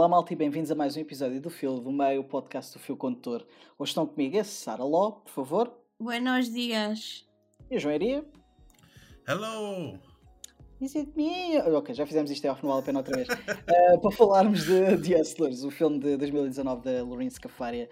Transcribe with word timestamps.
Olá 0.00 0.08
malta 0.08 0.32
e 0.32 0.36
bem-vindos 0.36 0.70
a 0.70 0.74
mais 0.74 0.96
um 0.96 1.00
episódio 1.00 1.42
do 1.42 1.50
Fio 1.50 1.78
do 1.78 1.92
Meio, 1.92 2.22
o 2.22 2.24
podcast 2.24 2.72
do 2.72 2.78
Fio 2.78 2.96
Condutor. 2.96 3.46
Hoje 3.78 3.90
estão 3.90 4.06
comigo 4.06 4.38
a 4.38 4.44
Sara 4.44 4.82
Ló, 4.82 5.10
por 5.10 5.30
favor. 5.30 5.70
Buenos 6.00 6.50
dias. 6.50 7.28
E 7.70 7.76
a 7.76 7.78
João 7.78 7.94
Iria. 7.94 8.24
Hello! 9.28 9.98
Is 10.80 10.94
it 10.96 11.12
me? 11.14 11.58
Ok, 11.58 11.94
já 11.94 12.06
fizemos 12.06 12.30
isto, 12.30 12.48
off, 12.48 12.62
não 12.62 12.70
vale 12.70 12.80
a 12.80 12.86
pena 12.86 13.00
outra 13.00 13.14
vez. 13.14 13.28
Uh, 13.28 14.00
para 14.00 14.10
falarmos 14.12 14.64
de 14.64 14.96
The 14.96 15.20
Hustlers, 15.20 15.62
o 15.64 15.70
filme 15.70 15.98
de 15.98 16.16
2019 16.16 16.82
da 16.82 17.04
Lorraine 17.04 17.30
Scafaria. 17.30 17.86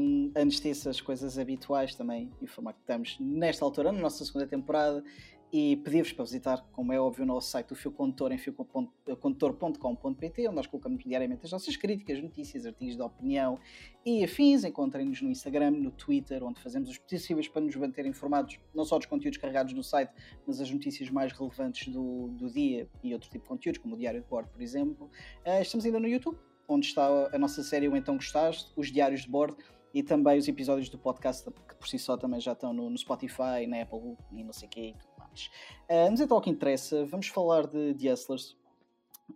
Um, 0.00 0.32
antes 0.34 0.60
disso, 0.60 0.88
as 0.88 1.00
coisas 1.00 1.38
habituais 1.38 1.94
também, 1.94 2.32
informar 2.42 2.72
que 2.72 2.80
estamos 2.80 3.16
nesta 3.20 3.64
altura, 3.64 3.92
na 3.92 4.00
nossa 4.00 4.24
segunda 4.24 4.48
temporada, 4.48 5.04
e 5.52 5.76
pedir-vos 5.76 6.12
para 6.14 6.24
visitar, 6.24 6.66
como 6.72 6.94
é 6.94 6.98
óbvio, 6.98 7.24
o 7.24 7.26
nosso 7.26 7.50
site, 7.50 7.74
o 7.74 7.76
Fio 7.76 7.92
Condutor, 7.92 8.32
em 8.32 8.38
fiocondutor.com.pt, 8.38 10.48
onde 10.48 10.56
nós 10.56 10.66
colocamos 10.66 11.04
diariamente 11.04 11.44
as 11.44 11.52
nossas 11.52 11.76
críticas, 11.76 12.22
notícias, 12.22 12.64
artigos 12.64 12.96
de 12.96 13.02
opinião 13.02 13.58
e 14.02 14.24
afins. 14.24 14.64
Encontrem-nos 14.64 15.20
no 15.20 15.30
Instagram, 15.30 15.72
no 15.72 15.90
Twitter, 15.90 16.42
onde 16.42 16.58
fazemos 16.58 16.88
os 16.88 16.96
possíveis 16.96 17.48
para 17.48 17.60
nos 17.60 17.76
manter 17.76 18.06
informados, 18.06 18.58
não 18.74 18.86
só 18.86 18.96
dos 18.96 19.06
conteúdos 19.06 19.38
carregados 19.38 19.74
no 19.74 19.84
site, 19.84 20.10
mas 20.46 20.58
as 20.58 20.70
notícias 20.70 21.10
mais 21.10 21.32
relevantes 21.32 21.92
do, 21.92 22.28
do 22.28 22.50
dia 22.50 22.88
e 23.04 23.12
outro 23.12 23.28
tipo 23.28 23.44
de 23.44 23.48
conteúdos, 23.50 23.82
como 23.82 23.94
o 23.94 23.98
Diário 23.98 24.22
de 24.22 24.26
Bordo, 24.26 24.48
por 24.48 24.62
exemplo. 24.62 25.10
Uh, 25.46 25.60
estamos 25.60 25.84
ainda 25.84 26.00
no 26.00 26.08
YouTube, 26.08 26.38
onde 26.66 26.86
está 26.86 27.28
a 27.30 27.38
nossa 27.38 27.62
série 27.62 27.86
O 27.88 27.94
Então 27.94 28.16
Gostaste, 28.16 28.72
os 28.74 28.90
Diários 28.90 29.20
de 29.20 29.28
Bordo, 29.28 29.58
e 29.94 30.02
também 30.02 30.38
os 30.38 30.48
episódios 30.48 30.88
do 30.88 30.98
podcast 30.98 31.50
que 31.50 31.74
por 31.74 31.86
si 31.86 31.98
só 31.98 32.16
também 32.16 32.40
já 32.40 32.52
estão 32.52 32.72
no, 32.72 32.88
no 32.88 32.96
Spotify, 32.96 33.66
na 33.68 33.82
Apple 33.82 34.16
e 34.32 34.42
não 34.42 34.52
sei 34.52 34.66
o 34.66 34.70
que 34.70 34.94
mais. 35.32 35.50
Uh, 35.88 36.10
mas 36.10 36.20
então 36.20 36.36
ao 36.36 36.42
que 36.42 36.50
interessa, 36.50 37.04
vamos 37.06 37.26
falar 37.26 37.66
de 37.66 37.94
The 37.94 38.12
Hustlers. 38.12 38.56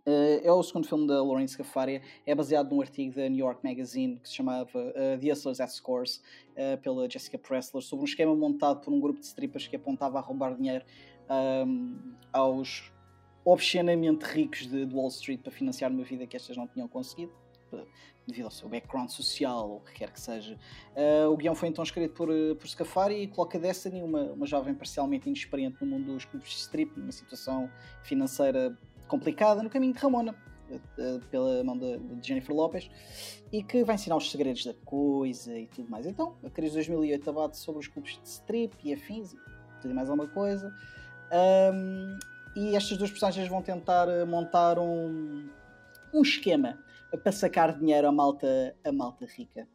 Uh, 0.05 0.39
é 0.43 0.51
o 0.51 0.61
segundo 0.61 0.87
filme 0.87 1.07
da 1.07 1.23
Lawrence 1.23 1.53
Scafaria, 1.53 2.01
é 2.25 2.35
baseado 2.35 2.71
num 2.71 2.81
artigo 2.81 3.15
da 3.15 3.27
New 3.27 3.39
York 3.39 3.61
Magazine 3.63 4.17
que 4.17 4.29
se 4.29 4.35
chamava 4.35 4.79
uh, 4.79 5.19
The 5.19 5.31
Hustlers 5.31 5.59
at 5.59 5.69
Scores, 5.69 6.21
pela 6.81 7.07
Jessica 7.07 7.37
Pressler, 7.37 7.83
sobre 7.83 8.03
um 8.03 8.07
esquema 8.07 8.35
montado 8.35 8.81
por 8.81 8.91
um 8.91 8.99
grupo 8.99 9.19
de 9.19 9.27
strippers 9.27 9.67
que 9.67 9.75
apontava 9.75 10.17
a 10.17 10.21
roubar 10.21 10.55
dinheiro 10.55 10.83
um, 11.67 12.15
aos 12.33 12.91
obscenamente 13.45 14.25
ricos 14.25 14.65
de, 14.65 14.85
de 14.85 14.95
Wall 14.95 15.09
Street 15.09 15.39
para 15.39 15.51
financiar 15.51 15.91
uma 15.91 16.03
vida 16.03 16.25
que 16.25 16.35
estas 16.35 16.57
não 16.57 16.65
tinham 16.67 16.87
conseguido 16.87 17.31
devido 18.27 18.45
ao 18.45 18.51
seu 18.51 18.67
background 18.67 19.09
social 19.09 19.69
ou 19.69 19.77
o 19.77 19.79
que 19.79 19.93
quer 19.93 20.11
que 20.11 20.19
seja. 20.19 20.57
Uh, 20.95 21.31
o 21.31 21.37
guião 21.37 21.55
foi 21.55 21.69
então 21.69 21.83
escrito 21.83 22.13
por, 22.13 22.29
eh, 22.29 22.53
por 22.55 22.67
Scafari 22.67 23.23
e 23.23 23.27
coloca 23.27 23.57
Destiny, 23.57 24.03
uma, 24.03 24.23
uma 24.33 24.45
jovem 24.45 24.75
parcialmente 24.75 25.27
inexperiente 25.27 25.77
no 25.81 25.87
mundo 25.87 26.13
dos 26.13 26.25
clubes 26.25 26.49
de 26.49 26.57
strip, 26.57 26.99
numa 26.99 27.11
situação 27.11 27.69
financeira 28.03 28.77
complicada, 29.07 29.63
no 29.63 29.69
caminho 29.69 29.93
de 29.93 29.99
Ramona, 29.99 30.35
uh, 30.69 31.19
pela 31.31 31.63
mão 31.63 31.77
de, 31.77 31.99
Jennifer 32.21 32.53
Lopez, 32.53 32.91
e 33.51 33.63
que 33.63 33.83
vai 33.85 33.95
ensinar 33.95 34.17
os 34.17 34.29
segredos 34.29 34.65
da 34.65 34.73
coisa 34.73 35.57
e 35.57 35.67
tudo 35.67 35.89
mais. 35.89 36.05
Então, 36.05 36.35
a 36.43 36.49
crise 36.49 36.71
de 36.71 36.87
2008 36.87 37.29
abate 37.29 37.57
sobre 37.57 37.79
os 37.79 37.87
clubes 37.87 38.19
de 38.21 38.27
strip 38.27 38.75
e 38.83 38.93
afins 38.93 39.33
tudo 39.81 39.91
e 39.91 39.93
mais 39.93 40.09
alguma 40.09 40.27
coisa. 40.27 40.73
Um, 41.73 42.19
e 42.55 42.75
estas 42.75 42.97
duas 42.97 43.09
personagens 43.09 43.47
vão 43.47 43.61
tentar 43.61 44.07
montar 44.25 44.79
um, 44.79 45.47
um 46.13 46.21
esquema 46.21 46.79
para 47.23 47.31
sacar 47.31 47.77
dinheiro 47.77 48.07
à 48.07 48.11
malta, 48.11 48.75
a 48.83 48.91
malta 48.91 49.25
rica. 49.25 49.67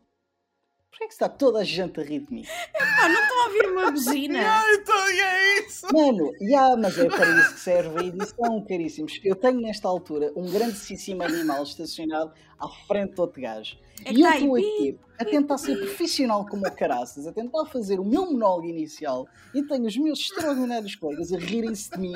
Porquê 0.90 1.04
é 1.04 1.06
que 1.06 1.14
está 1.14 1.28
toda 1.28 1.60
a 1.60 1.64
gente 1.64 1.98
a 1.98 2.04
rir 2.04 2.20
de 2.20 2.34
mim? 2.34 2.44
Epá, 2.74 3.08
não 3.08 3.22
estou 3.22 3.38
a 3.38 3.44
ouvir 3.46 3.66
uma 3.70 3.90
buzina. 3.90 4.36
yeah, 4.38 4.74
então, 4.74 5.08
é 5.08 5.58
isso! 5.60 5.86
Mano, 5.90 6.32
yeah, 6.38 6.76
mas 6.76 6.98
é 6.98 7.08
para 7.08 7.40
isso 7.40 7.54
que 7.54 7.60
serve 7.60 7.98
a 7.98 8.02
edição, 8.04 8.64
caríssimos. 8.66 9.18
Eu 9.24 9.34
tenho 9.34 9.58
nesta 9.58 9.88
altura 9.88 10.30
um 10.36 10.50
grandíssimo 10.50 11.22
animal 11.22 11.62
estacionado 11.62 12.34
à 12.58 12.68
frente 12.68 13.14
do 13.14 13.22
outro 13.22 13.40
gajo. 13.40 13.78
É 14.04 14.12
e 14.12 14.20
eu 14.20 14.28
tá 14.28 14.36
estou 14.36 14.56
aqui 14.56 14.98
a 15.18 15.24
tentar 15.24 15.58
ser 15.58 15.76
profissional 15.76 16.46
como 16.46 16.66
o 16.66 16.70
caraças, 16.70 17.26
a 17.26 17.32
tentar 17.32 17.64
fazer 17.66 18.00
o 18.00 18.04
meu 18.04 18.26
monólogo 18.26 18.66
inicial 18.66 19.26
e 19.54 19.62
tenho 19.62 19.86
os 19.86 19.96
meus 19.96 20.20
extraordinários 20.20 20.94
colegas 20.96 21.32
a 21.32 21.38
rirem-se 21.38 21.90
de 21.90 21.98
mim 21.98 22.14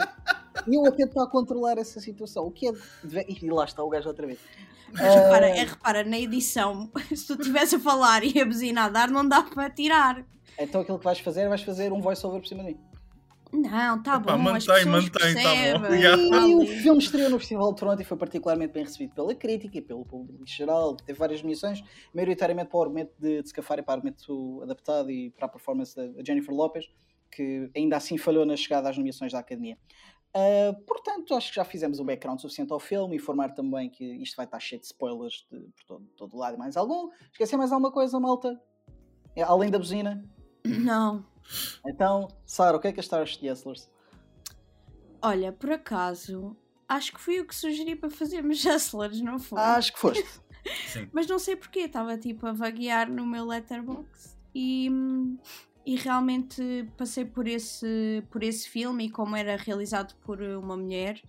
e 0.66 0.74
eu 0.74 0.84
a 0.86 0.90
tentar 0.90 1.26
controlar 1.28 1.78
essa 1.78 2.00
situação. 2.00 2.44
O 2.44 2.50
que 2.50 2.68
é. 2.68 2.72
E 3.28 3.50
lá 3.50 3.64
está 3.64 3.82
o 3.82 3.88
gajo 3.88 4.08
outra 4.08 4.26
vez. 4.26 4.38
Mas 4.92 5.14
repara, 5.14 5.48
é, 5.48 5.64
repara, 5.64 6.04
na 6.04 6.18
edição, 6.18 6.90
se 7.14 7.26
tu 7.26 7.34
estivesse 7.34 7.76
a 7.76 7.80
falar 7.80 8.24
e 8.24 8.40
a 8.40 8.44
buzina 8.44 8.84
a 8.84 8.88
dar, 8.88 9.08
não 9.08 9.26
dá 9.26 9.42
para 9.42 9.70
tirar. 9.70 10.24
Então 10.58 10.80
aquilo 10.80 10.98
que 10.98 11.04
vais 11.04 11.18
fazer 11.18 11.42
é 11.42 11.48
vais 11.48 11.62
fazer 11.62 11.92
um 11.92 12.00
voice-over 12.00 12.40
por 12.40 12.46
cima 12.46 12.62
de 12.62 12.70
mim. 12.70 12.80
Não, 13.52 14.02
tá 14.02 14.16
Epá, 14.16 14.36
bom, 14.36 14.38
mantém, 14.38 14.84
mantém, 14.86 15.34
tá 15.34 15.78
bom. 15.78 15.94
E 15.94 16.54
o 16.56 16.66
filme 16.66 17.00
estreou 17.00 17.30
no 17.30 17.38
Festival 17.38 17.72
de 17.72 17.78
Toronto 17.78 18.02
e 18.02 18.04
foi 18.04 18.16
particularmente 18.16 18.72
bem 18.72 18.84
recebido 18.84 19.14
pela 19.14 19.34
crítica 19.34 19.78
e 19.78 19.80
pelo 19.80 20.04
público 20.04 20.42
em 20.42 20.46
geral. 20.46 20.96
Teve 20.96 21.18
várias 21.18 21.42
nomeações, 21.42 21.82
maioritariamente 22.12 22.68
para 22.68 22.78
o 22.78 22.82
argumento 22.82 23.12
de, 23.18 23.42
de 23.42 23.48
Scafari, 23.48 23.82
para 23.82 23.92
o 23.92 23.94
argumento 23.94 24.60
adaptado 24.62 25.10
e 25.10 25.30
para 25.30 25.46
a 25.46 25.48
performance 25.48 25.94
da 25.94 26.24
Jennifer 26.24 26.54
Lopez, 26.54 26.86
que 27.30 27.70
ainda 27.76 27.96
assim 27.96 28.18
falhou 28.18 28.44
na 28.44 28.56
chegada 28.56 28.90
às 28.90 28.96
nomeações 28.96 29.32
da 29.32 29.38
Academia. 29.38 29.78
Uh, 30.36 30.78
portanto, 30.84 31.34
acho 31.34 31.48
que 31.48 31.56
já 31.56 31.64
fizemos 31.64 31.98
um 31.98 32.04
background 32.04 32.38
suficiente 32.40 32.72
ao 32.72 32.80
filme. 32.80 33.16
Informar 33.16 33.54
também 33.54 33.88
que 33.88 34.04
isto 34.04 34.36
vai 34.36 34.44
estar 34.44 34.60
cheio 34.60 34.80
de 34.80 34.86
spoilers 34.86 35.46
de, 35.50 35.60
por 35.60 35.84
todo, 35.86 36.06
todo 36.16 36.36
lado 36.36 36.56
e 36.56 36.58
mais 36.58 36.76
algum. 36.76 37.08
Esqueci 37.32 37.56
mais 37.56 37.72
alguma 37.72 37.90
coisa, 37.90 38.20
malta? 38.20 38.60
É, 39.34 39.42
além 39.42 39.70
da 39.70 39.78
buzina? 39.78 40.22
Não. 40.64 41.24
Então, 41.86 42.28
Sara, 42.44 42.76
o 42.76 42.80
que 42.80 42.88
é 42.88 42.92
que 42.92 43.00
achaste 43.00 43.40
de 43.40 43.50
Hustlers? 43.50 43.88
Olha, 45.22 45.52
por 45.52 45.70
acaso, 45.72 46.56
acho 46.88 47.12
que 47.12 47.20
fui 47.20 47.38
eu 47.38 47.46
que 47.46 47.54
sugeri 47.54 47.96
para 47.96 48.10
fazermos 48.10 48.62
hustlers, 48.64 49.20
não 49.20 49.38
foi? 49.38 49.58
Ah, 49.58 49.76
acho 49.76 49.92
que 49.92 49.98
foste. 49.98 50.24
Sim. 50.88 51.08
Mas 51.12 51.26
não 51.26 51.38
sei 51.38 51.56
porquê, 51.56 51.80
estava 51.80 52.18
tipo 52.18 52.46
a 52.46 52.52
vaguear 52.52 53.10
no 53.10 53.24
meu 53.24 53.44
letterbox 53.46 54.36
e, 54.54 54.90
e 55.84 55.94
realmente 55.96 56.88
passei 56.96 57.24
por 57.24 57.46
esse, 57.46 58.24
por 58.30 58.42
esse 58.42 58.68
filme 58.68 59.06
e 59.06 59.10
como 59.10 59.36
era 59.36 59.56
realizado 59.56 60.14
por 60.24 60.40
uma 60.42 60.76
mulher. 60.76 61.22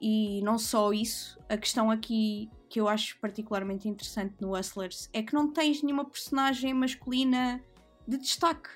E 0.00 0.40
não 0.42 0.58
só 0.58 0.94
isso, 0.94 1.38
a 1.46 1.58
questão 1.58 1.90
aqui 1.90 2.50
que 2.70 2.80
eu 2.80 2.88
acho 2.88 3.18
particularmente 3.18 3.86
interessante 3.86 4.34
no 4.40 4.56
Hustlers 4.56 5.10
é 5.12 5.22
que 5.22 5.34
não 5.34 5.52
tens 5.52 5.82
nenhuma 5.82 6.06
personagem 6.06 6.72
masculina 6.72 7.62
de 8.08 8.16
destaque. 8.16 8.70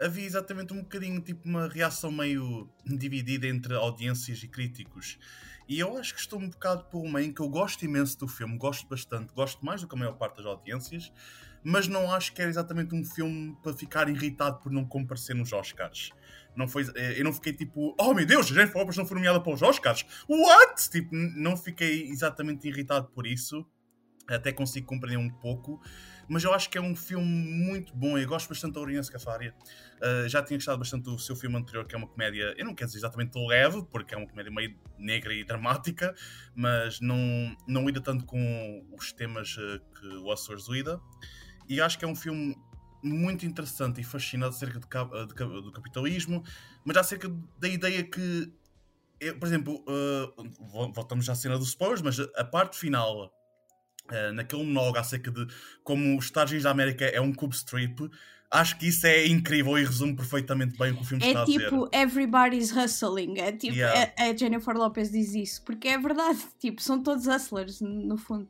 havia 0.00 0.24
exatamente 0.24 0.72
um 0.72 0.80
bocadinho 0.80 1.20
tipo 1.20 1.46
uma 1.46 1.68
reação 1.68 2.10
meio 2.10 2.70
dividida 2.86 3.46
entre 3.46 3.74
audiências 3.74 4.42
e 4.42 4.48
críticos. 4.48 5.18
E 5.68 5.78
eu 5.78 5.94
acho 5.98 6.14
que 6.14 6.20
estou 6.20 6.40
um 6.40 6.48
bocado 6.48 6.84
por 6.84 7.04
uma 7.04 7.20
em 7.20 7.34
que 7.34 7.42
eu 7.42 7.48
gosto 7.50 7.84
imenso 7.84 8.18
do 8.18 8.26
filme, 8.26 8.56
gosto 8.56 8.88
bastante, 8.88 9.34
gosto 9.34 9.62
mais 9.62 9.82
do 9.82 9.88
que 9.88 9.94
a 9.94 9.98
maior 9.98 10.14
parte 10.14 10.38
das 10.38 10.46
audiências, 10.46 11.12
mas 11.62 11.86
não 11.86 12.10
acho 12.14 12.32
que 12.32 12.40
era 12.40 12.50
exatamente 12.50 12.94
um 12.94 13.04
filme 13.04 13.54
para 13.62 13.74
ficar 13.74 14.08
irritado 14.08 14.58
por 14.60 14.72
não 14.72 14.86
comparecer 14.86 15.36
nos 15.36 15.52
Oscars. 15.52 16.12
Não 16.56 16.68
foi, 16.68 16.84
eh, 16.94 17.18
eu 17.18 17.24
não 17.24 17.32
fiquei 17.32 17.52
tipo, 17.52 17.94
oh 17.98 18.14
meu 18.14 18.24
Deus, 18.24 18.46
Jennifer 18.46 18.76
Lopez 18.76 18.96
não 18.96 19.06
foi 19.06 19.16
nomeada 19.16 19.40
para 19.40 19.52
os 19.52 19.62
Oscars. 19.62 20.04
What? 20.28 20.90
Tipo, 20.90 21.14
não 21.14 21.56
fiquei 21.56 22.08
exatamente 22.08 22.68
irritado 22.68 23.08
por 23.08 23.26
isso. 23.26 23.66
Até 24.28 24.52
consigo 24.52 24.86
compreender 24.86 25.18
um 25.18 25.28
pouco. 25.28 25.82
mas 26.26 26.42
eu 26.42 26.54
acho 26.54 26.70
que 26.70 26.78
é 26.78 26.80
um 26.80 26.96
filme 26.96 27.26
muito 27.26 27.94
bom. 27.94 28.16
Eu 28.16 28.26
gosto 28.26 28.48
bastante 28.48 28.74
da 28.74 28.80
Oriana 28.80 29.02
Scafaria. 29.02 29.54
Uh, 29.96 30.28
já 30.28 30.42
tinha 30.42 30.56
gostado 30.56 30.78
bastante 30.78 31.04
do 31.04 31.18
seu 31.18 31.36
filme 31.36 31.56
anterior, 31.56 31.86
que 31.86 31.94
é 31.94 31.98
uma 31.98 32.06
comédia, 32.06 32.54
eu 32.56 32.64
não 32.64 32.74
quero 32.74 32.86
dizer 32.86 33.00
exatamente 33.00 33.38
leve, 33.38 33.84
porque 33.90 34.14
é 34.14 34.18
uma 34.18 34.26
comédia 34.26 34.50
meio 34.50 34.74
negra 34.98 35.34
e 35.34 35.44
dramática, 35.44 36.14
mas 36.54 37.00
não, 37.00 37.18
não 37.68 37.84
lida 37.84 38.00
tanto 38.00 38.24
com 38.24 38.86
os 38.98 39.12
temas 39.12 39.56
uh, 39.58 39.80
que 39.94 40.06
o 40.16 40.32
Açores 40.32 40.68
lida. 40.68 40.98
E 41.68 41.80
acho 41.80 41.98
que 41.98 42.04
é 42.04 42.08
um 42.08 42.16
filme 42.16 42.56
muito 43.04 43.44
interessante 43.44 44.00
e 44.00 44.04
fascinante 44.04 44.56
acerca 44.56 44.80
de, 44.80 45.26
de, 45.26 45.34
do 45.34 45.72
capitalismo, 45.72 46.42
mas 46.84 46.96
acerca 46.96 47.30
da 47.58 47.68
ideia 47.68 48.02
que, 48.02 48.52
eu, 49.20 49.38
por 49.38 49.46
exemplo, 49.46 49.84
uh, 49.86 50.92
voltamos 50.92 51.28
à 51.28 51.34
cena 51.34 51.58
dos 51.58 51.68
spoilers, 51.68 52.02
mas 52.02 52.18
a 52.18 52.44
parte 52.44 52.76
final 52.76 53.32
Uh, 54.04 54.34
naquele 54.34 54.62
monólogo 54.64 54.98
acerca 54.98 55.30
de 55.30 55.46
como 55.82 56.18
os 56.18 56.26
Estados 56.26 56.50
Unidos 56.50 56.64
da 56.64 56.70
América 56.70 57.06
é 57.06 57.18
um 57.22 57.32
cube 57.32 57.54
strip, 57.54 58.10
acho 58.50 58.78
que 58.78 58.88
isso 58.88 59.06
é 59.06 59.26
incrível 59.26 59.78
e 59.78 59.84
resume 59.84 60.14
perfeitamente 60.14 60.78
bem 60.78 60.92
o 60.92 60.96
que 60.96 61.02
o 61.02 61.04
filme 61.04 61.24
é 61.24 61.28
está 61.28 61.44
tipo, 61.44 61.50
a 61.50 61.56
dizer. 61.56 61.66
É 61.66 61.70
tipo 61.70 61.88
everybody's 61.92 62.70
hustling, 62.70 63.38
é 63.38 63.52
tipo, 63.52 63.74
Yeah. 63.74 64.12
a, 64.18 64.24
a 64.24 64.36
Jennifer 64.36 64.76
Lopez 64.76 65.10
diz 65.10 65.34
isso, 65.34 65.62
porque 65.62 65.88
é 65.88 65.98
verdade, 65.98 66.38
tipo, 66.60 66.82
são 66.82 67.02
todos 67.02 67.26
hustlers, 67.26 67.80
no 67.80 68.16
fundo. 68.16 68.48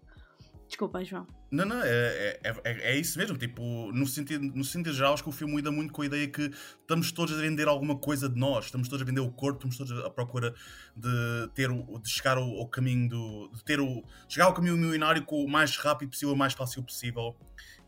Desculpa, 0.66 1.05
João. 1.05 1.26
Não, 1.50 1.64
não, 1.64 1.81
é, 1.82 2.38
é, 2.43 2.52
é, 2.64 2.93
é 2.93 2.96
isso 2.99 3.19
mesmo. 3.19 3.37
Tipo, 3.37 3.93
no 3.93 4.06
sentido, 4.06 4.44
no 4.55 4.64
sentido 4.64 4.93
geral, 4.93 5.14
acho 5.14 5.22
que 5.22 5.28
o 5.28 5.32
filme 5.32 5.56
lida 5.56 5.70
muito 5.70 5.93
com 5.93 6.02
a 6.02 6.06
ideia 6.06 6.26
que 6.26 6.50
estamos 6.81 7.12
todos 7.12 7.37
a 7.38 7.40
vender 7.40 7.69
alguma 7.69 7.96
coisa 7.96 8.28
de 8.28 8.38
nós, 8.38 8.66
estamos 8.66 8.88
todos 8.88 9.02
a 9.02 9.05
vender 9.05 9.20
o 9.20 9.31
corpo, 9.31 9.66
estamos 9.66 9.76
todos 9.76 10.05
à 10.05 10.11
procura 10.11 10.55
de 10.96 11.49
ter 11.55 11.70
o, 11.70 11.99
de 11.99 12.08
chegar 12.08 12.38
ao, 12.38 12.49
ao 12.58 12.69
caminho 12.69 13.08
do. 13.08 13.50
de 13.55 13.62
ter 13.62 13.78
o. 13.81 14.02
chegar 14.28 14.46
ao 14.46 14.55
caminho 14.55 14.76
milionário 14.76 15.25
o 15.28 15.49
mais 15.49 15.76
rápido 15.76 16.11
possível, 16.11 16.34
o 16.34 16.37
mais 16.37 16.55
fácil 16.55 16.82
possível. 16.82 17.37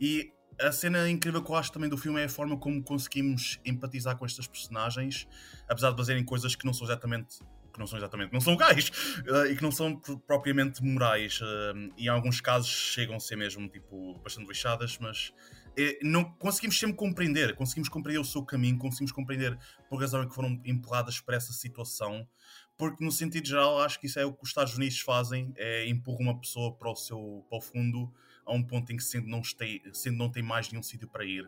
E 0.00 0.32
a 0.60 0.72
cena 0.72 1.08
incrível 1.08 1.42
que 1.42 1.50
eu 1.50 1.54
acho 1.54 1.72
também 1.72 1.88
do 1.88 1.96
filme 1.96 2.20
é 2.20 2.24
a 2.24 2.28
forma 2.28 2.56
como 2.56 2.82
conseguimos 2.82 3.60
empatizar 3.64 4.16
com 4.16 4.24
estas 4.24 4.46
personagens, 4.46 5.26
apesar 5.68 5.90
de 5.90 5.96
fazerem 5.96 6.24
coisas 6.24 6.54
que 6.54 6.64
não 6.64 6.72
são 6.72 6.86
exatamente 6.86 7.40
que 7.76 7.80
não 7.80 7.86
são 7.86 7.98
exatamente, 7.98 8.32
não 8.32 8.40
são 8.40 8.54
legais 8.54 8.88
uh, 9.28 9.46
e 9.46 9.56
que 9.56 9.62
não 9.62 9.70
são 9.70 9.96
propriamente 10.26 10.82
morais 10.82 11.40
uh, 11.40 11.92
e 11.96 12.06
em 12.06 12.08
alguns 12.08 12.40
casos 12.40 12.68
chegam 12.68 13.16
a 13.16 13.20
ser 13.20 13.36
mesmo 13.36 13.68
tipo 13.68 14.18
bastante 14.20 14.48
lixadas, 14.48 14.98
mas 14.98 15.32
eh, 15.76 15.98
não 16.02 16.24
conseguimos 16.24 16.78
sempre 16.78 16.96
compreender, 16.96 17.54
conseguimos 17.54 17.88
compreender 17.88 18.20
o 18.20 18.24
seu 18.24 18.42
caminho, 18.42 18.78
conseguimos 18.78 19.12
compreender 19.12 19.58
por 19.90 20.00
razão 20.00 20.22
é 20.22 20.26
que 20.26 20.34
foram 20.34 20.60
empurradas 20.64 21.20
para 21.20 21.36
essa 21.36 21.52
situação, 21.52 22.26
porque 22.78 23.04
no 23.04 23.12
sentido 23.12 23.46
geral 23.46 23.80
acho 23.82 24.00
que 24.00 24.06
isso 24.06 24.18
é 24.18 24.24
o 24.24 24.32
que 24.32 24.42
os 24.42 24.48
Estados 24.48 24.74
Unidos 24.74 24.98
fazem, 25.00 25.52
é 25.56 25.86
empurrar 25.86 26.22
uma 26.22 26.40
pessoa 26.40 26.74
para 26.74 26.90
o 26.90 26.96
seu 26.96 27.44
para 27.48 27.58
o 27.58 27.60
fundo 27.60 28.10
a 28.46 28.54
um 28.54 28.62
ponto 28.62 28.90
em 28.92 28.96
que 28.96 29.04
sendo 29.04 29.26
não, 29.26 29.40
este, 29.40 29.82
sendo 29.92 30.16
não 30.16 30.30
tem 30.30 30.42
mais 30.42 30.70
nenhum 30.70 30.82
sítio 30.82 31.08
para 31.08 31.24
ir. 31.24 31.46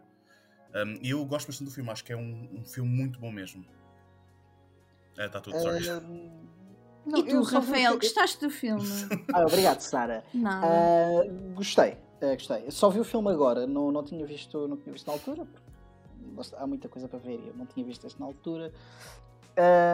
Um, 0.74 0.98
e 1.00 1.10
eu 1.10 1.24
gosto 1.24 1.46
bastante 1.46 1.69
do 1.69 1.74
filme, 1.74 1.90
acho 1.90 2.04
que 2.04 2.12
é 2.12 2.16
um, 2.16 2.60
um 2.60 2.64
filme 2.64 2.90
muito 2.90 3.19
bom 3.19 3.32
mesmo. 3.32 3.64
É, 5.19 5.26
está 5.26 5.41
tudo, 5.41 5.59
sorry. 5.59 5.85
Uh, 5.91 7.19
e 7.19 7.23
tu, 7.25 7.43
Rafael, 7.43 7.93
vi... 7.94 7.99
gostaste 7.99 8.41
do 8.41 8.50
filme? 8.50 8.87
ah, 9.35 9.43
obrigado, 9.43 9.81
Sara. 9.81 10.23
Não. 10.32 10.61
Uh, 10.62 11.55
gostei, 11.55 11.97
uh, 12.23 12.35
gostei. 12.35 12.70
Só 12.70 12.88
vi 12.88 13.00
o 13.00 13.05
filme 13.05 13.31
agora, 13.31 13.67
não, 13.67 13.91
não, 13.91 14.05
tinha 14.05 14.25
visto, 14.25 14.69
não 14.69 14.76
tinha 14.76 14.93
visto 14.93 15.06
na 15.06 15.15
altura. 15.15 15.47
Há 16.56 16.67
muita 16.67 16.88
coisa 16.88 17.09
para 17.09 17.19
ver 17.19 17.41
e 17.41 17.49
eu 17.49 17.55
não 17.56 17.67
tinha 17.67 17.85
visto 17.85 18.06
este 18.06 18.20
na 18.20 18.26
altura. 18.26 18.73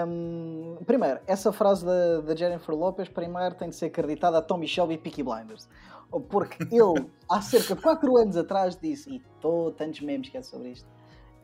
Um, 0.07 0.77
primeiro, 0.85 1.21
essa 1.27 1.51
frase 1.51 1.87
da, 1.87 2.21
da 2.21 2.37
Jennifer 2.37 2.75
Lopez, 2.75 3.09
primeiro, 3.09 3.55
tem 3.55 3.71
de 3.71 3.77
ser 3.77 3.87
acreditada 3.87 4.37
a 4.37 4.43
Tommy 4.43 4.69
Shelby 4.69 4.95
e 4.95 4.99
Peaky 4.99 5.23
Blinders. 5.23 5.67
Porque 6.29 6.63
ele, 6.65 7.11
há 7.31 7.41
cerca 7.41 7.75
de 7.75 7.81
4 7.81 8.17
anos 8.19 8.37
atrás, 8.37 8.77
disse, 8.77 9.11
e 9.11 9.23
tô, 9.41 9.73
tantos 9.73 10.01
memes 10.01 10.29
que 10.29 10.37
é 10.37 10.43
sobre 10.43 10.73
isto, 10.73 10.87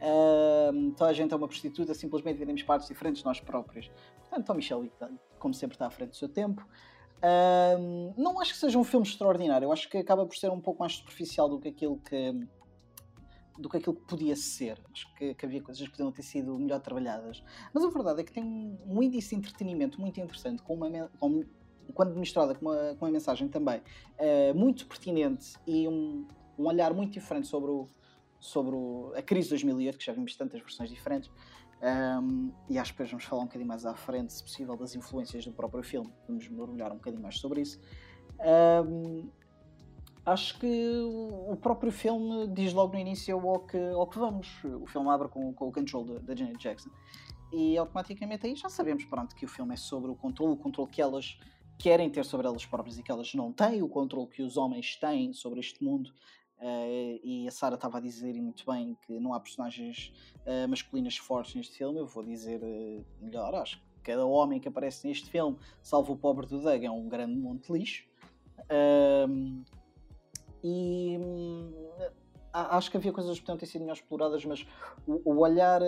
um, 0.03 0.91
toda 0.93 1.11
a 1.11 1.13
gente 1.13 1.33
é 1.33 1.37
uma 1.37 1.49
prostituta, 1.49 1.95
simplesmente 1.95 2.39
vendemos 2.39 2.63
partes 2.63 2.89
diferentes 2.89 3.21
de 3.21 3.27
nós 3.27 3.41
próprios. 3.41 3.91
Portanto, 4.21 4.47
Tommy 4.47 4.63
Shelby, 4.63 4.91
como 5.39 5.53
sempre, 5.55 5.75
está 5.75 5.87
à 5.87 5.91
frente 5.91 6.11
do 6.11 6.17
seu 6.17 6.29
tempo. 6.29 6.67
Não 8.17 8.41
acho 8.41 8.55
que 8.55 8.59
seja 8.59 8.79
um 8.79 8.85
filme 8.85 9.07
extraordinário, 9.07 9.67
eu 9.67 9.73
acho 9.73 9.89
que 9.91 9.99
acaba 9.99 10.25
por 10.25 10.37
ser 10.37 10.51
um 10.51 10.61
pouco 10.61 10.81
mais 10.81 10.95
superficial 10.95 11.49
do 11.49 11.61
que 11.61 11.69
aquilo 11.69 11.99
que 11.99 12.33
do 13.61 13.69
que 13.69 13.77
aquilo 13.77 13.95
que 13.95 14.07
podia 14.07 14.35
ser. 14.35 14.81
Acho 14.91 15.13
que, 15.15 15.35
que 15.35 15.45
havia 15.45 15.63
coisas 15.63 15.83
que 15.83 15.91
podiam 15.91 16.11
ter 16.11 16.23
sido 16.23 16.59
melhor 16.59 16.81
trabalhadas. 16.81 17.43
Mas 17.75 17.85
a 17.85 17.91
verdade 17.91 18.23
é 18.23 18.25
que 18.25 18.33
tem 18.33 18.43
um, 18.43 18.79
um 18.87 19.03
índice 19.03 19.31
de 19.31 19.37
entretenimento 19.37 20.01
muito 20.01 20.19
interessante, 20.19 20.63
com 20.63 20.75
uma, 20.75 21.11
com, 21.19 21.45
quando 21.93 22.19
misturada 22.19 22.55
com 22.55 22.67
uma, 22.67 22.95
com 22.95 23.05
uma 23.05 23.11
mensagem 23.11 23.49
também 23.49 23.81
uh, 23.81 24.55
muito 24.55 24.87
pertinente 24.87 25.59
e 25.67 25.87
um, 25.87 26.27
um 26.59 26.67
olhar 26.67 26.95
muito 26.95 27.13
diferente 27.13 27.47
sobre, 27.47 27.71
o, 27.71 27.87
sobre 28.41 28.75
o, 28.75 29.13
a 29.15 29.23
crise 29.23 29.49
de 29.49 29.51
2008, 29.51 29.99
que 29.99 30.05
já 30.05 30.13
vimos 30.13 30.35
tantas 30.35 30.61
versões 30.61 30.91
diferentes. 30.91 31.31
Um, 31.83 32.53
e 32.69 32.79
acho 32.79 32.93
que 32.93 32.99
depois 32.99 33.11
vamos 33.11 33.25
falar 33.25 33.43
um 33.43 33.47
bocadinho 33.47 33.69
mais 33.69 33.87
à 33.87 33.95
frente, 33.95 34.33
se 34.33 34.43
possível, 34.43 34.77
das 34.77 34.95
influências 34.95 35.45
do 35.45 35.53
próprio 35.53 35.83
filme. 35.83 36.13
Vamos 36.27 36.49
mergulhar 36.49 36.93
um 36.93 36.97
bocadinho 36.97 37.23
mais 37.23 37.39
sobre 37.39 37.61
isso. 37.63 37.81
Um, 38.87 39.29
acho 40.25 40.59
que 40.59 41.01
o 41.49 41.57
próprio 41.57 41.93
filme 41.93 42.49
diz 42.49 42.73
logo 42.73 42.93
no 42.95 42.99
início 42.99 43.39
ao 43.49 43.61
que, 43.61 43.79
ao 43.79 44.07
que 44.07 44.19
vamos. 44.19 44.49
O 44.65 44.87
filme 44.87 45.09
abre 45.09 45.29
com, 45.29 45.53
com 45.53 45.69
o 45.69 45.73
control 45.73 46.05
da 46.21 46.35
Janet 46.35 46.59
Jackson. 46.59 46.91
E 47.53 47.77
automaticamente 47.77 48.47
aí 48.47 48.55
já 48.55 48.69
sabemos 48.69 49.05
pronto, 49.05 49.35
que 49.35 49.45
o 49.45 49.49
filme 49.49 49.75
é 49.75 49.77
sobre 49.77 50.11
o 50.11 50.15
controle, 50.15 50.53
o 50.53 50.57
controle 50.57 50.91
que 50.91 51.03
elas 51.03 51.39
querem 51.79 52.11
ter 52.11 52.25
sobre 52.25 52.47
elas 52.47 52.65
próprias 52.67 52.99
e 52.99 53.03
que 53.03 53.11
elas 53.11 53.35
não 53.35 53.53
têm, 53.53 53.83
o 53.83 53.89
controle 53.89 54.29
que 54.29 54.43
os 54.43 54.57
homens 54.57 54.97
têm 54.97 55.33
sobre 55.33 55.61
este 55.61 55.83
mundo. 55.83 56.13
Uh, 56.61 57.19
e 57.25 57.49
a 57.49 57.51
Sara 57.51 57.75
estava 57.75 57.97
a 57.97 58.01
dizer 58.03 58.35
muito 58.35 58.71
bem 58.71 58.95
que 59.07 59.19
não 59.19 59.33
há 59.33 59.41
personagens 59.41 60.13
uh, 60.47 60.69
masculinas 60.69 61.17
fortes 61.17 61.55
neste 61.55 61.79
filme. 61.79 61.99
Eu 61.99 62.07
vou 62.07 62.23
dizer 62.23 62.63
uh, 62.63 63.05
melhor, 63.19 63.55
acho 63.55 63.79
que 63.79 63.85
cada 64.03 64.27
homem 64.27 64.61
que 64.61 64.69
aparece 64.69 65.09
neste 65.09 65.31
filme, 65.31 65.57
salvo 65.83 66.13
o 66.13 66.17
pobre 66.17 66.47
do 66.47 66.61
Doug, 66.61 66.85
é 66.85 66.91
um 66.91 67.09
grande 67.09 67.35
monte 67.35 67.67
de 67.67 67.79
lixo. 67.79 68.05
E 70.63 71.17
hum, 71.19 71.73
acho 72.53 72.91
que 72.91 72.97
havia 72.99 73.13
coisas 73.13 73.39
que 73.39 73.41
podiam 73.41 73.57
ter 73.57 73.67
sido 73.67 73.81
melhor 73.81 73.95
exploradas, 73.95 74.45
mas 74.45 74.67
o, 75.07 75.33
o 75.33 75.39
olhar 75.39 75.81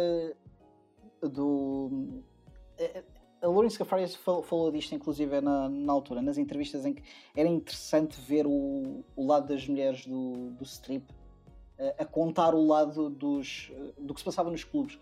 do 1.21 2.23
a 3.43 3.49
Lawrence 3.49 3.77
Gafarias 3.77 4.15
falou 4.15 4.71
disto, 4.71 4.95
inclusive, 4.95 5.41
na, 5.41 5.69
na, 5.69 5.93
altura, 5.93 6.23
nas 6.23 6.39
entrevistas, 6.39 6.87
em 6.87 6.95
que 6.95 7.03
era 7.35 7.49
interessante 7.49 8.21
ver 8.21 8.47
o, 8.47 9.05
o 9.17 9.27
lado 9.27 9.49
das 9.49 9.67
mulheres 9.67 10.07
do, 10.07 10.51
do 10.51 10.63
strip 10.63 11.05
a, 11.79 12.05
a 12.05 12.07
contar 12.07 12.55
o 12.55 12.65
lado 12.65 13.11
dos, 13.11 13.73
do 13.99 14.15
que 14.15 14.21
se 14.21 14.25
passava 14.25 14.49
nos 14.49 14.63
clubes, 14.63 14.97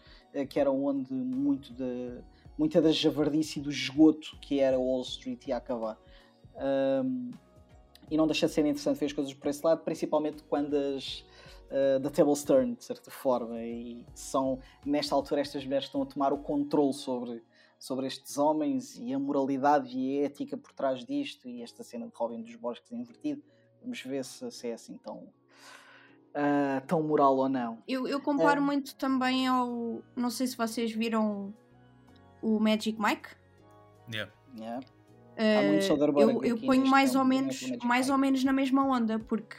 que 0.49 0.59
era 0.59 0.71
onde 0.71 1.13
muito 1.13 1.73
de, 1.75 2.19
muita 2.56 2.81
da 2.81 2.91
javardice 2.91 3.59
e 3.59 3.63
do 3.63 3.70
esgoto 3.70 4.37
que 4.41 4.59
era 4.59 4.79
Wall 4.79 5.03
Street 5.03 5.47
ia 5.47 5.56
acabar. 5.56 5.99
Um, 7.05 7.31
e 8.11 8.17
não 8.17 8.27
deixa 8.27 8.47
de 8.47 8.53
ser 8.53 8.63
interessante 8.63 8.99
ver 8.99 9.06
as 9.06 9.13
coisas 9.13 9.35
por 9.35 9.49
esse 9.49 9.65
lado, 9.65 9.82
principalmente 9.82 10.43
quando 10.44 10.75
as. 10.75 11.25
Uh, 11.70 12.01
da 12.01 12.11
Table 12.11 12.35
Stern, 12.35 12.75
de 12.75 12.85
certa 12.85 13.13
forma, 13.13 13.63
e 13.63 14.05
são 14.13 14.59
nesta 14.85 15.15
altura 15.15 15.41
estas 15.41 15.65
mulheres 15.65 15.85
que 15.85 15.91
estão 15.91 16.03
a 16.03 16.06
tomar 16.06 16.32
o 16.32 16.39
controle 16.39 16.93
sobre 16.93 17.44
sobre 17.81 18.06
estes 18.06 18.37
homens 18.37 18.99
e 18.99 19.15
a 19.15 19.19
moralidade 19.19 19.96
e 19.96 20.20
a 20.20 20.27
ética 20.27 20.55
por 20.55 20.70
trás 20.72 21.03
disto 21.03 21.49
e 21.49 21.63
esta 21.63 21.82
cena 21.82 22.06
de 22.06 22.13
Robin 22.15 22.43
dos 22.43 22.55
Bosques 22.55 22.93
invertido. 22.93 23.43
Vamos 23.81 24.03
ver 24.03 24.22
se, 24.22 24.51
se 24.51 24.69
é 24.69 24.75
assim 24.75 24.99
tão, 24.99 25.17
uh, 25.17 26.87
tão 26.87 27.03
moral 27.03 27.39
ou 27.39 27.49
não. 27.49 27.82
Eu, 27.89 28.06
eu 28.06 28.20
comparo 28.20 28.60
uh, 28.60 28.65
muito 28.65 28.94
também 28.96 29.49
ao. 29.49 30.03
Não 30.15 30.29
sei 30.29 30.46
se 30.46 30.58
vocês 30.58 30.93
viram 30.93 31.55
o 32.43 32.60
Magic 32.60 33.01
Mike. 33.01 33.31
Yeah. 34.13 34.31
yeah. 34.58 34.87
Uh, 35.39 36.20
eu, 36.20 36.44
eu 36.44 36.58
ponho 36.58 36.87
mais 36.87 37.15
ou 37.15 37.25
menos 37.25 37.70
mais 37.82 38.10
ou 38.10 38.19
menos 38.19 38.44
na 38.44 38.53
mesma 38.53 38.84
onda 38.84 39.19
porque 39.19 39.56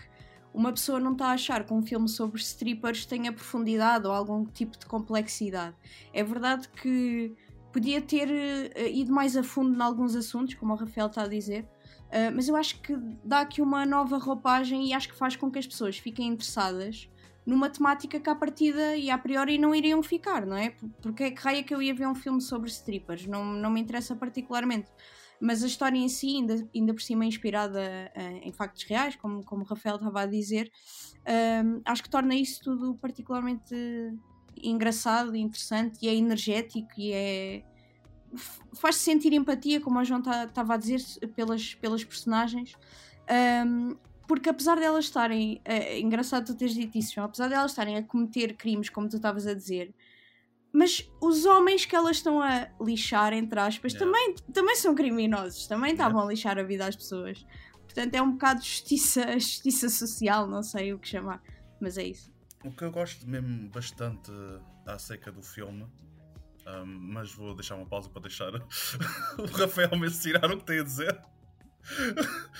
uma 0.54 0.72
pessoa 0.72 1.00
não 1.00 1.13
está 1.13 1.28
a 1.28 1.32
achar 1.32 1.63
que 1.63 1.74
um 1.74 1.82
filme 1.82 2.08
sobre 2.08 2.40
strippers 2.40 3.04
tenha 3.06 3.34
profundidade 3.34 4.06
ou 4.06 4.13
algum 4.13 4.46
tipo 4.46 4.78
de 4.78 4.86
complexidade. 4.86 5.75
É 6.13 6.24
verdade 6.24 6.70
que 6.70 7.36
podia 7.72 8.01
ter 8.01 8.28
uh, 8.30 8.88
ido 8.88 9.12
mais 9.12 9.36
a 9.36 9.44
fundo 9.44 9.78
em 9.78 9.82
alguns 9.82 10.16
assuntos, 10.16 10.54
como 10.56 10.74
o 10.74 10.75
Rafael 10.75 11.08
está 11.08 11.24
a 11.24 11.28
dizer, 11.28 11.63
uh, 11.63 12.34
mas 12.36 12.48
eu 12.48 12.56
acho 12.56 12.82
que 12.82 12.96
dá 13.24 13.42
aqui 13.42 13.62
uma 13.62 13.86
nova 13.86 14.18
roupagem 14.18 14.88
e 14.88 14.94
acho 14.94 15.10
que 15.10 15.16
faz 15.16 15.36
com 15.36 15.50
que 15.50 15.60
as 15.60 15.68
pessoas 15.68 15.98
fiquem 15.98 16.28
interessadas 16.28 17.10
numa 17.46 17.70
temática 17.70 18.20
que 18.20 18.30
à 18.30 18.36
partida 18.36 18.96
e 18.96 19.10
a 19.10 19.18
priori 19.18 19.58
não 19.58 19.74
iriam 19.74 20.04
ficar, 20.04 20.46
não 20.46 20.56
é? 20.56 20.75
Porque 21.01 21.24
é 21.24 21.32
que 21.32 21.42
raia 21.42 21.63
que 21.63 21.74
eu 21.74 21.82
ia 21.82 21.94
ver 21.94 22.08
um 22.08 22.13
filme 22.13 22.40
sobre 22.40 22.70
strippers? 22.70 23.25
Não, 23.25 23.44
não 23.44 23.72
me 23.72 23.82
interessa 23.82 24.16
particularmente. 24.16 24.92
Mas 25.40 25.63
a 25.63 25.68
história 25.68 25.98
em 25.98 26.08
si, 26.08 26.36
ainda, 26.36 26.70
ainda 26.74 26.94
por 26.94 27.01
cima 27.01 27.25
inspirada 27.25 27.82
uh, 28.16 28.48
em 28.48 28.51
factos 28.51 28.84
reais, 28.84 29.16
como, 29.16 29.44
como 29.44 29.63
o 29.63 29.66
Rafael 29.66 29.96
estava 29.96 30.22
a 30.22 30.25
dizer, 30.28 30.72
acho 31.84 32.04
que 32.04 32.10
torna 32.10 32.36
isso 32.36 32.62
tudo 32.63 32.96
particularmente 32.96 33.75
engraçado, 34.62 35.36
interessante 35.36 36.00
e 36.01 36.08
é 36.08 36.15
energético 36.15 36.91
e 36.98 37.12
é 37.12 37.63
faz 38.74 38.96
sentir 38.96 39.34
empatia, 39.34 39.81
como 39.81 40.00
a 40.00 40.03
João 40.03 40.20
estava 40.20 40.48
tá, 40.48 40.74
a 40.74 40.77
dizer, 40.77 41.01
pelas, 41.36 41.74
pelas 41.75 42.03
personagens. 42.03 42.75
Um, 43.67 43.96
porque 44.27 44.50
apesar 44.50 44.77
de 44.77 44.84
elas 44.84 45.05
estarem. 45.05 45.62
É, 45.65 46.00
engraçado 46.00 46.46
tu 46.46 46.55
teres 46.55 46.74
dito 46.74 46.98
isso, 46.98 47.15
João, 47.15 47.25
apesar 47.25 47.48
de 47.50 47.53
elas 47.53 47.72
estarem 47.72 47.98
a 47.98 48.03
cometer 48.03 48.55
crimes, 48.55 48.89
como 48.89 49.10
tu 49.10 49.17
estavas 49.17 49.46
a 49.46 49.53
dizer, 49.53 49.93
mas 50.72 51.05
os 51.22 51.46
homens 51.46 51.86
que 51.86 51.96
elas 51.96 52.17
estão 52.17 52.41
a 52.41 52.70
lixar, 52.79 53.34
entre 53.34 53.60
aspas, 53.60 53.93
Yeah. 53.93 54.05
também, 54.05 54.36
também 54.53 54.75
são 54.75 54.96
criminosos, 54.96 55.67
também 55.67 55.91
Yeah. 55.91 56.03
estavam 56.03 56.25
a 56.25 56.31
lixar 56.31 56.58
a 56.58 56.63
vida 56.63 56.88
às 56.88 56.96
pessoas. 56.96 57.46
Portanto, 57.84 58.15
é 58.15 58.22
um 58.22 58.31
bocado 58.31 58.62
justiça, 58.62 59.22
justiça 59.38 59.89
social, 59.89 60.48
não 60.48 60.63
sei 60.63 60.93
o 60.93 61.00
que 61.00 61.10
chamar, 61.10 61.43
mas 61.81 61.98
é 61.98 62.05
isso. 62.05 62.31
O 62.63 62.72
que 62.72 62.84
eu 62.84 62.91
gosto 62.91 63.27
mesmo 63.27 63.70
bastante 63.70 64.32
acerca 64.86 65.32
do 65.32 65.41
filme, 65.41 65.84
um, 66.68 66.86
mas 66.86 67.34
vou 67.34 67.56
deixar 67.56 67.75
uma 67.75 67.86
pausa 67.88 68.10
para 68.10 68.22
deixar 68.22 68.53
o 69.38 69.46
Rafael 69.51 69.96
mencionar 69.98 70.51
o 70.51 70.58
que 70.58 70.65
tem 70.65 70.80
a 70.80 70.84
dizer. 70.84 71.20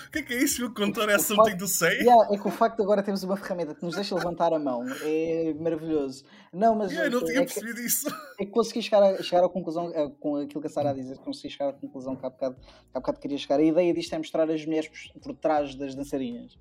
O 0.08 0.12
que 0.12 0.18
é 0.18 0.22
que 0.24 0.34
é 0.34 0.38
isso? 0.44 0.66
O 0.66 0.74
contor 0.74 1.08
é 1.08 1.16
O 1.16 1.20
something 1.20 1.52
facto- 1.52 1.60
to 1.60 1.68
say? 1.68 2.00
Yeah, 2.00 2.34
é 2.34 2.38
que 2.40 2.48
o 2.48 2.50
facto 2.50 2.78
de 2.78 2.82
agora 2.82 3.04
termos 3.04 3.22
uma 3.22 3.38
ferramenta 3.38 3.76
que 3.76 3.86
nos 3.86 3.94
deixa 3.94 4.16
levantar 4.16 4.52
a 4.52 4.58
mão 4.58 4.84
é 5.04 5.54
maravilhoso. 5.60 6.26
Não, 6.52 6.74
mas 6.76 6.90
Yeah, 6.92 7.08
eu 7.16 7.20
não 7.22 7.28
tinha 7.28 7.42
é, 7.42 7.46
que, 7.46 7.54
percebido 7.54 7.80
isso. 7.86 8.08
é 8.40 8.46
que 8.46 8.52
consegui 8.52 8.82
chegar, 8.82 9.04
a, 9.04 9.22
chegar 9.22 9.46
à 9.46 9.50
conclusão, 9.50 9.92
eh, 9.94 10.10
com 10.20 10.38
aquilo 10.38 10.60
que 10.60 10.66
a 10.66 10.70
Sara 10.72 10.90
a 10.90 10.94
dizer, 10.94 11.20
consegui 11.20 11.52
chegar 11.52 11.70
à 11.70 11.74
conclusão 11.74 12.16
que 12.16 12.26
há 12.26 12.32
bocado, 12.32 12.56
que 12.56 12.66
há 12.96 13.00
bocado 13.00 13.20
queria 13.20 13.38
chegar. 13.38 13.60
A 13.60 13.64
ideia 13.64 13.94
disto 13.94 14.12
é 14.16 14.18
mostrar 14.18 14.50
as 14.50 14.66
mulheres 14.66 14.90
por, 15.14 15.22
por 15.22 15.36
trás 15.36 15.76
das 15.76 15.94
dançarinas. 15.94 16.58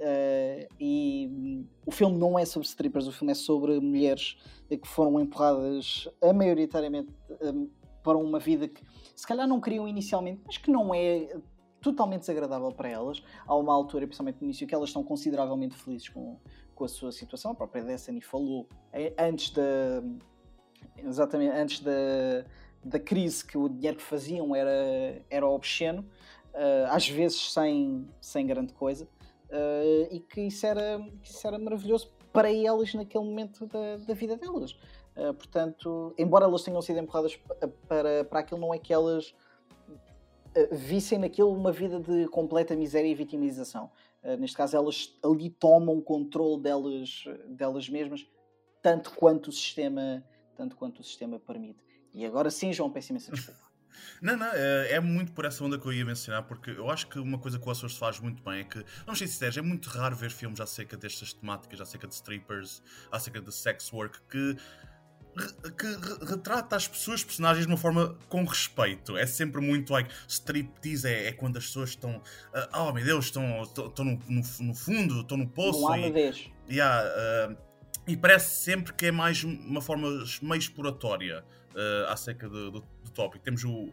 Eh, 0.00 0.66
e 0.80 1.28
hum, 1.30 1.66
o 1.84 1.90
filme 1.90 2.16
não 2.16 2.38
é 2.38 2.44
sobre 2.46 2.66
strippers, 2.66 3.06
o 3.06 3.12
filme 3.12 3.32
é 3.32 3.34
sobre 3.34 3.78
mulheres 3.80 4.38
eh, 4.70 4.76
que 4.76 4.88
foram 4.88 5.20
empurradas 5.20 6.08
a 6.22 6.32
maioritariamente 6.32 7.12
hum, 7.42 7.68
para 8.02 8.16
uma 8.16 8.38
vida 8.38 8.66
que 8.66 8.82
se 9.14 9.26
calhar 9.26 9.46
não 9.46 9.60
queriam 9.60 9.86
inicialmente, 9.86 10.40
mas 10.46 10.56
que 10.56 10.70
não 10.70 10.94
é 10.94 11.36
totalmente 11.82 12.20
desagradável 12.20 12.72
para 12.72 12.88
elas. 12.88 13.22
Há 13.46 13.54
uma 13.54 13.74
altura, 13.74 14.06
principalmente 14.06 14.38
no 14.40 14.44
início, 14.44 14.66
que 14.66 14.74
elas 14.74 14.88
estão 14.88 15.04
consideravelmente 15.04 15.76
felizes 15.76 16.08
com, 16.08 16.38
com 16.74 16.84
a 16.84 16.88
sua 16.88 17.12
situação. 17.12 17.52
A 17.52 17.54
própria 17.54 17.82
Destiny 17.84 18.22
falou 18.22 18.66
eh, 18.92 19.12
antes 19.18 19.50
da. 19.50 19.62
Exatamente, 20.96 21.54
antes 21.54 21.80
da, 21.80 21.92
da 22.82 22.98
crise, 22.98 23.44
que 23.44 23.58
o 23.58 23.68
dinheiro 23.68 23.98
que 23.98 24.02
faziam 24.02 24.54
era, 24.54 25.22
era 25.28 25.46
obsceno, 25.46 26.06
eh, 26.54 26.86
às 26.88 27.08
vezes 27.08 27.52
sem, 27.52 28.08
sem 28.20 28.46
grande 28.46 28.72
coisa, 28.72 29.06
eh, 29.50 30.08
e 30.12 30.20
que 30.20 30.42
isso, 30.42 30.66
era, 30.66 30.98
que 31.22 31.28
isso 31.30 31.46
era 31.46 31.58
maravilhoso 31.58 32.10
para 32.32 32.52
elas 32.52 32.94
naquele 32.94 33.24
momento 33.24 33.66
da, 33.66 33.96
da 33.96 34.14
vida 34.14 34.36
delas. 34.36 34.76
Eh, 35.16 35.32
portanto, 35.32 36.14
embora 36.16 36.44
elas 36.44 36.62
tenham 36.62 36.80
sido 36.80 36.98
empurradas 36.98 37.36
pa- 37.36 37.68
para, 37.88 38.24
para 38.24 38.40
aquilo, 38.40 38.60
não 38.60 38.72
é 38.72 38.78
que 38.78 38.92
elas 38.92 39.34
eh, 40.54 40.68
vissem 40.72 41.18
naquilo 41.18 41.52
uma 41.52 41.72
vida 41.72 42.00
de 42.00 42.28
completa 42.28 42.74
miséria 42.76 43.08
e 43.08 43.14
vitimização. 43.14 43.90
Eh, 44.22 44.36
neste 44.36 44.56
caso, 44.56 44.76
elas 44.76 45.18
ali 45.22 45.50
tomam 45.50 45.96
o 45.98 46.02
controle 46.02 46.60
delas, 46.62 47.24
delas 47.48 47.88
mesmas, 47.88 48.26
tanto 48.82 49.12
quanto 49.12 49.48
o 49.48 49.52
sistema, 49.52 50.24
tanto 50.54 50.76
quanto 50.76 51.00
o 51.00 51.04
sistema 51.04 51.38
permite. 51.38 51.82
E 52.14 52.24
agora 52.24 52.50
sim, 52.50 52.72
João, 52.72 52.90
peço 52.90 53.12
imensa 53.12 53.30
desculpa. 53.32 53.69
Não, 54.20 54.36
não, 54.36 54.46
é, 54.52 54.92
é 54.92 55.00
muito 55.00 55.32
por 55.32 55.44
essa 55.44 55.64
onda 55.64 55.78
que 55.78 55.86
eu 55.86 55.92
ia 55.92 56.04
mencionar, 56.04 56.42
porque 56.44 56.70
eu 56.70 56.90
acho 56.90 57.06
que 57.08 57.18
uma 57.18 57.38
coisa 57.38 57.58
que 57.58 57.66
o 57.66 57.70
Açores 57.70 57.96
faz 57.96 58.20
muito 58.20 58.42
bem 58.42 58.60
é 58.60 58.64
que, 58.64 58.84
vamos 59.04 59.18
ser 59.18 59.26
sinceros, 59.26 59.56
é 59.56 59.62
muito 59.62 59.88
raro 59.88 60.14
ver 60.16 60.30
filmes 60.30 60.60
acerca 60.60 60.96
destas 60.96 61.32
temáticas, 61.32 61.80
acerca 61.80 62.06
de 62.06 62.14
strippers, 62.14 62.82
acerca 63.10 63.40
de 63.40 63.54
sex 63.54 63.92
work, 63.92 64.18
que, 64.28 64.56
que 65.78 65.86
re- 65.86 66.26
retrata 66.26 66.76
as 66.76 66.88
pessoas, 66.88 67.22
personagens 67.24 67.66
de 67.66 67.72
uma 67.72 67.78
forma 67.78 68.16
com 68.28 68.44
respeito. 68.44 69.16
É 69.16 69.26
sempre 69.26 69.60
muito 69.60 69.92
like, 69.92 70.12
striptease 70.28 71.06
é, 71.06 71.28
é 71.28 71.32
quando 71.32 71.56
as 71.56 71.66
pessoas 71.66 71.90
estão, 71.90 72.22
ah, 72.52 72.82
oh 72.84 72.92
meu 72.92 73.04
Deus, 73.04 73.26
estão, 73.26 73.62
estão, 73.62 74.04
no, 74.04 74.18
no, 74.28 74.42
no 74.60 74.74
fundo, 74.74 75.20
estão 75.20 75.36
no 75.36 75.48
poço. 75.48 75.80
não 75.80 75.92
há 75.92 75.98
e-. 75.98 76.52
Yeah, 76.68 77.48
uh, 77.50 77.56
e 78.06 78.16
parece 78.16 78.64
sempre 78.64 78.92
que 78.92 79.06
é 79.06 79.12
mais 79.12 79.44
uma 79.44 79.80
forma 79.80 80.08
meio 80.42 80.58
exploratória 80.58 81.44
uh, 81.74 82.10
acerca 82.10 82.48
do, 82.48 82.70
do, 82.70 82.80
do 82.80 83.10
tópico. 83.14 83.44
Temos 83.44 83.64
o. 83.64 83.92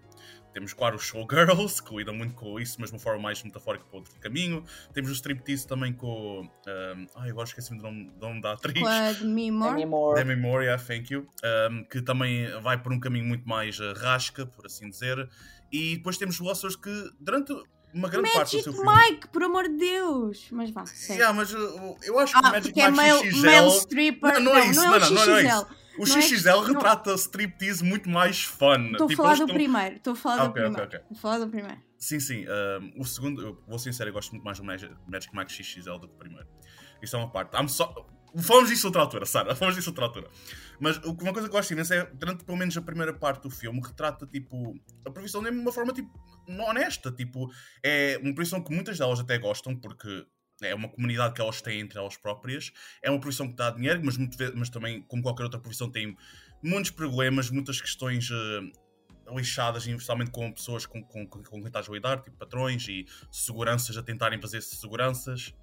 Temos, 0.53 0.73
claro, 0.73 0.95
os 0.95 1.03
showgirls, 1.03 1.83
que 1.83 1.95
lidam 1.95 2.15
muito 2.15 2.33
com 2.33 2.59
isso, 2.59 2.77
mas 2.79 2.89
de 2.89 2.95
uma 2.95 2.99
forma 2.99 3.21
mais 3.21 3.43
metafórica 3.43 3.85
para 3.85 3.97
outro 3.99 4.15
caminho. 4.19 4.63
Temos 4.91 5.11
o 5.11 5.13
striptease 5.13 5.67
também 5.67 5.93
com. 5.93 6.41
Um, 6.41 7.07
ai, 7.15 7.29
agora 7.29 7.47
esqueci-me 7.47 7.77
do 7.77 7.83
nome, 7.83 8.09
do 8.11 8.27
nome 8.27 8.41
da 8.41 8.53
atriz. 8.53 8.81
Com 8.81 8.87
a 8.87 9.11
Demi 9.11 9.51
Moore. 9.51 10.15
Demi 10.15 10.35
Moore, 10.35 10.65
yeah, 10.65 10.81
thank 10.83 11.13
you. 11.13 11.27
Um, 11.69 11.83
que 11.83 12.01
também 12.01 12.49
vai 12.61 12.81
por 12.81 12.91
um 12.91 12.99
caminho 12.99 13.25
muito 13.25 13.47
mais 13.47 13.79
uh, 13.79 13.93
rasca, 13.93 14.47
por 14.47 14.65
assim 14.65 14.89
dizer. 14.89 15.29
E 15.71 15.97
depois 15.97 16.17
temos 16.17 16.39
o 16.39 16.45
Oscars 16.45 16.75
que, 16.75 17.11
durante 17.19 17.53
uma 17.93 18.09
grande 18.09 18.31
parte 18.31 18.57
do 18.57 18.57
Magic 18.57 18.63
seu 18.63 18.73
filme. 18.73 18.91
Mike, 19.11 19.27
por 19.27 19.43
amor 19.43 19.63
de 19.67 19.77
Deus! 19.77 20.47
Mas 20.51 20.71
vá, 20.71 20.85
sério. 20.87 21.21
Yeah, 21.21 21.37
mas 21.37 21.53
uh, 21.53 21.97
eu 22.01 22.17
acho 22.17 22.33
que 22.33 22.39
o 22.39 22.45
Ah, 22.47 22.51
Magic 22.51 22.67
porque 22.69 22.81
é 22.81 22.89
Mike 22.89 23.03
male, 23.03 23.31
XXL. 23.31 23.45
male 23.45 23.67
stripper. 23.77 24.33
Não, 24.33 24.41
não 24.41 24.55
é 24.57 24.65
isso, 24.65 24.79
não, 24.81 24.87
não, 24.87 24.95
é 24.95 24.99
não, 24.99 25.07
o 25.07 25.13
não, 25.13 25.25
não 25.25 25.37
é 25.37 25.43
XXL. 25.43 25.75
O 25.97 26.05
Não 26.05 26.17
é- 26.17 26.21
XXL 26.21 26.49
não- 26.49 26.63
retrata 26.63 27.13
striptease 27.15 27.83
muito 27.83 28.09
mais 28.09 28.43
fun. 28.43 28.91
Estou 28.91 29.05
a 29.05 29.09
Tipo, 29.09 29.15
falar 29.21 29.29
eles 29.29 29.39
do 29.39 29.43
estão- 29.45 29.55
primeiro. 29.55 29.95
Estou 29.95 30.13
a 30.13 30.15
falar 30.15 30.35
Ah, 30.35 30.37
do 30.45 30.49
ok, 30.49 30.61
ok, 30.61 30.63
primeiro. 30.63 30.87
ok. 30.87 30.99
Estou 30.99 31.17
a 31.17 31.21
falar 31.21 31.39
do 31.39 31.47
primeiro. 31.51 31.81
Sim, 31.97 32.19
sim. 32.19 32.45
um, 32.47 33.01
o 33.01 33.05
segundo, 33.05 33.41
eu 33.41 33.63
vou 33.67 33.79
ser 33.79 33.91
sincero, 33.91 34.09
eu 34.09 34.13
gosto 34.13 34.31
muito 34.31 34.43
mais 34.43 34.57
do 34.59 34.63
Magic, 34.63 34.93
Mike 35.35 35.51
XXL 35.51 35.97
do 35.99 36.07
que 36.07 36.13
o 36.13 36.17
primeiro. 36.17 36.47
Isso 37.01 37.15
é 37.15 37.19
uma 37.19 37.29
parte. 37.31 37.55
I'm 37.59 37.67
so... 37.67 37.83
Falamos 38.39 38.69
disso 38.69 38.85
outra 38.87 39.01
altura, 39.01 39.25
Sara. 39.25 39.55
Falamos 39.55 39.75
disso 39.77 39.89
outra 39.89 40.05
altura. 40.05 40.29
Mas 40.79 40.97
uma 40.97 41.15
coisa 41.15 41.41
que 41.41 41.45
eu 41.45 41.49
gosto 41.57 41.71
imenso 41.71 41.93
é, 41.93 42.05
durante 42.13 42.43
pelo 42.43 42.57
menos 42.57 42.77
a 42.77 42.81
primeira 42.81 43.13
parte 43.13 43.43
do 43.43 43.49
filme, 43.49 43.81
retrata, 43.81 44.27
tipo, 44.27 44.75
a 45.05 45.09
profissão 45.09 45.41
de 45.41 45.49
uma 45.49 45.71
forma, 45.71 45.91
tipo, 45.91 46.11
honesta. 46.47 47.11
Tipo, 47.11 47.49
é 47.83 48.19
uma 48.21 48.35
profissão 48.35 48.61
que 48.63 48.71
muitas 48.73 48.97
delas 48.99 49.19
até 49.19 49.39
gostam, 49.39 49.75
porque 49.75 50.25
é 50.61 50.73
uma 50.73 50.89
comunidade 50.89 51.33
que 51.33 51.41
elas 51.41 51.61
têm 51.61 51.79
entre 51.79 51.99
elas 51.99 52.17
próprias. 52.17 52.71
É 53.01 53.09
uma 53.09 53.19
profissão 53.19 53.47
que 53.47 53.55
dá 53.55 53.69
dinheiro, 53.69 54.01
mas, 54.03 54.17
muito 54.17 54.37
mas 54.55 54.69
também, 54.69 55.01
como 55.03 55.21
qualquer 55.21 55.43
outra 55.43 55.59
profissão, 55.59 55.89
tem 55.89 56.15
muitos 56.63 56.91
problemas, 56.91 57.49
muitas 57.49 57.79
questões 57.79 58.29
eh, 58.31 59.33
lixadas, 59.35 59.85
especialmente 59.85 60.31
com 60.31 60.51
pessoas 60.51 60.85
com, 60.85 61.03
com, 61.03 61.27
com, 61.27 61.43
com 61.43 61.57
quem 61.57 61.67
estás 61.67 61.89
a 61.89 61.91
lidar, 61.91 62.21
tipo 62.21 62.37
patrões 62.37 62.87
e 62.87 63.05
seguranças 63.31 63.97
a 63.97 64.03
tentarem 64.03 64.41
fazer 64.41 64.61
seguranças 64.61 65.53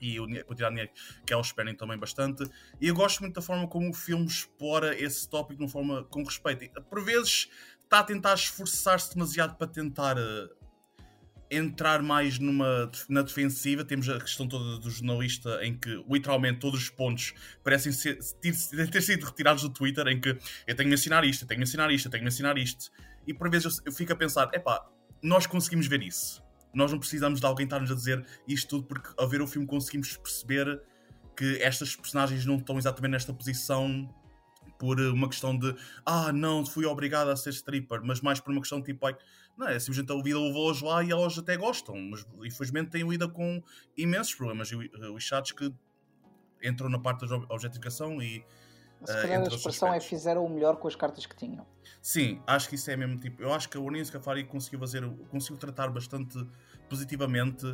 e 0.00 0.18
a 0.18 0.44
quantidade 0.44 0.74
de 0.74 0.80
dinheiro 0.82 0.92
que 1.26 1.32
elas 1.32 1.46
esperem 1.46 1.74
também 1.74 1.98
bastante. 1.98 2.44
E 2.80 2.88
eu 2.88 2.94
gosto 2.94 3.20
muito 3.20 3.34
da 3.34 3.42
forma 3.42 3.66
como 3.66 3.90
o 3.90 3.94
filme 3.94 4.26
explora 4.26 4.98
esse 5.00 5.28
tópico 5.28 5.58
de 5.58 5.64
uma 5.64 5.70
forma 5.70 6.04
com 6.04 6.22
respeito. 6.22 6.82
Por 6.82 7.02
vezes 7.02 7.48
está 7.82 8.00
a 8.00 8.04
tentar 8.04 8.34
esforçar-se 8.34 9.14
demasiado 9.14 9.56
para 9.56 9.66
tentar 9.66 10.18
eh, 10.18 10.48
entrar 11.50 12.02
mais 12.02 12.38
numa, 12.38 12.90
na 13.08 13.22
defensiva. 13.22 13.84
Temos 13.84 14.08
a 14.08 14.20
questão 14.20 14.46
toda 14.46 14.78
do 14.78 14.90
jornalista 14.90 15.60
em 15.62 15.76
que 15.76 16.04
literalmente 16.08 16.60
todos 16.60 16.80
os 16.80 16.90
pontos 16.90 17.34
parecem 17.62 17.92
ser, 17.92 18.18
ter, 18.40 19.02
sido 19.02 19.24
retirados 19.24 19.62
do 19.62 19.70
Twitter 19.70 20.06
em 20.08 20.20
que 20.20 20.30
eu 20.30 20.76
tenho 20.76 20.88
de 20.88 20.90
mencionar 20.90 21.24
isto, 21.24 21.42
eu 21.42 21.48
tenho 21.48 21.58
de 21.58 21.66
mencionar 21.66 21.90
isto, 21.90 22.06
eu 22.06 22.10
tenho 22.10 22.22
de 22.22 22.24
mencionar 22.24 22.58
isto. 22.58 22.90
E 23.26 23.34
por 23.34 23.50
vezes 23.50 23.78
eu, 23.78 23.84
eu 23.86 23.92
fico 23.92 24.12
a 24.12 24.16
pensar, 24.16 24.50
epá, 24.52 24.86
nós 25.22 25.46
conseguimos 25.46 25.86
ver 25.86 26.02
isso. 26.02 26.42
Nós 26.74 26.92
não 26.92 26.98
precisamos 26.98 27.40
de 27.40 27.46
alguém 27.46 27.64
estar-nos 27.64 27.90
a 27.90 27.94
dizer 27.94 28.24
isto 28.46 28.68
tudo 28.68 28.86
porque 28.86 29.08
ao 29.16 29.28
ver 29.28 29.40
o 29.40 29.46
filme 29.46 29.66
conseguimos 29.66 30.16
perceber 30.16 30.80
que 31.36 31.58
estas 31.62 31.94
personagens 31.94 32.44
não 32.44 32.56
estão 32.56 32.78
exatamente 32.78 33.12
nesta 33.12 33.32
posição 33.32 34.08
por 34.78 35.00
uma 35.00 35.28
questão 35.28 35.56
de 35.56 35.74
ah, 36.04 36.32
não, 36.32 36.64
fui 36.64 36.84
obrigada 36.84 37.32
a 37.32 37.36
ser 37.36 37.50
stripper, 37.50 38.00
mas 38.02 38.20
mais 38.20 38.40
por 38.40 38.52
uma 38.52 38.60
questão 38.60 38.82
tipo, 38.82 39.04
like, 39.04 39.22
não 39.56 39.68
é, 39.68 39.78
simplesmente 39.78 40.12
a 40.12 40.22
vida 40.22 40.38
levou-as 40.38 40.80
lá 40.80 41.02
e 41.02 41.10
elas 41.10 41.38
até 41.38 41.56
gostam, 41.56 41.96
mas 41.96 42.26
infelizmente 42.44 42.90
têm 42.90 43.08
lida 43.08 43.28
com 43.28 43.62
imensos 43.96 44.34
problemas 44.34 44.70
e 44.70 44.74
eh, 44.74 45.08
lixados 45.08 45.52
que 45.52 45.72
entram 46.62 46.88
na 46.88 46.98
parte 46.98 47.26
da 47.26 47.36
ob- 47.36 47.46
objetificação 47.50 48.20
e 48.20 48.44
Se 49.04 49.16
eh, 49.16 49.22
calhar 49.22 49.42
a 49.42 49.46
expressão 49.46 49.94
é 49.94 50.00
fizeram 50.00 50.44
o 50.44 50.48
melhor 50.50 50.76
com 50.76 50.88
as 50.88 50.96
cartas 50.96 51.24
que 51.26 51.36
tinham. 51.36 51.66
Sim, 52.02 52.40
acho 52.46 52.68
que 52.68 52.74
isso 52.74 52.90
é 52.90 52.96
mesmo 52.96 53.18
tipo. 53.18 53.42
Eu 53.42 53.52
acho 53.52 53.68
que 53.68 53.76
a 53.76 53.80
Warren 53.80 54.04
Scafari 54.04 54.44
conseguiu 54.44 54.78
fazer, 54.80 55.08
conseguiu 55.30 55.56
tratar 55.58 55.88
bastante 55.90 56.38
positivamente 56.88 57.66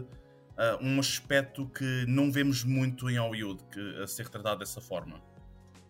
ah, 0.57 0.79
um 0.81 1.01
aspecto 1.01 1.67
que 1.69 2.05
não 2.07 2.31
vemos 2.31 2.65
muito 2.65 3.11
em 3.11 3.19
Hollywood 3.19 3.62
que, 3.73 4.03
a 4.03 4.07
ser 4.07 4.25
retratado 4.25 4.61
dessa 4.61 4.81
forma. 4.81 5.21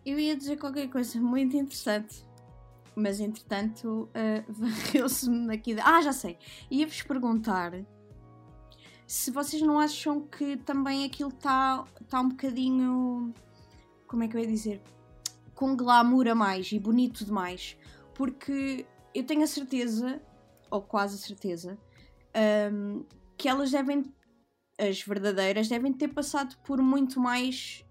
Eu 0.05 0.19
ia 0.19 0.35
dizer 0.35 0.57
qualquer 0.57 0.89
coisa 0.89 1.19
muito 1.19 1.55
interessante. 1.55 2.25
Mas 2.95 3.19
entretanto, 3.19 4.09
uh, 4.09 4.43
varreu-se-me 4.51 5.53
aqui. 5.53 5.73
de- 5.75 5.81
Ah, 5.81 6.01
já 6.01 6.13
sei. 6.13 6.37
Ia-vos 6.69 7.01
perguntar 7.03 7.73
se 9.07 9.31
vocês 9.31 9.61
não 9.61 9.79
acham 9.79 10.21
que 10.21 10.57
também 10.57 11.03
aquilo 11.05 11.29
está 11.29 11.85
tá 12.07 12.21
um 12.21 12.29
bocadinho. 12.29 13.33
Como 14.07 14.23
é 14.23 14.27
que 14.27 14.35
eu 14.37 14.41
ia 14.41 14.47
dizer? 14.47 14.81
Com 15.55 15.75
glamour 15.75 16.27
a 16.27 16.35
mais 16.35 16.71
e 16.71 16.79
bonito 16.79 17.25
demais. 17.25 17.77
Porque 18.13 18.85
eu 19.13 19.23
tenho 19.25 19.43
a 19.43 19.47
certeza, 19.47 20.21
ou 20.69 20.81
quase 20.81 21.15
a 21.15 21.17
certeza, 21.19 21.77
um, 22.71 23.03
que 23.37 23.47
elas 23.49 23.71
devem. 23.71 24.03
As 24.79 25.01
verdadeiras 25.03 25.67
devem 25.67 25.93
ter 25.93 26.07
passado 26.07 26.57
por 26.63 26.81
muito 26.81 27.19
mais 27.19 27.85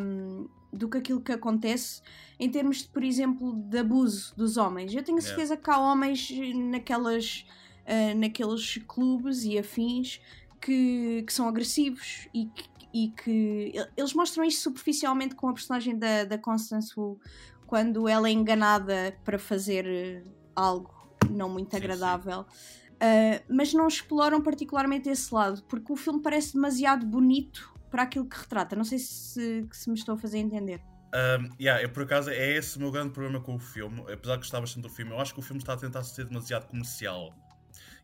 um, 0.00 0.48
do 0.78 0.88
que 0.88 0.98
aquilo 0.98 1.20
que 1.20 1.32
acontece 1.32 2.00
em 2.38 2.48
termos, 2.50 2.82
de, 2.82 2.88
por 2.88 3.02
exemplo, 3.02 3.52
de 3.52 3.78
abuso 3.78 4.34
dos 4.36 4.56
homens. 4.56 4.94
Eu 4.94 5.02
tenho 5.02 5.18
a 5.18 5.20
Yeah. 5.20 5.36
certeza 5.36 5.56
que 5.56 5.70
há 5.70 5.78
homens 5.78 6.30
naquelas, 6.54 7.44
ah, 7.84 8.14
naqueles 8.14 8.78
clubes 8.86 9.44
e 9.44 9.58
afins 9.58 10.20
que, 10.60 11.24
que 11.26 11.32
são 11.32 11.48
agressivos 11.48 12.28
e 12.32 12.46
que, 12.46 12.64
e 12.94 13.08
que 13.10 13.72
eles 13.96 14.14
mostram 14.14 14.44
isto 14.44 14.62
superficialmente 14.62 15.34
com 15.34 15.48
a 15.48 15.52
personagem 15.52 15.98
da, 15.98 16.24
da 16.24 16.38
Constance 16.38 16.92
Wu 16.98 17.20
quando 17.66 18.08
ela 18.08 18.28
é 18.28 18.32
enganada 18.32 19.18
para 19.24 19.38
fazer 19.38 19.86
eh, 19.86 20.24
algo 20.56 20.90
não 21.30 21.50
muito 21.50 21.76
agradável. 21.76 22.46
Sim, 22.50 22.56
sim. 22.56 22.88
Uh, 22.98 23.54
mas 23.54 23.72
não 23.74 23.86
exploram 23.86 24.40
particularmente 24.40 25.08
esse 25.08 25.32
lado, 25.32 25.62
porque 25.68 25.92
o 25.92 25.96
filme 25.96 26.20
parece 26.20 26.54
demasiado 26.54 27.06
bonito 27.06 27.72
para 27.90 28.02
aquilo 28.02 28.28
que 28.28 28.36
retrata. 28.36 28.76
Não 28.76 28.84
sei 28.84 28.98
se, 28.98 29.66
se 29.72 29.90
me 29.90 29.96
estou 29.96 30.14
a 30.14 30.18
fazer 30.18 30.38
entender. 30.38 30.80
Um, 31.14 31.48
yeah, 31.58 31.82
eu, 31.82 31.88
por 31.88 32.02
acaso 32.02 32.30
é 32.30 32.56
esse 32.56 32.76
o 32.76 32.80
meu 32.80 32.90
grande 32.90 33.12
problema 33.12 33.40
com 33.40 33.54
o 33.54 33.58
filme. 33.58 34.00
Apesar 34.12 34.34
de 34.34 34.42
gostar 34.42 34.60
bastante 34.60 34.82
do 34.82 34.90
filme, 34.90 35.12
eu 35.12 35.20
acho 35.20 35.32
que 35.32 35.40
o 35.40 35.42
filme 35.42 35.60
está 35.60 35.72
a 35.72 35.76
tentar 35.76 36.02
ser 36.04 36.26
demasiado 36.26 36.66
comercial. 36.66 37.34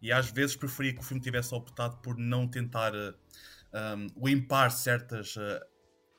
E 0.00 0.12
às 0.12 0.30
vezes 0.30 0.56
preferia 0.56 0.94
que 0.94 1.00
o 1.00 1.02
filme 1.02 1.22
tivesse 1.22 1.54
optado 1.54 1.96
por 1.98 2.16
não 2.16 2.48
tentar 2.48 2.92
um, 2.94 4.06
limpar 4.22 4.70
certas, 4.70 5.36
uh, 5.36 5.60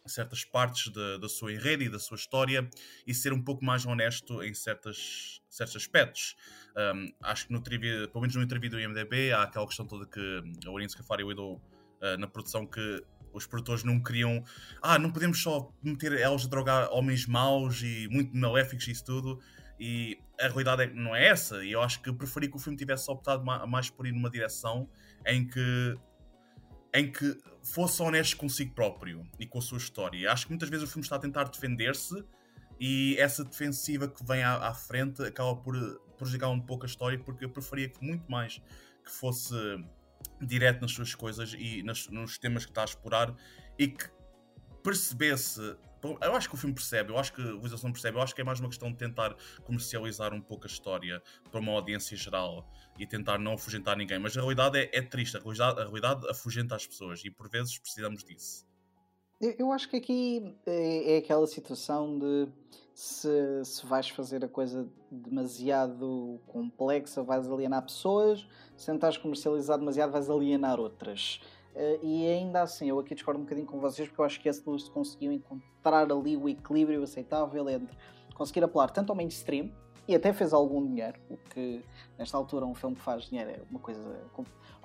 certas 0.05 0.43
partes 0.43 0.91
da 1.19 1.27
sua 1.27 1.53
enredo 1.53 1.84
e 1.84 1.89
da 1.89 1.98
sua 1.98 2.15
história 2.15 2.69
e 3.07 3.13
ser 3.13 3.34
um 3.34 3.41
pouco 3.41 3.65
mais 3.65 3.86
honesto 3.86 4.43
em 4.43 4.53
certas, 4.53 5.41
certos 5.50 5.75
aspectos. 5.75 6.36
Um, 6.77 7.07
acho 7.24 7.48
que 7.48 7.53
no 7.53 7.62
trivia, 7.62 8.07
pelo 8.07 8.22
menos 8.22 8.36
no 8.36 8.43
interview 8.43 8.69
do 8.69 8.79
IMDB, 8.79 9.31
há 9.31 9.43
aquela 9.43 9.65
questão 9.65 9.88
toda 9.88 10.05
que 10.05 10.43
a 10.65 10.69
Orin 10.69 10.88
Scafari 10.88 11.24
lidou 11.24 11.55
uh, 11.55 12.17
na 12.19 12.27
produção 12.27 12.67
que 12.67 13.03
os 13.36 13.46
produtores 13.46 13.84
não 13.84 14.01
queriam. 14.01 14.44
Ah, 14.82 14.98
não 14.98 15.12
podemos 15.12 15.42
só 15.42 15.72
meter 15.84 16.13
elas 16.13 16.46
a 16.46 16.48
drogar 16.48 16.89
homens 16.92 17.25
maus 17.25 17.82
e 17.82 18.08
muito 18.10 18.36
maléficos 18.36 18.88
e 18.88 18.92
isso 18.92 19.06
tudo. 19.06 19.39
E 19.80 20.18
a 20.39 20.48
realidade 20.48 20.84
é, 20.84 20.88
não 20.88 21.15
é 21.15 21.27
essa. 21.27 21.63
E 21.63 21.72
eu 21.72 21.82
acho 21.82 22.01
que 22.01 22.12
preferi 22.13 22.50
que 22.50 22.56
o 22.56 22.60
filme 22.60 22.77
tivesse 22.77 23.10
optado 23.12 23.44
mais 23.44 23.89
por 23.89 24.08
ir 24.08 24.12
numa 24.12 24.30
direção 24.30 24.89
em 25.25 25.46
que 25.46 25.98
em 26.94 27.12
que 27.12 27.38
fosse 27.62 28.01
honesto 28.01 28.38
consigo 28.38 28.74
próprio 28.74 29.27
e 29.38 29.46
com 29.46 29.60
a 29.60 29.62
sua 29.62 29.77
história. 29.77 30.32
Acho 30.32 30.46
que 30.46 30.51
muitas 30.54 30.70
vezes 30.70 30.88
o 30.88 30.88
filme 30.88 31.04
está 31.04 31.18
a 31.18 31.20
tentar 31.20 31.44
defender-se 31.44 32.24
e 32.80 33.18
essa 33.20 33.44
defensiva 33.44 34.08
que 34.08 34.25
vem 34.25 34.42
à, 34.44 34.70
à, 34.70 34.74
frente 34.74 35.22
acaba 35.22 35.58
por 35.58 35.75
prejudicar 36.18 36.50
um 36.50 36.62
pouco 36.62 36.86
a 36.86 36.88
história 36.88 37.20
porque 37.20 37.44
eu 37.44 37.50
preferia 37.50 37.89
que 37.89 38.01
muito 38.01 38.32
mais 38.32 38.62
que 39.04 39.12
fosse 39.12 39.54
direto 40.41 40.82
nas 40.82 40.91
suas 40.91 41.13
coisas 41.15 41.53
e 41.58 41.84
nas, 41.84 42.08
nos 42.08 42.38
temas 42.38 42.65
que 42.65 42.72
está 42.72 42.82
a 42.82 42.86
explorar 42.86 43.36
e 43.77 43.88
que 43.88 44.10
percebesse. 44.84 45.77
Eu 46.22 46.36
acho 46.36 46.48
que 46.48 46.53
o 46.53 46.58
filme 46.58 46.75
percebe, 46.75 47.12
eu 47.12 47.17
acho 47.17 47.34
que 47.34 47.41
a 47.41 47.46
realização 47.46 47.91
percebe, 47.91 48.17
eu 48.17 48.22
acho 48.22 48.36
que 48.36 48.41
é 48.41 48.44
mais 48.44 48.60
uma 48.60 48.70
questão 48.70 48.91
de 48.91 48.98
tentar 48.98 49.36
comercializar 49.63 50.36
um 50.36 50.41
pouco 50.41 50.65
a 50.65 50.67
história 50.67 51.20
para 51.50 51.60
uma 51.60 51.72
audiência 51.72 52.15
geral 52.15 52.72
e 53.00 53.08
tentar 53.08 53.39
não 53.39 53.53
afugentar 53.53 53.98
ninguém. 53.98 54.20
Mas 54.20 54.38
a 54.38 54.41
realidade 54.41 54.77
é, 54.77 54.89
é 54.94 55.01
triste, 55.01 55.36
a 55.36 55.39
realidade, 55.39 55.79
a 55.79 55.84
realidade 55.84 56.29
afugenta 56.29 56.75
as 56.75 56.86
pessoas 56.86 57.25
e 57.25 57.32
por 57.32 57.50
vezes 57.50 57.79
precisamos 57.79 58.24
disso. 58.24 58.67
Eu 59.41 59.72
acho 59.72 59.89
que 59.89 59.98
aqui 59.98 60.55
é, 60.65 61.15
é 61.15 61.17
aquela 61.17 61.48
situação 61.48 62.20
de 62.20 62.48
se, 62.96 63.66
se 63.66 63.86
vais 63.86 64.08
fazer 64.08 64.46
a 64.46 64.48
coisa 64.48 64.88
demasiado 65.12 66.40
complexa, 66.48 67.22
vais 67.22 67.46
alienar 67.52 67.84
pessoas, 67.84 68.48
se 68.78 68.90
tentares 68.90 69.18
comercializar 69.18 69.78
demasiado, 69.78 70.14
vais 70.14 70.30
alienar 70.30 70.80
outras. 70.80 71.42
Uh, 71.75 72.00
e 72.02 72.25
ainda 72.25 72.62
assim, 72.62 72.88
eu 72.88 72.98
aqui 72.98 73.14
discordo 73.14 73.42
um 73.42 73.44
bocadinho 73.44 73.68
com 73.68 73.82
vocês, 73.82 74.08
porque 74.08 74.22
eu 74.22 74.25
acho 74.25 74.40
que 74.40 74.48
esse 74.48 74.64
Lewis 74.66 74.88
conseguiu 74.88 75.34
encontrar 75.34 76.10
ali 76.10 76.38
o 76.38 76.48
equilíbrio 76.48 77.04
aceitável 77.04 77.70
entre 77.70 77.98
conseguir 78.34 78.64
apelar 78.64 78.90
tanto 78.90 79.10
ao 79.10 79.16
mainstream 79.16 79.70
e 80.08 80.16
até 80.16 80.32
fez 80.32 80.54
algum 80.54 80.86
dinheiro, 80.86 81.20
o 81.30 81.36
que 81.36 81.84
nesta 82.17 82.38
altura 82.38 82.65
um 82.65 82.74
filme 82.74 82.95
que 82.95 83.01
faz 83.01 83.25
dinheiro 83.25 83.51
é 83.51 83.62
uma 83.69 83.79
coisa 83.79 84.01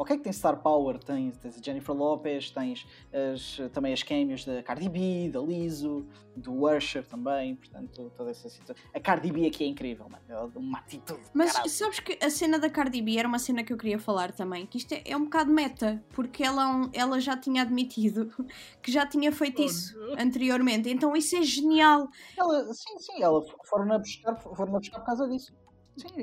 Ok, 0.00 0.16
que 0.16 0.22
tem 0.22 0.32
Star 0.32 0.56
Power, 0.62 0.99
tens, 0.99 1.37
tens 1.37 1.58
a 1.58 1.62
Jennifer 1.62 1.94
Lopez, 1.94 2.50
tens 2.50 2.87
as, 3.12 3.60
também 3.70 3.92
as 3.92 4.02
cameos 4.02 4.46
da 4.46 4.62
Cardi 4.62 4.88
B, 4.88 5.28
da 5.30 5.40
Lizzo, 5.40 6.06
do 6.34 6.64
Usher 6.64 7.04
também, 7.06 7.54
portanto, 7.54 8.10
toda 8.16 8.30
essa 8.30 8.49
situação. 8.49 8.82
A 8.94 8.99
Cardi 8.99 9.30
B 9.30 9.46
aqui 9.46 9.62
é 9.62 9.66
incrível, 9.66 10.08
mano. 10.08 10.25
Ela 10.26 10.50
uma 10.56 10.78
atitude. 10.78 11.20
Mas 11.34 11.52
caralho. 11.52 11.70
sabes 11.70 12.00
que 12.00 12.18
a 12.25 12.30
cena 12.30 12.58
da 12.58 12.70
Cardi 12.70 13.02
B 13.02 13.18
era 13.18 13.28
uma 13.28 13.38
cena 13.38 13.62
que 13.62 13.74
eu 13.74 13.76
queria 13.76 13.98
falar 13.98 14.33
também, 14.33 14.64
que 14.64 14.78
isto 14.78 14.90
é, 14.94 15.02
é 15.05 15.14
um 15.14 15.24
bocado 15.24 15.52
meta, 15.52 16.02
porque 16.14 16.42
ela, 16.42 16.88
ela 16.94 17.20
já 17.20 17.37
tinha 17.37 17.61
admitido 17.61 18.33
que 18.81 18.90
já 18.90 19.07
tinha 19.07 19.31
feito 19.31 19.61
oh, 19.61 19.66
isso 19.66 19.94
anteriormente, 20.18 20.88
então 20.88 21.14
isso 21.14 21.37
é 21.37 21.42
genial. 21.42 22.09
Ela, 22.38 22.72
sim, 22.72 22.98
sim, 22.98 23.22
ela 23.22 23.42
foram 23.66 23.92
a 23.92 23.98
buscar, 23.98 24.35
foram 24.35 24.76
a 24.76 24.78
buscar 24.78 24.98
por 25.00 25.05
causa 25.05 25.28
disso. 25.28 25.52
Sim, 26.00 26.20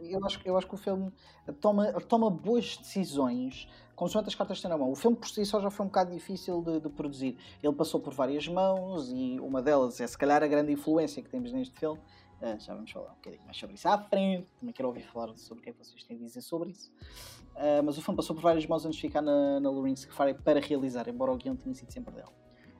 eu, 0.00 0.24
acho, 0.24 0.40
eu 0.44 0.56
acho 0.56 0.66
que 0.66 0.74
o 0.74 0.78
filme 0.78 1.12
toma, 1.60 1.92
toma 2.00 2.30
boas 2.30 2.76
decisões 2.76 3.68
consoante 3.96 4.28
as 4.28 4.34
cartas 4.34 4.58
que 4.58 4.62
tem 4.62 4.70
na 4.70 4.76
mão. 4.76 4.90
O 4.92 4.94
filme 4.94 5.16
por 5.16 5.26
si 5.26 5.44
só 5.44 5.60
já 5.60 5.70
foi 5.70 5.86
um 5.86 5.88
bocado 5.88 6.12
difícil 6.12 6.62
de, 6.62 6.80
de, 6.80 6.88
produzir. 6.90 7.36
Ele 7.62 7.72
passou 7.72 7.98
por 7.98 8.12
várias 8.12 8.46
mãos 8.46 9.10
e 9.10 9.40
uma 9.40 9.62
delas 9.62 10.00
é 10.00 10.06
se 10.06 10.16
calhar 10.16 10.42
a 10.42 10.46
grande 10.46 10.70
influência 10.70 11.22
que 11.22 11.30
temos 11.30 11.50
neste 11.50 11.76
filme. 11.78 11.98
Uh, 12.40 12.60
já 12.60 12.74
vamos 12.74 12.90
falar 12.90 13.12
um 13.12 13.14
bocadinho 13.14 13.42
mais 13.44 13.56
sobre 13.56 13.74
isso 13.74 13.88
à 13.88 13.98
frente. 13.98 14.46
Também 14.60 14.74
quero 14.74 14.88
ouvir 14.88 15.02
falar 15.02 15.34
sobre 15.36 15.60
o 15.60 15.64
que 15.64 15.70
é 15.70 15.72
que 15.72 15.78
vocês 15.78 16.04
têm 16.04 16.18
a 16.18 16.20
dizer 16.20 16.42
sobre 16.42 16.70
isso. 16.70 16.92
Uh, 17.54 17.82
mas 17.82 17.96
o 17.96 18.02
filme 18.02 18.16
passou 18.16 18.36
por 18.36 18.42
várias 18.42 18.66
mãos 18.66 18.84
antes 18.84 18.96
de 18.96 19.02
ficar 19.02 19.22
na, 19.22 19.58
na 19.58 19.70
Safari 19.96 20.34
para 20.34 20.60
realizar, 20.60 21.08
embora 21.08 21.32
o 21.32 21.36
guião 21.36 21.56
tenha 21.56 21.74
sido 21.74 21.90
sempre 21.90 22.14
dela. 22.14 22.32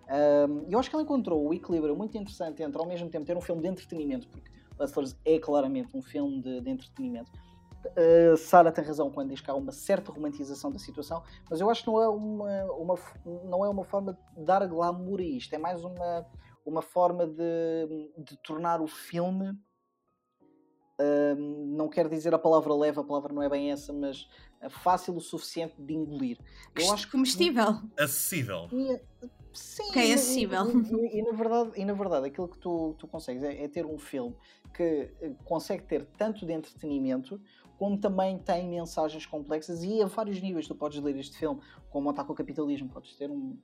Uh, 0.07 0.66
eu 0.68 0.79
acho 0.79 0.90
que 0.90 0.94
ela 0.94 1.03
encontrou 1.03 1.49
o 1.49 1.55
equilíbrio 1.55 1.96
muito 1.96 2.16
interessante 2.16 2.62
entre 2.62 2.79
ao 2.79 2.87
mesmo 2.87 3.09
tempo 3.09 3.25
ter 3.25 3.37
um 3.37 3.40
filme 3.40 3.62
de 3.62 3.68
entretenimento, 3.68 4.29
porque 4.29 4.51
Hustlers 4.79 5.17
é 5.25 5.39
claramente 5.39 5.97
um 5.97 6.03
filme 6.03 6.41
de, 6.41 6.61
de 6.61 6.71
entretenimento. 6.71 7.31
Uh, 7.87 8.37
Sara 8.37 8.73
tem 8.73 8.85
razão 8.85 9.11
quando 9.11 9.31
diz 9.31 9.41
que 9.41 9.51
há 9.51 9.55
uma 9.55 9.71
certa 9.71 10.11
romantização 10.11 10.73
da 10.73 10.79
situação, 10.79 11.23
mas 11.49 11.61
eu 11.61 11.71
acho 11.71 11.85
que 11.85 11.87
não 11.89 12.03
é 12.03 12.09
uma, 12.09 12.65
uma, 12.73 12.95
não 13.45 13.65
é 13.65 13.69
uma 13.69 13.85
forma 13.85 14.19
de 14.37 14.45
dar 14.45 14.67
glamour 14.67 15.21
a 15.21 15.25
isto, 15.25 15.55
é 15.55 15.59
mais 15.59 15.85
uma, 15.85 16.27
uma 16.65 16.83
forma 16.83 17.27
de, 17.27 18.11
de 18.19 18.37
tornar 18.39 18.81
o 18.81 18.89
filme. 18.89 19.51
Uh, 20.99 21.37
não 21.77 21.89
quero 21.89 22.09
dizer 22.09 22.35
a 22.35 22.39
palavra 22.39 22.75
leve, 22.75 22.99
a 22.99 23.05
palavra 23.05 23.33
não 23.33 23.43
é 23.43 23.49
bem 23.49 23.71
essa, 23.71 23.93
mas 23.93 24.27
fácil 24.71 25.15
o 25.15 25.21
suficiente 25.21 25.75
de 25.79 25.95
engolir. 25.95 26.39
Eu 26.75 26.93
acho 26.93 27.11
comestível. 27.11 27.83
Acessível. 27.99 28.69
Sim, 29.57 29.90
que 29.92 29.99
é 29.99 30.12
acessível. 30.12 30.64
E, 30.71 31.16
e, 31.16 31.19
e, 31.19 31.23
na 31.23 31.33
verdade, 31.37 31.71
e 31.77 31.85
na 31.85 31.92
verdade, 31.92 32.27
aquilo 32.27 32.49
que 32.49 32.59
tu, 32.59 32.95
tu 32.99 33.07
consegues 33.07 33.42
é, 33.42 33.64
é 33.64 33.69
ter 33.69 33.87
um 33.87 33.99
filme 33.99 34.35
que 34.75 35.11
eh, 35.21 35.33
consegue 35.45 35.83
ter 35.85 36.05
tanto 36.16 36.45
de 36.45 36.53
entretenimento 36.53 37.40
como 37.79 37.99
também 37.99 38.38
tem 38.38 38.69
mensagens 38.69 39.27
complexas 39.27 39.83
e 39.83 40.03
a 40.03 40.07
vários 40.07 40.40
níveis. 40.40 40.66
Tu 40.66 40.75
podes 40.75 41.01
ler 41.01 41.16
este 41.16 41.37
filme 41.37 41.61
como 41.90 42.09
ataque 42.11 42.31
ao 42.31 42.35
capitalismo, 42.35 42.88
podes 42.88 43.14
ter 43.16 43.31
um 43.31 43.57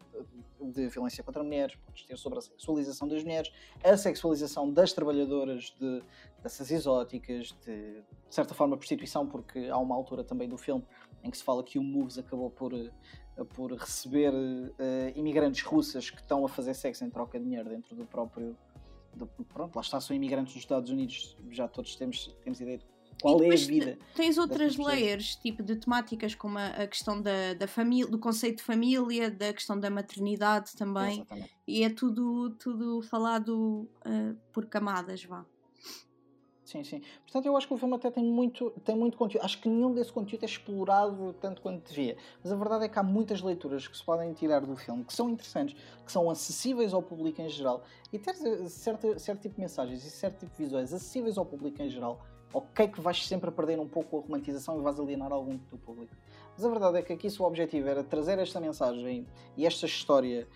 de 0.60 0.88
violência 0.88 1.24
contra 1.24 1.42
mulheres, 1.42 1.76
podes 1.86 2.04
ter 2.04 2.16
sobre 2.16 2.38
a 2.38 2.42
sexualização 2.42 3.08
das 3.08 3.22
mulheres, 3.22 3.50
a 3.82 3.96
sexualização 3.96 4.70
das 4.70 4.92
trabalhadoras 4.92 5.74
de 5.78 6.02
dessas 6.42 6.70
exóticas, 6.70 7.54
de, 7.64 8.00
de 8.00 8.34
certa 8.34 8.52
forma 8.52 8.76
prostituição, 8.76 9.26
porque 9.26 9.68
há 9.68 9.78
uma 9.78 9.94
altura 9.94 10.24
também 10.24 10.48
do 10.48 10.58
filme 10.58 10.84
em 11.22 11.30
que 11.30 11.38
se 11.38 11.44
fala 11.44 11.62
que 11.62 11.78
o 11.78 11.82
Moves 11.82 12.18
acabou 12.18 12.50
por, 12.50 12.74
eh, 12.74 12.90
por 13.54 13.72
receber 13.72 14.32
uh, 14.32 15.18
imigrantes 15.18 15.62
russas 15.62 16.10
que 16.10 16.20
estão 16.20 16.44
a 16.44 16.48
fazer 16.48 16.74
sexo 16.74 17.04
em 17.04 17.10
troca 17.10 17.38
de 17.38 17.44
dinheiro 17.44 17.68
dentro 17.68 17.96
do 17.96 18.04
próprio 18.04 18.56
de, 19.14 19.26
pronto, 19.44 19.74
lá 19.76 19.82
está, 19.82 20.00
são 20.00 20.16
imigrantes 20.16 20.54
dos 20.54 20.62
Estados 20.62 20.90
Unidos, 20.90 21.36
já 21.50 21.68
todos 21.68 21.94
temos, 21.96 22.34
temos 22.42 22.60
ideia 22.60 22.78
de 22.78 22.84
qual 23.20 23.42
é 23.42 23.52
a 23.52 23.56
vida. 23.56 23.98
Tens 24.14 24.38
outras 24.38 24.76
layers, 24.76 25.36
tipo 25.36 25.62
de 25.62 25.76
temáticas, 25.76 26.34
como 26.34 26.58
a, 26.58 26.66
a 26.68 26.86
questão 26.86 27.20
da, 27.20 27.54
da 27.54 27.68
família, 27.68 28.10
do 28.10 28.18
conceito 28.18 28.58
de 28.58 28.62
família, 28.64 29.30
da 29.30 29.52
questão 29.52 29.78
da 29.78 29.90
maternidade 29.90 30.72
também. 30.76 31.16
Exatamente. 31.16 31.54
E 31.66 31.84
é 31.84 31.90
tudo, 31.90 32.50
tudo 32.58 33.02
falado 33.02 33.88
uh, 34.06 34.36
por 34.52 34.66
camadas, 34.66 35.24
vá. 35.24 35.44
Sim, 36.72 36.84
sim. 36.84 37.02
Portanto, 37.24 37.44
eu 37.44 37.54
acho 37.54 37.68
que 37.68 37.74
o 37.74 37.76
filme 37.76 37.94
até 37.96 38.10
tem 38.10 38.24
muito, 38.24 38.70
tem 38.82 38.96
muito 38.96 39.18
conteúdo. 39.18 39.44
Acho 39.44 39.60
que 39.60 39.68
nenhum 39.68 39.92
desse 39.92 40.10
conteúdo 40.10 40.42
é 40.42 40.46
explorado 40.46 41.34
tanto 41.34 41.60
quanto 41.60 41.86
devia. 41.86 42.16
Mas 42.42 42.50
a 42.50 42.56
verdade 42.56 42.86
é 42.86 42.88
que 42.88 42.98
há 42.98 43.02
muitas 43.02 43.42
leituras 43.42 43.86
que 43.86 43.94
se 43.94 44.02
podem 44.02 44.32
tirar 44.32 44.64
do 44.64 44.74
filme 44.74 45.04
que 45.04 45.12
são 45.12 45.28
interessantes, 45.28 45.76
que 46.02 46.10
são 46.10 46.30
acessíveis 46.30 46.94
ao 46.94 47.02
público 47.02 47.42
em 47.42 47.48
geral. 47.50 47.82
E 48.10 48.18
ter 48.18 48.34
certo, 48.70 49.18
certo 49.18 49.42
tipo 49.42 49.56
de 49.56 49.60
mensagens 49.60 50.02
e 50.02 50.10
certo 50.10 50.38
tipo 50.40 50.56
de 50.56 50.62
visões 50.64 50.94
acessíveis 50.94 51.36
ao 51.36 51.44
público 51.44 51.82
em 51.82 51.90
geral, 51.90 52.24
ok 52.54 52.88
que 52.88 53.02
vais 53.02 53.26
sempre 53.26 53.50
perder 53.50 53.78
um 53.78 53.88
pouco 53.88 54.16
a 54.16 54.20
romantização 54.22 54.78
e 54.78 54.82
vais 54.82 54.98
alienar 54.98 55.30
algum 55.30 55.58
do 55.58 55.76
público. 55.76 56.14
Mas 56.54 56.64
a 56.64 56.70
verdade 56.70 56.98
é 56.98 57.02
que 57.02 57.12
aqui 57.12 57.28
o 57.38 57.44
objetivo 57.44 57.86
era 57.86 58.02
trazer 58.02 58.38
esta 58.38 58.58
mensagem 58.58 59.26
e 59.58 59.66
esta 59.66 59.84
história 59.84 60.48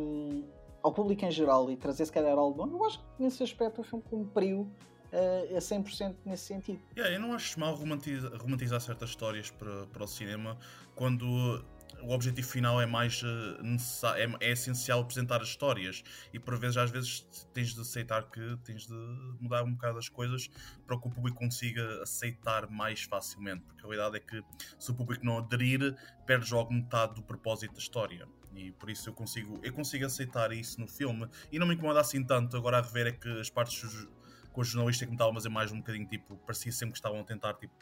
um, 0.00 0.44
ao 0.82 0.92
público 0.92 1.24
em 1.26 1.30
geral 1.30 1.70
e 1.70 1.76
trazer 1.76 2.06
se 2.06 2.12
calhar 2.12 2.38
algo 2.38 2.54
bom. 2.54 2.74
Eu 2.74 2.84
acho 2.84 2.98
que 2.98 3.04
nesse 3.18 3.42
aspecto 3.42 3.82
o 3.82 3.84
filme 3.84 4.02
cumpriu 4.08 4.66
a 5.12 5.58
100% 5.58 6.16
nesse 6.24 6.44
sentido. 6.44 6.80
Yeah, 6.96 7.14
eu 7.14 7.20
não 7.20 7.34
acho 7.34 7.58
mal 7.60 7.74
romantizar, 7.74 8.32
romantizar 8.36 8.80
certas 8.80 9.10
histórias 9.10 9.50
para, 9.50 9.86
para 9.86 10.04
o 10.04 10.06
cinema 10.06 10.58
quando 10.94 11.62
o 12.02 12.12
objetivo 12.12 12.46
final 12.46 12.80
é 12.80 12.86
mais 12.86 13.22
necessário, 13.62 14.36
é, 14.40 14.46
é, 14.48 14.52
essencial 14.52 15.00
apresentar 15.00 15.40
as 15.40 15.48
histórias 15.48 16.02
e 16.32 16.38
por 16.38 16.58
vezes 16.58 16.76
às 16.76 16.90
vezes 16.90 17.26
tens 17.52 17.74
de 17.74 17.80
aceitar 17.80 18.30
que 18.30 18.58
tens 18.64 18.86
de 18.86 18.94
mudar 19.40 19.62
um 19.62 19.72
bocado 19.72 19.98
as 19.98 20.08
coisas 20.08 20.48
para 20.86 20.98
que 20.98 21.06
o 21.06 21.10
público 21.10 21.38
consiga 21.38 22.02
aceitar 22.02 22.68
mais 22.68 23.02
facilmente, 23.02 23.62
porque 23.64 23.80
a 23.84 23.88
realidade 23.88 24.16
é 24.16 24.20
que 24.20 24.42
se 24.78 24.90
o 24.90 24.94
público 24.94 25.24
não 25.24 25.38
aderir, 25.38 25.94
perdes 26.26 26.50
logo 26.50 26.72
metade 26.72 27.14
do 27.14 27.22
propósito 27.22 27.72
da 27.72 27.78
história. 27.78 28.26
E 28.54 28.70
por 28.72 28.90
isso 28.90 29.08
eu 29.08 29.14
consigo, 29.14 29.58
eu 29.62 29.72
consigo 29.72 30.04
aceitar 30.04 30.52
isso 30.52 30.78
no 30.78 30.86
filme 30.86 31.26
e 31.50 31.58
não 31.58 31.66
me 31.66 31.74
incomoda 31.74 32.00
assim 32.00 32.22
tanto 32.22 32.54
agora 32.56 32.78
a 32.78 32.82
rever 32.82 33.06
é 33.06 33.12
que 33.12 33.40
as 33.40 33.48
partes 33.48 34.06
com 34.52 34.60
o 34.60 34.64
jornalista 34.64 35.04
que 35.04 35.10
me 35.10 35.16
estavam 35.16 35.32
a 35.32 35.34
fazer 35.34 35.48
mais 35.48 35.72
um 35.72 35.78
bocadinho 35.78 36.06
tipo, 36.06 36.36
parecia 36.38 36.70
sempre 36.70 36.92
que 36.92 36.98
estavam 36.98 37.20
a 37.20 37.24
tentar 37.24 37.54
tipo 37.54 37.72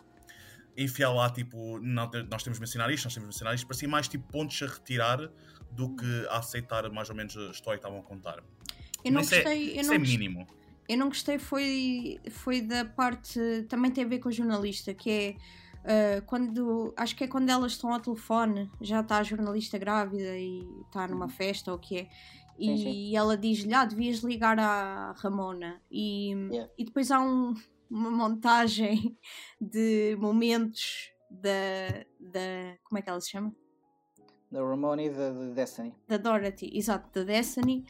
enfiar 0.76 1.11
lá, 1.12 1.28
tipo, 1.28 1.78
não, 1.80 2.11
nós 2.30 2.42
temos 2.42 2.59
de 2.59 2.61
mencionar 2.61 2.90
isto, 2.90 3.04
nós 3.04 3.14
temos 3.14 3.28
de 3.28 3.35
mencionar 3.35 3.54
isto, 3.54 3.66
parecia 3.66 3.88
mais 3.88 4.09
tipo 4.09 4.26
pontos 4.33 4.62
a 4.62 4.66
retirar 4.66 5.30
do 5.72 5.94
que 5.94 6.26
a 6.28 6.38
aceitar 6.38 6.88
mais 6.90 7.11
ou 7.11 7.16
menos 7.16 7.37
a 7.37 7.50
história 7.50 7.78
que 7.78 7.87
estavam 7.87 7.98
a 7.98 8.02
contar. 8.02 8.42
Eu 9.04 9.12
não 9.12 9.20
Mas 9.20 9.33
é- 9.33 9.42
gostei. 9.42 9.78
É, 9.78 9.80
eu 9.80 9.87
não 9.87 9.94
é 9.94 9.98
mínimo. 9.98 10.46
Eu 10.88 10.98
não 10.98 11.09
gostei, 11.09 11.38
foi, 11.38 12.20
foi 12.30 12.61
da 12.61 12.85
parte. 12.85 13.38
Também 13.68 13.90
tem 13.90 14.04
a 14.04 14.09
ver 14.09 14.18
com 14.18 14.28
o 14.28 14.33
jornalista, 14.33 14.92
que 14.94 15.11
é. 15.11 15.37
Uh, 15.80 16.22
quando 16.26 16.92
acho 16.94 17.16
que 17.16 17.24
é 17.24 17.26
quando 17.26 17.48
elas 17.48 17.72
estão 17.72 17.90
ao 17.90 18.00
telefone, 18.00 18.70
já 18.83 19.00
está 19.00 19.16
a 19.16 19.22
jornalista 19.22 19.78
grávida 19.78 20.37
e 20.37 20.68
está 20.85 21.09
numa 21.09 21.24
uhum. 21.24 21.30
festa 21.30 21.70
ou 21.70 21.78
o 21.78 21.80
que 21.80 22.00
é, 22.00 22.09
e 22.61 22.77
sim, 22.77 22.77
sim. 22.77 23.16
ela 23.16 23.37
diz-lhe: 23.37 23.73
Ah, 23.73 23.85
devias 23.85 24.18
ligar 24.18 24.59
à 24.59 25.12
Ramona. 25.12 25.81
E, 25.90 26.33
yeah. 26.53 26.70
e 26.77 26.85
depois 26.85 27.11
há 27.11 27.20
um, 27.20 27.55
uma 27.90 28.11
montagem 28.11 29.18
de 29.61 30.16
momentos 30.18 31.11
da, 31.31 32.05
da. 32.20 32.77
Como 32.85 32.99
é 32.99 33.03
que 33.03 33.09
ela 33.09 33.20
se 33.20 33.31
chama? 33.31 33.55
Da 34.53 34.61
Ramona 34.61 35.03
e 35.03 35.11
da, 35.11 35.31
Destiny. 35.55 35.94
Da 36.07 36.16
Dorothy, 36.16 36.70
exato, 36.77 37.09
da 37.14 37.25
Destiny. 37.25 37.87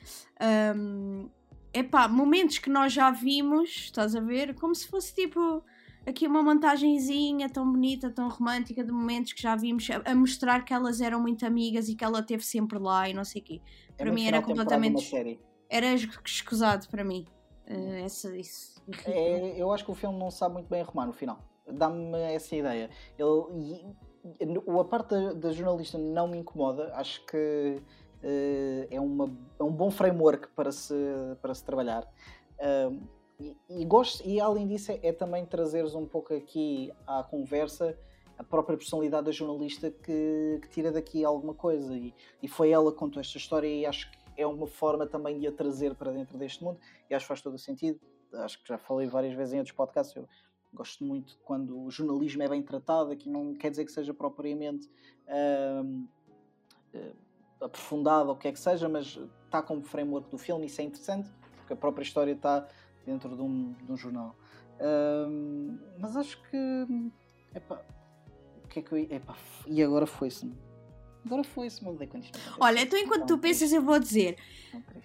Um, 0.77 1.29
epá, 1.73 2.07
momentos 2.07 2.59
que 2.59 2.71
nós 2.71 2.93
já 2.93 3.11
vimos, 3.11 3.71
estás 3.71 4.15
a 4.15 4.21
ver? 4.21 4.55
Como 4.55 4.75
se 4.75 4.87
fosse 4.87 5.15
tipo 5.15 5.65
aqui 6.07 6.27
uma 6.27 6.43
montagenzinha 6.43 7.49
tão 7.49 7.71
bonita, 7.71 8.11
tão 8.11 8.29
romântica 8.29 8.85
de 8.85 8.91
momentos 8.91 9.33
que 9.33 9.43
já 9.43 9.55
vimos 9.57 9.89
a, 9.91 10.15
mostrar 10.15 10.65
que 10.65 10.73
elas 10.73 11.01
eram 11.01 11.21
muito 11.21 11.45
amigas 11.45 11.89
e 11.89 11.95
que 11.95 12.05
ela 12.05 12.21
esteve 12.21 12.45
sempre 12.45 12.79
lá 12.79 13.09
e 13.09 13.15
não 13.15 13.25
sei 13.25 13.41
o 13.43 13.45
quê. 13.45 13.61
É 13.97 14.03
para 14.03 14.13
mim 14.13 14.27
era 14.27 14.43
completamente. 14.43 15.39
Era 15.69 15.95
escusado 15.95 16.89
para 16.89 17.05
mim. 17.05 17.27
Uh, 17.69 18.05
essa, 18.05 18.37
isso. 18.37 18.83
É, 19.07 19.61
eu 19.61 19.71
acho 19.73 19.85
que 19.85 19.91
o 19.91 19.95
filme 19.95 20.19
não 20.19 20.31
sabe 20.31 20.55
muito 20.55 20.69
bem 20.69 20.81
arrumar 20.81 21.07
no 21.07 21.13
final. 21.13 21.39
Dá-me 21.71 22.19
essa 22.35 22.57
ideia. 22.57 22.91
Ele, 23.17 24.59
a 24.69 24.85
parte 24.85 25.11
da, 25.11 25.33
da, 25.35 25.53
jornalista 25.53 25.97
não 25.97 26.27
me 26.27 26.39
incomoda. 26.39 26.93
Acho 26.95 27.25
que 27.27 27.81
uh, 28.25 28.87
é, 28.91 29.01
uma, 29.01 29.33
é 29.59 29.63
um 29.63 29.71
bom 29.71 29.91
framework 29.91 30.49
para 30.49 30.73
se, 30.73 30.95
para 31.41 31.55
se 31.55 31.65
trabalhar. 31.65 32.05
Uh, 32.59 33.01
e, 33.41 33.57
e, 33.69 33.85
gosto, 33.85 34.27
e 34.29 34.41
além 34.41 34.67
disso, 34.67 34.93
é, 34.93 35.01
é, 35.03 35.13
também 35.13 35.45
trazeres 35.47 35.95
um 35.95 36.07
pouco 36.07 36.35
aqui 36.35 36.93
à 37.07 37.23
conversa 37.23 37.99
a 38.39 38.45
própria 38.45 38.77
personalidade 38.77 39.27
da 39.27 39.33
jornalista 39.33 39.91
que, 39.91 40.61
que 40.63 40.69
tira 40.69 40.91
daqui 40.91 41.25
alguma 41.25 41.55
coisa. 41.55 41.95
E, 41.97 42.15
e 42.43 42.49
foi 42.49 42.71
ela 42.71 42.91
que 42.91 42.99
contou 42.99 43.21
esta 43.21 43.37
história, 43.37 43.67
e 43.67 43.85
acho 43.85 44.11
que 44.11 44.19
é 44.37 44.47
uma 44.47 44.67
forma 44.67 45.07
também 45.07 45.39
de 45.39 45.47
a 45.47 45.53
trazer 45.53 45.95
para 45.95 46.13
dentro 46.13 46.39
deste 46.39 46.65
mundo, 46.65 46.79
e 47.09 47.15
acho 47.15 47.25
que 47.25 47.29
faz 47.29 47.43
todo 47.43 47.55
o 47.55 47.59
sentido 47.59 48.01
acho 48.35 48.63
que 48.63 48.69
já 48.69 48.79
falei 48.79 49.07
várias 49.07 49.35
vezes 49.35 49.55
em 49.55 49.59
outros 49.59 49.75
podcasts, 49.75 50.15
eu 50.15 50.29
gosto 50.73 51.05
muito 51.05 51.37
quando 51.45 51.83
o 51.83 51.91
jornalismo 51.91 52.43
é 52.43 52.49
bem 52.49 52.63
tratado, 52.63 53.11
aqui 53.11 53.29
não 53.29 53.55
quer 53.55 53.71
dizer 53.71 53.85
que 53.85 53.93
seja 53.93 54.15
propriamente 54.15 54.89
uh, 55.27 56.07
uh, 56.95 57.17
aprofundado 57.61 58.29
ou 58.29 58.35
o 58.35 58.39
que 58.39 58.49
é 58.49 58.53
que 58.53 58.61
seja, 58.61 58.89
mas 58.89 59.19
está 59.45 59.63
como 59.63 59.83
framework 59.83 60.31
do 60.31 60.39
filme, 60.39 60.67
isso 60.67 60.81
é 60.81 60.85
interessante, 60.85 61.29
porque 61.57 61.73
a 61.73 61.77
própria 61.77 62.03
história 62.03 62.33
está 62.33 62.69
dentro 63.11 63.35
de 63.35 63.43
um, 63.43 63.73
de 63.73 63.93
um 63.93 63.97
jornal. 63.97 64.37
Uh, 64.77 65.79
mas 65.99 66.17
acho 66.17 66.41
que. 66.45 67.11
Epá, 67.55 67.83
o 68.65 68.69
que 68.69 68.79
é 68.79 68.83
que 68.83 68.93
eu. 68.93 68.99
Epá, 68.99 69.37
e 69.67 69.83
agora 69.83 70.07
foi-se-me 70.07 70.55
Agora 71.25 71.45
foi-se, 71.45 71.85
mudei 71.85 72.07
quando 72.07 72.25
isto 72.25 72.39
Olha, 72.59 72.81
então 72.81 72.99
enquanto 72.99 73.27
tu 73.27 73.37
pensas, 73.37 73.73
eu 73.73 73.83
vou 73.83 73.99
dizer: 73.99 74.37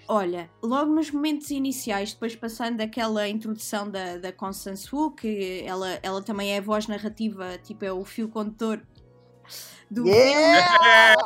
olha, 0.08 0.50
logo 0.64 0.92
nos 0.94 1.12
momentos 1.12 1.52
iniciais, 1.52 2.14
depois 2.14 2.36
passando 2.36 2.80
aquela 2.80 3.28
introdução 3.28 3.90
da, 3.90 4.18
da 4.18 4.32
Constance 4.32 4.88
Wu, 4.94 5.12
que 5.12 5.64
ela, 5.66 6.00
ela 6.02 6.22
também 6.22 6.54
é 6.54 6.60
a 6.60 6.62
voz 6.62 6.88
narrativa, 6.88 7.58
tipo, 7.58 7.84
é 7.84 7.92
o 7.92 8.06
fio 8.06 8.30
condutor 8.30 8.82
do. 9.92 10.08
Yeah! 10.08 11.18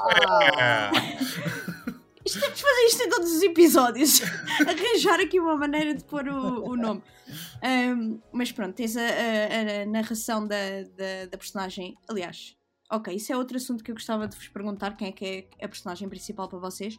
Temos 2.34 2.58
de 2.58 2.64
fazer 2.64 2.86
isto 2.88 3.04
em 3.04 3.10
todos 3.10 3.32
os 3.32 3.42
episódios. 3.42 4.22
Arranjar 4.68 5.20
aqui 5.20 5.40
uma 5.40 5.56
maneira 5.56 5.94
de 5.94 6.04
pôr 6.04 6.28
o, 6.28 6.72
o 6.72 6.76
nome. 6.76 7.02
Um, 7.64 8.20
mas 8.32 8.52
pronto, 8.52 8.76
tens 8.76 8.96
a, 8.98 9.02
a, 9.02 9.82
a 9.82 9.86
narração 9.86 10.48
da, 10.48 10.56
da, 10.96 11.26
da 11.30 11.38
personagem. 11.38 11.96
Aliás, 12.08 12.58
Ok, 12.92 13.14
isso 13.14 13.32
é 13.32 13.38
outro 13.38 13.56
assunto 13.56 13.84
que 13.84 13.92
eu 13.92 13.96
gostava 13.96 14.28
de 14.28 14.36
vos 14.36 14.48
perguntar: 14.48 14.98
quem 14.98 15.10
é 15.10 15.12
que 15.12 15.48
é 15.60 15.66
a 15.66 15.70
personagem 15.70 16.10
principal 16.10 16.50
para 16.50 16.58
vocês. 16.58 16.98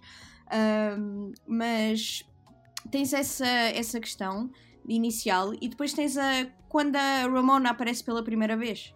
Um, 0.97 1.33
mas 1.47 2.25
tens 2.90 3.12
essa, 3.12 3.47
essa 3.47 3.99
questão 3.99 4.51
inicial 4.88 5.53
e 5.61 5.69
depois 5.69 5.93
tens 5.93 6.16
a. 6.16 6.47
quando 6.69 6.95
a 6.95 7.23
Ramona 7.23 7.71
aparece 7.71 8.05
pela 8.05 8.23
primeira 8.23 8.57
vez. 8.57 8.95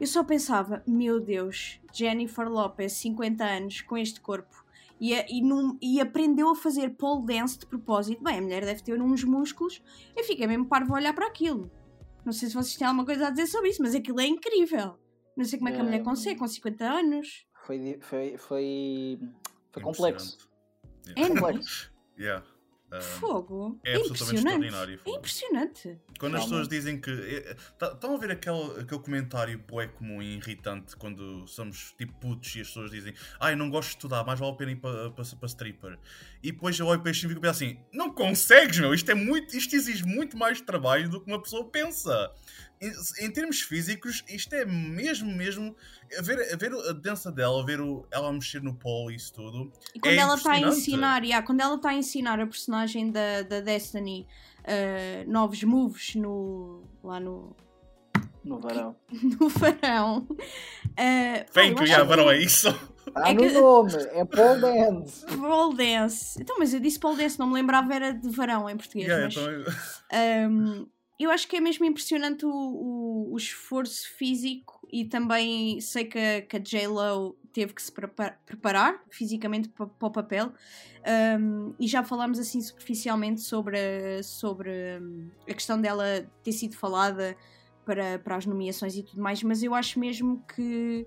Eu 0.00 0.06
só 0.06 0.24
pensava, 0.24 0.82
meu 0.86 1.20
Deus, 1.20 1.78
Jennifer 1.92 2.48
Lopez, 2.48 2.92
50 2.94 3.44
anos, 3.44 3.82
com 3.82 3.96
este 3.96 4.20
corpo, 4.20 4.61
e, 5.02 5.14
a, 5.16 5.26
e, 5.28 5.42
num, 5.42 5.76
e, 5.82 6.00
aprendeu 6.00 6.48
a 6.48 6.54
fazer 6.54 6.90
pole 6.90 7.26
dance 7.26 7.58
de 7.58 7.66
propósito. 7.66 8.22
Bem, 8.22 8.38
a 8.38 8.40
mulher 8.40 8.64
deve 8.64 8.84
ter 8.84 9.02
uns 9.02 9.24
músculos. 9.24 9.82
Eu 10.16 10.22
fiquei 10.22 10.46
mesmo 10.46 10.64
parvo 10.64 10.94
a 10.94 10.98
olhar 10.98 11.12
para 11.12 11.26
aquilo. 11.26 11.68
Não 12.24 12.32
sei 12.32 12.48
se 12.48 12.54
vocês 12.54 12.76
têm 12.76 12.86
alguma 12.86 13.04
coisa 13.04 13.26
a 13.26 13.30
dizer 13.30 13.48
sobre 13.48 13.70
isso, 13.70 13.82
mas 13.82 13.96
aquilo 13.96 14.20
é 14.20 14.26
incrível. 14.26 14.96
Não 15.36 15.44
sei 15.44 15.58
como 15.58 15.70
é 15.70 15.72
que 15.72 15.80
a 15.80 15.82
mulher 15.82 16.04
consegue, 16.04 16.38
com 16.38 16.46
50 16.46 16.84
anos. 16.84 17.44
Foi, 17.66 17.98
foi, 18.00 18.38
foi, 18.38 19.18
foi 19.72 19.82
complexo. 19.82 20.48
É, 21.16 21.26
complexo. 21.26 21.92
Yeah. 22.16 22.46
Fogo. 23.00 23.80
É, 23.84 23.92
é 23.92 23.96
absolutamente 23.96 24.36
extraordinário. 24.36 25.00
É 25.04 25.10
impressionante. 25.10 25.98
Quando 26.18 26.36
as 26.36 26.44
pessoas 26.44 26.68
dizem 26.68 27.00
que. 27.00 27.10
É, 27.10 27.56
tá, 27.78 27.92
estão 27.92 28.14
a 28.14 28.18
ver 28.18 28.30
aquele, 28.32 28.80
aquele 28.80 29.00
comentário 29.00 29.58
bué 29.58 29.86
comum 29.86 30.20
e 30.20 30.36
irritante 30.36 30.96
quando 30.96 31.46
somos 31.46 31.94
tipo 31.96 32.12
putos 32.14 32.54
e 32.56 32.60
as 32.60 32.68
pessoas 32.68 32.90
dizem 32.90 33.14
ai, 33.40 33.54
ah, 33.54 33.56
não 33.56 33.70
gosto 33.70 33.88
de 33.88 33.94
estudar, 33.96 34.24
mais 34.24 34.38
vale 34.38 34.52
a 34.52 34.54
pena 34.56 34.72
ir 34.72 34.76
para, 34.76 35.10
para, 35.10 35.24
para 35.24 35.48
stripper. 35.48 35.98
E 36.42 36.50
depois 36.50 36.78
eu 36.78 36.86
olho 36.86 37.00
para 37.00 37.10
este 37.10 37.26
e 37.26 37.28
fico 37.28 37.46
assim: 37.46 37.78
não 37.92 38.10
consegues, 38.10 38.78
meu, 38.78 38.92
isto, 38.92 39.10
é 39.10 39.14
muito, 39.14 39.56
isto 39.56 39.76
exige 39.76 40.04
muito 40.04 40.36
mais 40.36 40.60
trabalho 40.60 41.08
do 41.08 41.20
que 41.20 41.30
uma 41.30 41.40
pessoa 41.40 41.68
pensa 41.68 42.32
em, 42.82 43.26
em, 43.26 43.30
termos 43.30 43.60
físicos, 43.60 44.24
isto 44.28 44.52
é 44.54 44.64
mesmo, 44.64 45.30
mesmo. 45.32 45.76
Ver, 46.20 46.52
a 46.52 46.56
ver 46.56 46.72
a 46.72 46.92
dança 46.92 47.30
dela, 47.30 47.64
ver 47.64 47.80
o, 47.80 48.04
ela 48.10 48.32
mexer 48.32 48.60
no 48.60 48.74
polo 48.74 49.10
e 49.12 49.14
isso 49.14 49.32
tudo. 49.32 49.72
E 49.94 50.00
quando 50.00 50.14
é 50.14 50.16
ela 50.16 50.34
está 50.34 50.52
a 50.52 50.60
ensinar, 50.60 51.22
yeah, 51.22 51.46
quando 51.46 51.60
ela 51.60 51.76
está 51.76 51.90
a 51.90 51.94
ensinar 51.94 52.40
a 52.40 52.46
personagem 52.46 53.12
da, 53.12 53.42
da 53.42 53.60
Destiny 53.60 54.26
uh, 54.62 55.30
novos 55.30 55.62
moves 55.62 56.16
no, 56.16 56.82
lá 57.04 57.20
no. 57.20 57.54
No 58.44 58.58
varão. 58.58 58.96
No 59.40 59.48
varão. 59.48 60.26
Uh, 60.28 61.52
Vem 61.54 61.74
que 61.74 61.86
já 61.86 62.02
varão 62.02 62.30
é 62.30 62.38
isso. 62.38 62.68
Está 63.06 63.28
é 63.28 63.34
no 63.34 63.40
que... 63.40 63.50
nome, 63.52 63.92
é 63.94 64.24
pole 64.24 64.60
dance. 64.60 65.26
Pole 65.36 65.76
dance. 65.76 66.40
Então, 66.40 66.56
mas 66.58 66.72
eu 66.72 66.80
disse 66.80 66.98
pole 66.98 67.16
dance, 67.16 67.38
não 67.38 67.48
me 67.48 67.54
lembrava, 67.54 67.94
era 67.94 68.12
de 68.12 68.28
varão 68.30 68.70
em 68.70 68.76
português. 68.76 69.08
Yeah, 69.08 69.24
mas, 69.24 69.36
então... 69.36 70.50
um, 70.50 70.86
eu 71.18 71.30
acho 71.30 71.46
que 71.46 71.56
é 71.56 71.60
mesmo 71.60 71.84
impressionante 71.84 72.46
o, 72.46 72.50
o, 72.50 73.32
o 73.32 73.36
esforço 73.36 74.08
físico 74.16 74.80
e 74.90 75.04
também 75.04 75.80
sei 75.80 76.04
que 76.04 76.18
a, 76.18 76.42
que 76.42 76.56
a 76.56 76.58
J-Lo 76.58 77.36
teve 77.52 77.74
que 77.74 77.82
se 77.82 77.92
preparar 77.92 79.02
fisicamente 79.10 79.68
para, 79.68 79.86
para 79.86 80.08
o 80.08 80.10
papel 80.10 80.52
um, 81.38 81.74
e 81.78 81.86
já 81.86 82.02
falámos 82.02 82.38
assim 82.38 82.60
superficialmente 82.60 83.40
sobre, 83.40 84.22
sobre 84.22 84.70
hum, 85.00 85.28
a 85.48 85.54
questão 85.54 85.80
dela 85.80 86.26
ter 86.42 86.52
sido 86.52 86.76
falada 86.76 87.36
para, 87.84 88.18
para 88.18 88.36
as 88.36 88.46
nomeações 88.46 88.96
e 88.96 89.02
tudo 89.02 89.20
mais, 89.22 89.42
mas 89.42 89.62
eu 89.62 89.74
acho 89.74 89.98
mesmo 89.98 90.42
que 90.54 91.06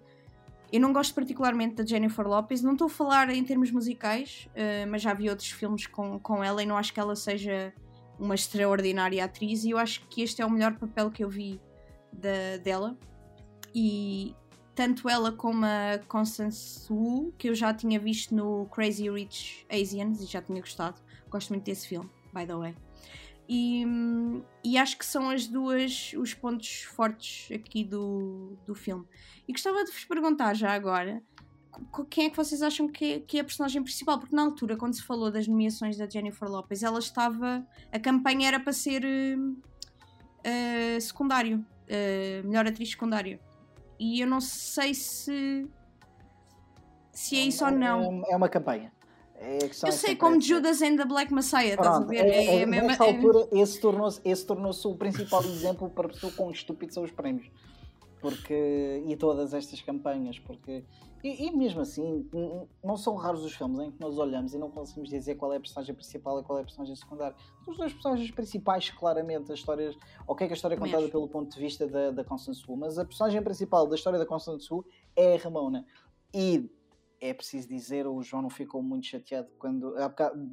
eu 0.71 0.79
não 0.79 0.91
gosto 0.91 1.13
particularmente 1.13 1.75
da 1.75 1.85
Jennifer 1.85 2.27
Lopez, 2.27 2.61
não 2.61 2.73
estou 2.73 2.87
a 2.87 2.89
falar 2.89 3.29
em 3.29 3.43
termos 3.43 3.71
musicais, 3.71 4.47
uh, 4.51 4.89
mas 4.89 5.01
já 5.01 5.13
vi 5.13 5.29
outros 5.29 5.49
filmes 5.49 5.87
com, 5.87 6.19
com 6.19 6.43
ela 6.43 6.61
e 6.61 6.65
não 6.65 6.77
acho 6.77 6.93
que 6.93 6.99
ela 6.99 7.15
seja 7.15 7.73
uma 8.19 8.35
extraordinária 8.35 9.23
atriz. 9.23 9.63
E 9.63 9.71
eu 9.71 9.77
acho 9.77 10.05
que 10.07 10.21
este 10.21 10.41
é 10.41 10.45
o 10.45 10.49
melhor 10.49 10.75
papel 10.77 11.11
que 11.11 11.23
eu 11.23 11.29
vi 11.29 11.61
da, 12.11 12.57
dela. 12.63 12.97
E 13.73 14.35
tanto 14.73 15.07
ela 15.07 15.31
como 15.31 15.65
a 15.65 15.99
Constance 16.07 16.91
Wu 16.91 17.33
que 17.37 17.49
eu 17.49 17.55
já 17.55 17.73
tinha 17.73 17.99
visto 17.99 18.35
no 18.35 18.65
Crazy 18.67 19.09
Rich 19.09 19.65
Asians 19.69 20.21
e 20.21 20.25
já 20.25 20.41
tinha 20.41 20.59
gostado. 20.59 20.99
Gosto 21.29 21.49
muito 21.49 21.63
desse 21.63 21.87
filme, 21.87 22.09
by 22.33 22.45
the 22.45 22.55
way 22.55 22.75
e, 23.47 23.85
e 24.63 24.77
acho 24.77 24.97
que 24.97 25.05
são 25.05 25.29
as 25.29 25.47
duas 25.47 26.13
os 26.17 26.33
pontos 26.33 26.83
fortes 26.83 27.51
aqui 27.51 27.83
do, 27.83 28.57
do 28.65 28.73
filme 28.73 29.05
e 29.47 29.51
gostava 29.51 29.83
de 29.83 29.91
vos 29.91 30.03
perguntar 30.05 30.53
já 30.53 30.73
agora 30.73 31.21
quem 32.09 32.25
é 32.25 32.29
que 32.29 32.37
vocês 32.37 32.61
acham 32.61 32.87
que 32.87 33.13
é, 33.13 33.19
que 33.19 33.37
é 33.37 33.41
a 33.41 33.43
personagem 33.43 33.83
principal? 33.83 34.19
Porque 34.19 34.35
na 34.35 34.43
altura, 34.43 34.77
quando 34.77 34.93
se 34.93 35.03
falou 35.03 35.31
das 35.31 35.47
nomeações 35.47 35.97
da 35.97 36.07
Jennifer 36.07 36.49
Lopez, 36.49 36.83
ela 36.83 36.99
estava. 36.99 37.65
A 37.91 37.99
campanha 37.99 38.47
era 38.47 38.59
para 38.59 38.73
ser 38.73 39.03
uh, 39.03 39.51
uh, 39.51 41.01
secundário, 41.01 41.57
uh, 41.59 42.47
melhor 42.47 42.67
atriz 42.67 42.91
secundária. 42.91 43.39
E 43.99 44.21
eu 44.21 44.27
não 44.27 44.41
sei 44.41 44.93
se. 44.93 45.67
se 47.11 47.35
é 47.37 47.41
isso 47.41 47.65
é, 47.65 47.71
ou 47.71 47.77
não. 47.77 48.23
É 48.29 48.35
uma 48.35 48.49
campanha. 48.49 48.91
É 49.37 49.59
eu 49.63 49.91
sei, 49.91 50.15
como 50.15 50.39
Judas 50.39 50.81
and 50.81 50.95
the 50.95 51.05
Black 51.05 51.33
Messiah, 51.33 51.73
estás 51.73 51.97
a 51.97 51.99
ver? 51.99 52.25
É, 52.25 52.45
é, 52.45 52.61
é, 52.61 52.65
nessa 52.65 53.03
altura, 53.03 53.47
esse 53.51 53.79
tornou-se 53.79 54.45
tornou 54.45 54.71
o 54.71 54.95
principal 54.95 55.43
exemplo 55.43 55.89
para 55.89 56.07
a 56.07 56.09
pessoa 56.09 56.31
quão 56.31 56.51
estúpidos 56.51 56.93
são 56.93 57.03
os 57.03 57.11
prémios. 57.11 57.49
Porque, 58.21 59.03
e 59.05 59.15
todas 59.17 59.53
estas 59.53 59.81
campanhas, 59.81 60.39
porque 60.39 60.83
e, 61.25 61.47
e, 61.47 61.51
mesmo 61.57 61.81
assim, 61.81 62.29
não 62.83 62.95
são 62.95 63.15
raros 63.15 63.43
os 63.43 63.51
filmes 63.51 63.79
em 63.79 63.89
que 63.89 63.99
nós 63.99 64.15
olhamos 64.15 64.53
e 64.53 64.59
não 64.59 64.69
conseguimos 64.69 65.09
dizer 65.09 65.33
qual 65.33 65.51
é 65.51 65.57
a 65.57 65.59
personagem 65.59 65.95
principal 65.95 66.39
e 66.39 66.43
qual 66.43 66.59
é 66.59 66.61
a 66.61 66.63
personagem 66.63 66.95
secundária. 66.95 67.35
Os 67.65 67.75
dois 67.75 67.91
personagens 67.91 68.29
principais, 68.29 68.91
claramente, 68.91 69.51
as 69.51 69.57
histórias. 69.57 69.97
Ok, 70.27 70.45
que 70.45 70.53
a 70.53 70.55
história 70.55 70.75
é 70.75 70.77
contada 70.77 70.99
mesmo. 70.99 71.11
pelo 71.11 71.27
ponto 71.27 71.51
de 71.51 71.59
vista 71.59 71.87
da, 71.87 72.11
da 72.11 72.23
Constance 72.23 72.63
Wu, 72.67 72.77
mas 72.77 72.99
a 72.99 73.05
personagem 73.05 73.41
principal 73.41 73.87
da 73.87 73.95
história 73.95 74.19
da 74.19 74.25
Constance 74.25 74.71
Wu 74.71 74.85
é 75.15 75.33
a 75.33 75.39
Ramona. 75.39 75.83
E 76.31 76.69
é 77.19 77.33
preciso 77.33 77.67
dizer, 77.67 78.07
o 78.07 78.21
João 78.21 78.41
não 78.43 78.49
ficou 78.49 78.81
muito 78.81 79.05
chateado 79.05 79.49
quando. 79.57 79.93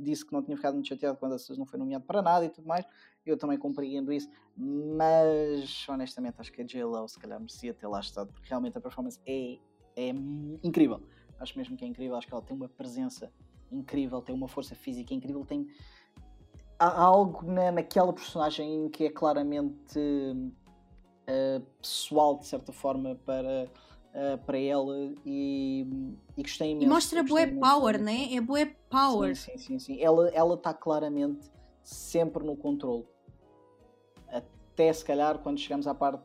disse 0.00 0.24
que 0.24 0.32
não 0.32 0.42
tinha 0.42 0.56
ficado 0.56 0.74
muito 0.74 0.88
chateado 0.88 1.18
quando 1.18 1.34
a 1.34 1.38
Susan 1.38 1.60
não 1.60 1.66
foi 1.66 1.78
nomeado 1.78 2.04
para 2.04 2.22
nada 2.22 2.44
e 2.44 2.48
tudo 2.48 2.66
mais. 2.66 2.86
Eu 3.24 3.36
também 3.36 3.58
compreendo 3.58 4.12
isso, 4.12 4.28
mas 4.56 5.86
honestamente 5.88 6.34
acho 6.38 6.52
que 6.52 6.62
a 6.62 6.64
J-Lo 6.64 7.06
se 7.08 7.18
calhar 7.18 7.38
merecia 7.38 7.72
ter 7.72 7.86
lá 7.86 8.00
estado, 8.00 8.32
porque 8.32 8.48
realmente 8.48 8.76
a 8.76 8.80
performance 8.80 9.20
é 9.26 9.58
é 9.96 10.08
incrível. 10.62 11.02
Acho 11.38 11.56
mesmo 11.58 11.76
que 11.76 11.84
é 11.84 11.88
incrível. 11.88 12.16
Acho 12.16 12.26
que 12.26 12.32
ela 12.32 12.42
tem 12.42 12.56
uma 12.56 12.68
presença 12.68 13.32
incrível, 13.70 14.20
tem 14.20 14.34
uma 14.34 14.48
força 14.48 14.74
física 14.74 15.14
incrível, 15.14 15.44
tem 15.44 15.66
há 16.78 17.00
algo 17.00 17.44
na, 17.46 17.70
naquela 17.70 18.12
personagem 18.12 18.88
que 18.90 19.04
é 19.04 19.10
claramente 19.10 19.98
uh, 19.98 21.60
pessoal 21.80 22.38
de 22.38 22.46
certa 22.46 22.72
forma 22.72 23.14
para 23.24 23.70
uh, 24.14 24.38
para 24.44 24.58
ela 24.58 24.94
e, 25.24 25.86
e 26.36 26.42
gostei 26.42 26.70
imenso. 26.70 26.86
E 26.86 26.88
mostra 26.88 27.22
boa 27.22 27.46
power, 27.46 28.00
né? 28.00 28.34
É 28.34 28.40
boa 28.40 28.66
power. 28.88 29.36
Sim, 29.36 29.52
sim, 29.52 29.58
sim, 29.58 29.78
sim. 29.78 30.00
Ela 30.00 30.28
ela 30.30 30.54
está 30.54 30.72
claramente 30.72 31.50
sempre 31.82 32.44
no 32.44 32.56
controle. 32.56 33.04
Até 34.28 34.92
se 34.92 35.04
calhar 35.04 35.38
quando 35.38 35.58
chegamos 35.58 35.86
à 35.86 35.94
parte 35.94 36.22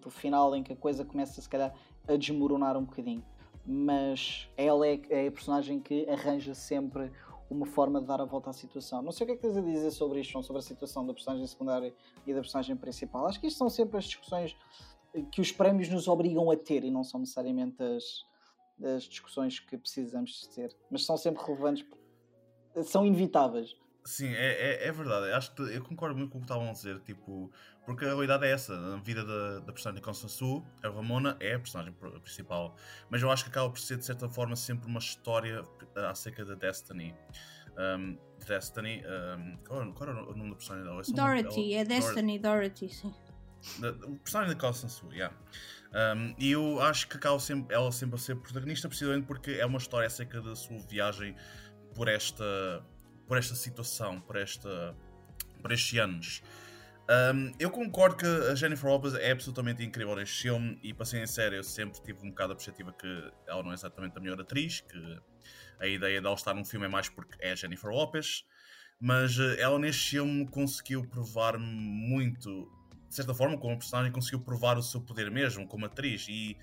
do 0.00 0.10
final 0.10 0.54
em 0.54 0.62
que 0.62 0.72
a 0.72 0.76
coisa 0.76 1.04
começa 1.04 1.40
se 1.40 1.48
calhar 1.48 1.74
a 2.06 2.16
desmoronar 2.16 2.76
um 2.76 2.84
bocadinho. 2.84 3.24
Mas 3.64 4.48
ela 4.56 4.86
é, 4.86 5.00
é, 5.08 5.28
a 5.28 5.32
personagem 5.32 5.78
que 5.78 6.08
arranja 6.10 6.52
sempre 6.52 7.12
uma 7.48 7.66
forma 7.66 8.00
de 8.00 8.06
dar 8.06 8.20
a 8.20 8.24
volta 8.24 8.50
à 8.50 8.52
situação. 8.52 9.02
Não 9.02 9.12
sei 9.12 9.24
o 9.24 9.26
que 9.26 9.32
é 9.34 9.36
que 9.36 9.42
tens 9.42 9.56
a 9.56 9.60
dizer 9.60 9.90
sobre 9.90 10.20
isto, 10.20 10.42
sobre 10.42 10.58
a 10.58 10.62
situação 10.62 11.06
da 11.06 11.12
personagem 11.12 11.46
secundária 11.46 11.94
e 12.26 12.32
da 12.32 12.40
personagem 12.40 12.74
principal. 12.76 13.26
Acho 13.26 13.38
que 13.40 13.46
isto 13.46 13.58
são 13.58 13.68
sempre 13.68 13.98
as 13.98 14.04
discussões 14.04 14.56
que 15.30 15.40
os 15.40 15.52
prémios 15.52 15.88
nos 15.88 16.08
obrigam 16.08 16.50
a 16.50 16.56
ter 16.56 16.84
e 16.84 16.90
não 16.90 17.04
são 17.04 17.20
necessariamente 17.20 17.82
as, 17.82 18.24
as 18.94 19.04
discussões 19.04 19.60
que 19.60 19.76
precisamos 19.76 20.46
ter, 20.48 20.74
mas 20.90 21.04
são 21.04 21.16
sempre 21.16 21.42
relevantes, 21.44 21.84
são 22.84 23.06
inevitáveis. 23.06 23.76
Sim, 24.04 24.34
é, 24.34 24.84
é, 24.84 24.88
é, 24.88 24.92
verdade. 24.92 25.30
Acho 25.32 25.54
que 25.54 25.62
eu 25.62 25.82
concordo 25.84 26.16
muito 26.16 26.32
com 26.32 26.38
o 26.38 26.40
que 26.40 26.44
estavam 26.44 26.68
a 26.68 26.72
dizer. 26.72 26.98
Tipo, 27.00 27.52
porque 27.86 28.04
a 28.04 28.08
realidade 28.08 28.44
é 28.44 28.50
essa. 28.50 28.76
Na 28.76 28.96
vida 28.96 29.24
da, 29.24 29.60
da 29.60 29.72
personagem 29.72 30.02
Constance 30.02 30.34
Su, 30.34 30.62
a 30.82 30.88
Ramona 30.88 31.36
é 31.38 31.54
a 31.54 31.58
personagem 31.58 31.94
principal. 32.20 32.74
Mas 33.08 33.22
eu 33.22 33.30
acho 33.30 33.44
que 33.44 33.50
acaba 33.50 33.70
por 33.70 33.78
ser, 33.78 33.98
de 33.98 34.04
certa 34.04 34.28
forma, 34.28 34.56
sempre 34.56 34.88
uma 34.88 34.98
história 34.98 35.62
acerca 36.08 36.44
da 36.44 36.54
Destiny. 36.54 37.14
Um, 37.78 38.18
Destiny. 38.44 39.04
Um, 39.06 39.56
qual, 39.64 39.92
qual, 39.92 40.10
era 40.10 40.24
o 40.24 40.34
nome 40.34 40.50
da 40.50 40.56
personagem 40.56 40.88
dela? 40.88 41.02
Dorothy, 41.08 41.74
é 41.74 41.84
Destiny 41.84 42.38
Dorothy, 42.40 42.88
sim. 42.88 43.14
O 44.04 44.16
personagem 44.16 44.54
da 44.54 44.60
Constance 44.60 44.96
Su, 44.96 45.12
yeah. 45.12 45.34
Um, 45.94 46.34
e 46.38 46.50
eu 46.50 46.80
acho 46.80 47.06
que 47.06 47.16
acaba 47.16 47.38
sempre, 47.38 47.74
ela 47.74 47.92
sempre 47.92 48.16
a 48.16 48.18
ser 48.18 48.36
protagonista, 48.36 48.88
precisamente 48.88 49.26
porque 49.26 49.52
é 49.52 49.66
uma 49.66 49.78
história 49.78 50.06
acerca 50.06 50.40
da 50.40 50.56
sua 50.56 50.78
viagem 50.80 51.36
por 51.94 52.08
esta 52.08 52.82
por 53.32 53.38
esta 53.38 53.54
situação, 53.54 54.20
por, 54.20 54.36
esta, 54.36 54.94
por 55.62 55.72
estes 55.72 55.98
anos. 55.98 56.42
Um, 57.34 57.52
eu 57.58 57.70
concordo 57.70 58.16
que 58.16 58.26
a 58.26 58.54
Jennifer 58.54 58.90
Lopez 58.90 59.14
é 59.14 59.30
absolutamente 59.30 59.82
incrível 59.82 60.14
neste 60.14 60.42
filme 60.42 60.78
e, 60.82 60.92
para 60.92 61.06
ser 61.06 61.26
sério, 61.26 61.56
eu 61.56 61.64
sempre 61.64 61.98
tive 62.02 62.24
um 62.26 62.28
bocado 62.28 62.52
a 62.52 62.56
perspectiva 62.56 62.92
que 62.92 63.32
ela 63.46 63.62
não 63.62 63.70
é 63.70 63.74
exatamente 63.74 64.18
a 64.18 64.20
melhor 64.20 64.38
atriz, 64.38 64.82
que 64.82 65.20
a 65.80 65.86
ideia 65.86 66.20
dela 66.20 66.34
estar 66.34 66.52
num 66.52 66.64
filme 66.64 66.84
é 66.86 66.88
mais 66.88 67.08
porque 67.08 67.34
é 67.40 67.52
a 67.52 67.54
Jennifer 67.54 67.90
Lopez, 67.90 68.44
mas 69.00 69.38
eh, 69.38 69.60
ela 69.60 69.78
neste 69.78 70.10
filme 70.10 70.46
conseguiu 70.48 71.02
provar 71.08 71.58
muito, 71.58 72.70
de 73.12 73.16
certa 73.16 73.34
forma, 73.34 73.58
como 73.58 73.76
personagem, 73.76 74.10
conseguiu 74.10 74.40
provar 74.40 74.78
o 74.78 74.82
seu 74.82 74.98
poder 74.98 75.30
mesmo 75.30 75.66
como 75.66 75.84
atriz 75.84 76.26
e 76.30 76.56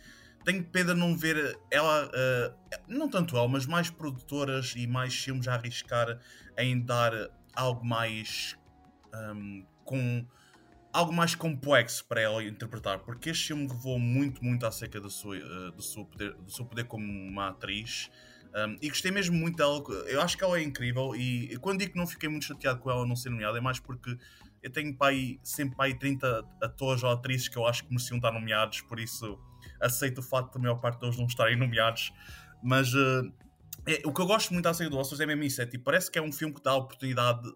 tenho 0.44 0.64
pena 0.64 0.96
não 0.96 1.16
ver 1.16 1.60
ela, 1.70 2.08
uh, 2.08 2.80
não 2.88 3.08
tanto 3.08 3.38
ela, 3.38 3.48
mas 3.48 3.68
mais 3.68 3.92
produtoras 3.92 4.74
e 4.76 4.88
mais 4.88 5.14
filmes 5.14 5.48
a 5.48 5.54
arriscar 5.54 6.20
em 6.58 6.82
dar 6.84 7.14
algo 7.54 7.86
mais 7.86 8.58
um, 9.14 9.64
com 9.86 10.26
algo 10.92 11.14
mais 11.14 11.36
complexo 11.36 12.04
para 12.06 12.20
ela 12.20 12.44
interpretar, 12.44 12.98
porque 12.98 13.30
este 13.30 13.50
filme 13.50 13.68
levou 13.68 14.00
muito, 14.00 14.44
muito 14.44 14.66
acerca 14.66 15.00
do 15.00 15.12
seu, 15.12 15.34
uh, 15.34 15.72
do 15.72 15.84
seu, 15.84 16.04
poder, 16.04 16.34
do 16.34 16.52
seu 16.52 16.66
poder 16.66 16.86
como 16.86 17.06
uma 17.06 17.50
atriz. 17.50 18.10
Um, 18.56 18.76
e 18.82 18.90
gostei 18.90 19.12
mesmo 19.12 19.38
muito 19.38 19.58
dela. 19.58 19.84
Eu 20.08 20.20
acho 20.20 20.36
que 20.36 20.44
ela 20.44 20.58
é 20.58 20.64
incrível. 20.64 21.16
E 21.16 21.56
quando 21.58 21.78
digo 21.78 21.92
que 21.92 22.00
não 22.00 22.08
fiquei 22.08 22.28
muito 22.28 22.46
chateado 22.46 22.80
com 22.80 22.90
ela 22.90 23.06
não 23.06 23.16
ser 23.16 23.30
nomeada, 23.30 23.60
é 23.60 23.62
mais 23.62 23.78
porque 23.78 24.18
eu 24.62 24.72
tenho 24.72 24.95
pai, 24.95 25.39
sempre 25.43 25.76
pai 25.76 25.93
30 25.93 26.43
atores 26.62 27.04
ou 27.04 27.10
atrizes 27.10 27.48
que 27.48 27.58
eu 27.58 27.65
acho 27.65 27.84
que 27.84 27.89
mereciam 27.89 28.17
estar 28.17 28.32
nomeados, 28.32 28.82
por 28.82 29.00
isso 29.00 29.39
aceito 29.80 30.19
o 30.19 30.24
facto 30.24 30.54
da 30.54 30.60
maior 30.60 30.76
parte 30.76 31.00
deles 31.00 31.17
não 31.17 31.26
estarem 31.26 31.56
nomeados, 31.58 32.13
mas 32.63 32.93
uh, 32.93 33.32
é, 33.86 34.02
o 34.06 34.13
que 34.13 34.22
eu 34.22 34.26
gosto 34.26 34.54
muito 34.54 34.65
da 34.65 34.74
série 34.74 34.89
do 34.89 34.98
Oscars 34.98 35.19
é 35.19 35.26
mesmo 35.26 35.43
isso, 35.43 35.62
é 35.62 35.65
tipo, 35.65 35.84
parece 35.84 36.12
que 36.12 36.19
é 36.19 36.22
um 36.22 36.32
filme 36.32 36.54
que 36.54 36.62
dá 36.62 36.72
a 36.72 36.76
oportunidade 36.76 37.50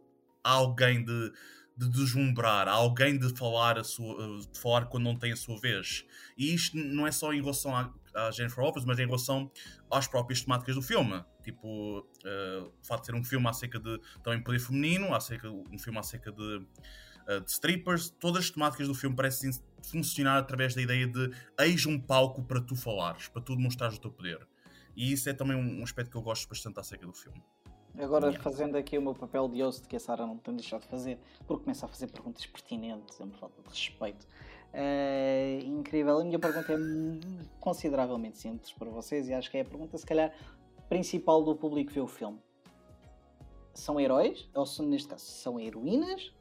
a 0.44 0.52
alguém 0.52 1.04
de, 1.04 1.32
de 1.78 1.90
deslumbrar, 1.90 2.68
a 2.68 2.72
alguém 2.72 3.18
de 3.18 3.36
falar, 3.38 3.78
a 3.78 3.84
sua, 3.84 4.40
de 4.40 4.60
falar 4.60 4.86
quando 4.86 5.04
não 5.04 5.16
tem 5.16 5.32
a 5.32 5.36
sua 5.36 5.60
vez. 5.60 6.06
E 6.38 6.54
isto 6.54 6.78
não 6.78 7.08
é 7.08 7.12
só 7.12 7.34
em 7.34 7.42
relação 7.42 7.76
à 7.76 8.32
Jennifer 8.32 8.64
Lopez, 8.64 8.86
mas 8.86 9.00
em 9.00 9.06
relação 9.06 9.52
às 9.92 10.08
próprias 10.08 10.42
temáticas 10.42 10.76
do 10.76 10.82
filme. 10.82 11.24
Tipo, 11.44 12.00
uh, 12.00 12.72
o 12.82 12.86
facto 12.86 13.02
de 13.02 13.06
ser 13.08 13.16
um 13.16 13.24
filme 13.24 13.48
acerca 13.48 13.80
de 13.80 14.00
também 14.24 14.42
poder 14.42 14.60
feminino, 14.60 15.14
acerca, 15.14 15.50
um 15.50 15.78
filme 15.78 16.00
acerca 16.00 16.32
de, 16.32 16.58
uh, 17.28 17.42
de 17.42 17.52
strippers, 17.52 18.10
todas 18.10 18.46
as 18.46 18.50
temáticas 18.50 18.88
do 18.88 18.96
filme 18.96 19.16
parecem 19.16 19.52
funcionar 19.84 20.38
através 20.38 20.74
da 20.74 20.82
ideia 20.82 21.06
de 21.06 21.32
eis 21.60 21.86
um 21.86 22.00
palco 22.00 22.44
para 22.44 22.62
tu 22.62 22.76
falares, 22.76 23.28
para 23.28 23.42
tu 23.42 23.56
demonstrares 23.56 23.98
o 23.98 24.02
teu 24.02 24.12
poder. 24.12 24.48
E 24.96 25.12
isso 25.12 25.30
é 25.30 25.34
também 25.34 25.58
um 25.58 25.84
aspecto 25.84 26.12
que 26.12 26.18
eu 26.18 26.22
gosto 26.22 26.48
bastante 26.48 26.80
acerca 26.80 27.06
do 27.06 27.14
filme. 27.14 27.42
Agora, 27.98 28.28
yeah. 28.28 28.42
fazendo 28.42 28.76
aqui 28.76 28.98
o 28.98 29.02
meu 29.02 29.14
papel 29.14 29.48
de 29.48 29.62
host, 29.62 29.88
que 29.88 29.96
a 29.96 30.00
Sara 30.00 30.26
não 30.26 30.38
tem 30.38 30.56
deixado 30.56 30.82
de 30.82 30.88
fazer, 30.88 31.20
porque 31.46 31.64
começa 31.64 31.86
a 31.86 31.90
fazer 31.90 32.08
perguntas 32.08 32.46
pertinentes, 32.46 33.20
é 33.20 33.24
uma 33.24 33.38
falta 33.38 33.62
de 33.62 33.70
respeito. 33.70 34.26
É 34.74 35.60
incrível. 35.64 36.18
A 36.18 36.24
minha 36.24 36.40
pergunta 36.40 36.74
é 36.74 36.78
consideravelmente 37.60 38.40
simples 38.40 38.74
para 38.74 38.90
vocês 38.90 39.30
e 39.30 39.34
acho 39.34 39.52
que 39.52 39.58
é 39.58 39.62
a 39.62 39.66
pergunta, 39.66 39.96
se 39.96 40.06
calhar, 40.06 40.34
principal 40.94 41.42
do 41.44 41.56
público 41.56 41.88
que 41.88 41.96
vê 41.96 42.02
o 42.02 42.08
filme. 42.08 42.38
São 43.74 44.00
heróis? 44.00 44.48
Ou 44.54 44.64
são, 44.64 44.86
neste 44.86 45.08
caso, 45.08 45.26
são 45.26 45.60
heroínas? 45.60 46.32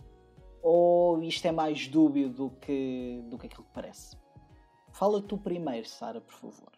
Ou 0.63 1.23
isto 1.23 1.47
é 1.47 1.51
mais 1.51 1.89
dúbio 1.89 2.29
do 2.29 2.51
que, 2.61 3.23
do 3.31 3.39
que 3.39 3.47
aquilo 3.47 3.65
que 3.65 3.73
parece? 3.73 4.15
Fala 4.93 5.23
tu 5.23 5.39
primeiro, 5.39 5.89
Sara, 5.89 6.21
por 6.21 6.35
favor. 6.35 6.71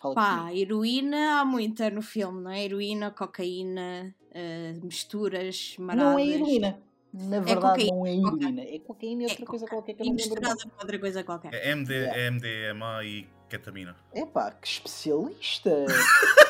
Fala 0.00 0.14
Pá, 0.14 0.38
comigo. 0.38 0.56
heroína 0.56 1.40
há 1.40 1.44
muita 1.44 1.90
no 1.90 2.00
filme, 2.00 2.40
não 2.40 2.50
é? 2.50 2.64
Heroína, 2.64 3.10
cocaína, 3.10 4.14
uh, 4.30 4.84
misturas, 4.86 5.76
maradas. 5.78 6.12
Não 6.12 6.18
é 6.18 6.26
heroína. 6.26 6.82
Na 7.12 7.36
é 7.36 7.40
verdade, 7.40 7.82
é 7.82 7.90
não 7.90 8.06
é 8.06 8.16
heroína. 8.16 8.62
É 8.62 8.78
cocaína 8.78 9.22
e 9.24 9.26
outra 9.26 9.44
é 9.44 9.46
coisa 9.46 9.66
qualquer 9.66 9.92
que 9.92 10.02
eu 10.02 10.06
não 10.06 10.14
misturada 10.14 10.56
com 10.56 10.80
outra 10.80 10.98
coisa 10.98 11.22
qualquer. 11.22 11.52
É, 11.52 11.70
MD, 11.72 11.92
yeah. 11.92 12.18
é 12.18 12.30
MDMA 12.30 13.04
e 13.04 13.28
ketamina. 13.50 13.94
Epá, 14.14 14.50
que 14.52 14.66
especialista! 14.66 15.84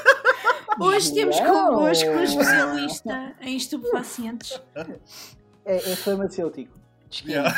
Hoje 0.81 1.15
temos 1.15 1.39
convosco 1.39 2.11
um 2.11 2.23
especialista 2.23 3.37
em 3.41 3.57
estupefacientes. 3.57 4.61
É, 5.65 5.77
é 5.77 5.97
farmacêutico. 5.97 6.79
Yeah. 7.27 7.55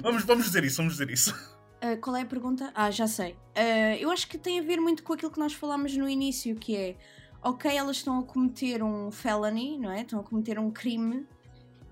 vamos, 0.00 0.24
vamos 0.24 0.46
dizer 0.46 0.64
isso, 0.64 0.78
vamos 0.78 0.94
dizer 0.94 1.10
isso. 1.10 1.34
Uh, 1.82 2.00
qual 2.00 2.16
é 2.16 2.22
a 2.22 2.26
pergunta? 2.26 2.72
Ah, 2.74 2.90
já 2.90 3.06
sei. 3.06 3.32
Uh, 3.32 3.96
eu 4.00 4.10
acho 4.10 4.26
que 4.26 4.38
tem 4.38 4.58
a 4.58 4.62
ver 4.62 4.80
muito 4.80 5.02
com 5.02 5.12
aquilo 5.12 5.30
que 5.30 5.38
nós 5.38 5.52
falámos 5.52 5.96
no 5.96 6.08
início, 6.08 6.54
que 6.56 6.74
é 6.74 6.96
ok, 7.42 7.70
elas 7.70 7.98
estão 7.98 8.18
a 8.18 8.22
cometer 8.22 8.82
um 8.82 9.10
felony, 9.10 9.78
não 9.78 9.90
é? 9.90 10.00
Estão 10.00 10.20
a 10.20 10.22
cometer 10.22 10.58
um 10.58 10.70
crime, 10.70 11.26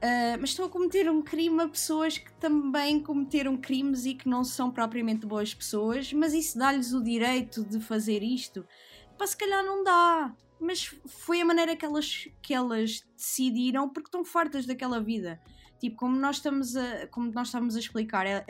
Uh, 0.03 0.35
mas 0.41 0.51
estão 0.51 0.67
a 0.67 0.69
cometer 0.69 1.09
um 1.09 1.23
crime 1.23 1.63
a 1.63 1.69
pessoas 1.69 2.19
que 2.19 2.33
também 2.33 2.99
cometeram 2.99 3.57
crimes 3.57 4.05
e 4.05 4.15
que 4.15 4.29
não 4.29 4.43
são 4.43 4.69
propriamente 4.69 5.25
boas 5.25 5.55
pessoas, 5.55 6.13
mas 6.13 6.35
isso 6.35 6.59
dá-lhes 6.59 6.93
o 6.93 7.01
direito 7.01 7.63
de 7.63 7.79
fazer 7.79 8.21
isto? 8.21 8.67
Pá, 9.23 9.27
se 9.29 9.37
calhar 9.37 9.65
não 9.65 9.85
dá, 9.85 10.35
mas 10.59 10.87
foi 11.07 11.41
a 11.41 11.45
maneira 11.45 11.77
que 11.77 11.85
elas, 11.85 12.29
que 12.43 12.53
elas 12.53 13.05
decidiram 13.17 13.89
porque 13.89 14.09
estão 14.09 14.25
fartas 14.25 14.67
daquela 14.67 15.01
vida. 15.01 15.41
Tipo, 15.79 15.95
como 15.95 16.19
nós 16.19 16.39
estamos 16.39 16.75
a, 16.75 17.07
como 17.07 17.31
nós 17.31 17.47
estamos 17.47 17.77
a 17.77 17.79
explicar, 17.79 18.27
é, 18.27 18.45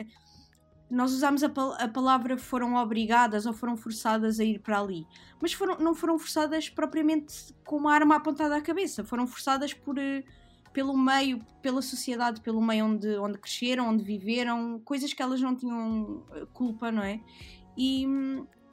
nós 0.89 1.13
usamos 1.13 1.43
a, 1.43 1.47
a, 1.77 1.87
palavra 1.87 2.39
foram 2.39 2.73
obrigadas 2.73 3.45
ou 3.45 3.53
foram 3.53 3.77
forçadas 3.77 4.39
a 4.39 4.43
ir 4.43 4.61
para 4.61 4.79
ali, 4.79 5.05
mas 5.39 5.53
foram, 5.53 5.77
não 5.77 5.93
foram 5.93 6.17
forçadas 6.17 6.67
propriamente 6.67 7.53
com 7.63 7.77
uma 7.77 7.93
arma 7.93 8.15
apontada 8.15 8.55
à 8.55 8.61
cabeça, 8.61 9.03
foram 9.03 9.27
forçadas 9.27 9.75
por. 9.75 9.99
Uh, 9.99 10.23
pelo 10.73 10.97
meio, 10.97 11.39
pela 11.61 11.83
sociedade, 11.83 12.41
pelo 12.41 12.59
meio 12.59 12.85
onde, 12.85 13.15
onde 13.19 13.37
cresceram, 13.37 13.89
onde 13.89 14.03
viveram, 14.03 14.81
coisas 14.83 15.13
que 15.13 15.21
elas 15.21 15.39
não 15.39 15.55
tinham 15.55 16.25
eh, 16.31 16.47
culpa, 16.51 16.91
não 16.91 17.03
é? 17.03 17.21
E, 17.77 18.07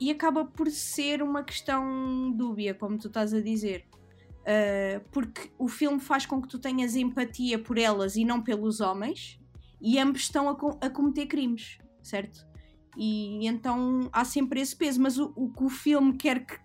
e 0.00 0.10
acaba 0.10 0.44
por 0.44 0.70
ser 0.70 1.22
uma 1.22 1.44
questão 1.44 2.32
dúbia, 2.32 2.74
como 2.74 2.98
tu 2.98 3.08
estás 3.08 3.34
a 3.34 3.40
dizer. 3.40 3.86
Uh, 4.40 5.06
porque 5.12 5.52
o 5.58 5.68
filme 5.68 6.00
faz 6.00 6.24
com 6.24 6.40
que 6.40 6.48
tu 6.48 6.58
tenhas 6.58 6.96
empatia 6.96 7.58
por 7.58 7.76
elas 7.76 8.16
e 8.16 8.24
não 8.24 8.42
pelos 8.42 8.80
homens, 8.80 9.38
e 9.80 9.98
ambos 9.98 10.22
estão 10.22 10.48
a, 10.48 10.56
com, 10.56 10.78
a 10.80 10.88
cometer 10.88 11.26
crimes, 11.26 11.78
certo? 12.02 12.46
E 12.96 13.46
então 13.46 14.08
há 14.12 14.24
sempre 14.24 14.60
esse 14.60 14.74
peso, 14.74 15.00
mas 15.00 15.18
o, 15.18 15.32
o 15.36 15.52
que 15.52 15.64
o 15.64 15.68
filme 15.68 16.16
quer 16.16 16.44
que. 16.44 16.58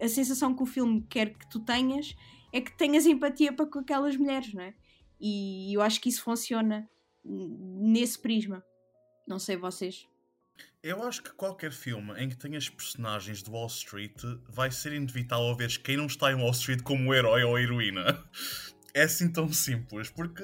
A 0.00 0.08
sensação 0.08 0.54
que 0.54 0.62
o 0.62 0.66
filme 0.66 1.06
quer 1.10 1.34
que 1.36 1.46
tu 1.50 1.60
tenhas 1.60 2.16
é 2.54 2.60
que 2.62 2.74
tenhas 2.74 3.04
empatia 3.04 3.52
para 3.52 3.66
com 3.66 3.80
aquelas 3.80 4.16
mulheres, 4.16 4.54
não 4.54 4.62
é? 4.62 4.74
E 5.20 5.76
eu 5.76 5.82
acho 5.82 6.00
que 6.00 6.08
isso 6.08 6.22
funciona 6.22 6.88
nesse 7.22 8.18
prisma. 8.18 8.64
Não 9.28 9.38
sei 9.38 9.58
vocês. 9.58 10.08
Eu 10.82 11.02
acho 11.02 11.22
que 11.22 11.30
qualquer 11.32 11.72
filme 11.72 12.14
em 12.14 12.30
que 12.30 12.36
tenhas 12.36 12.70
personagens 12.70 13.42
de 13.42 13.50
Wall 13.50 13.66
Street 13.66 14.16
vai 14.48 14.70
ser 14.70 14.94
inevitável 14.94 15.54
ver 15.54 15.76
quem 15.82 15.98
não 15.98 16.06
está 16.06 16.32
em 16.32 16.36
Wall 16.36 16.52
Street 16.52 16.82
como 16.82 17.12
herói 17.14 17.44
ou 17.44 17.58
heroína. 17.58 18.24
É 18.94 19.02
assim 19.02 19.30
tão 19.30 19.52
simples, 19.52 20.08
porque 20.10 20.42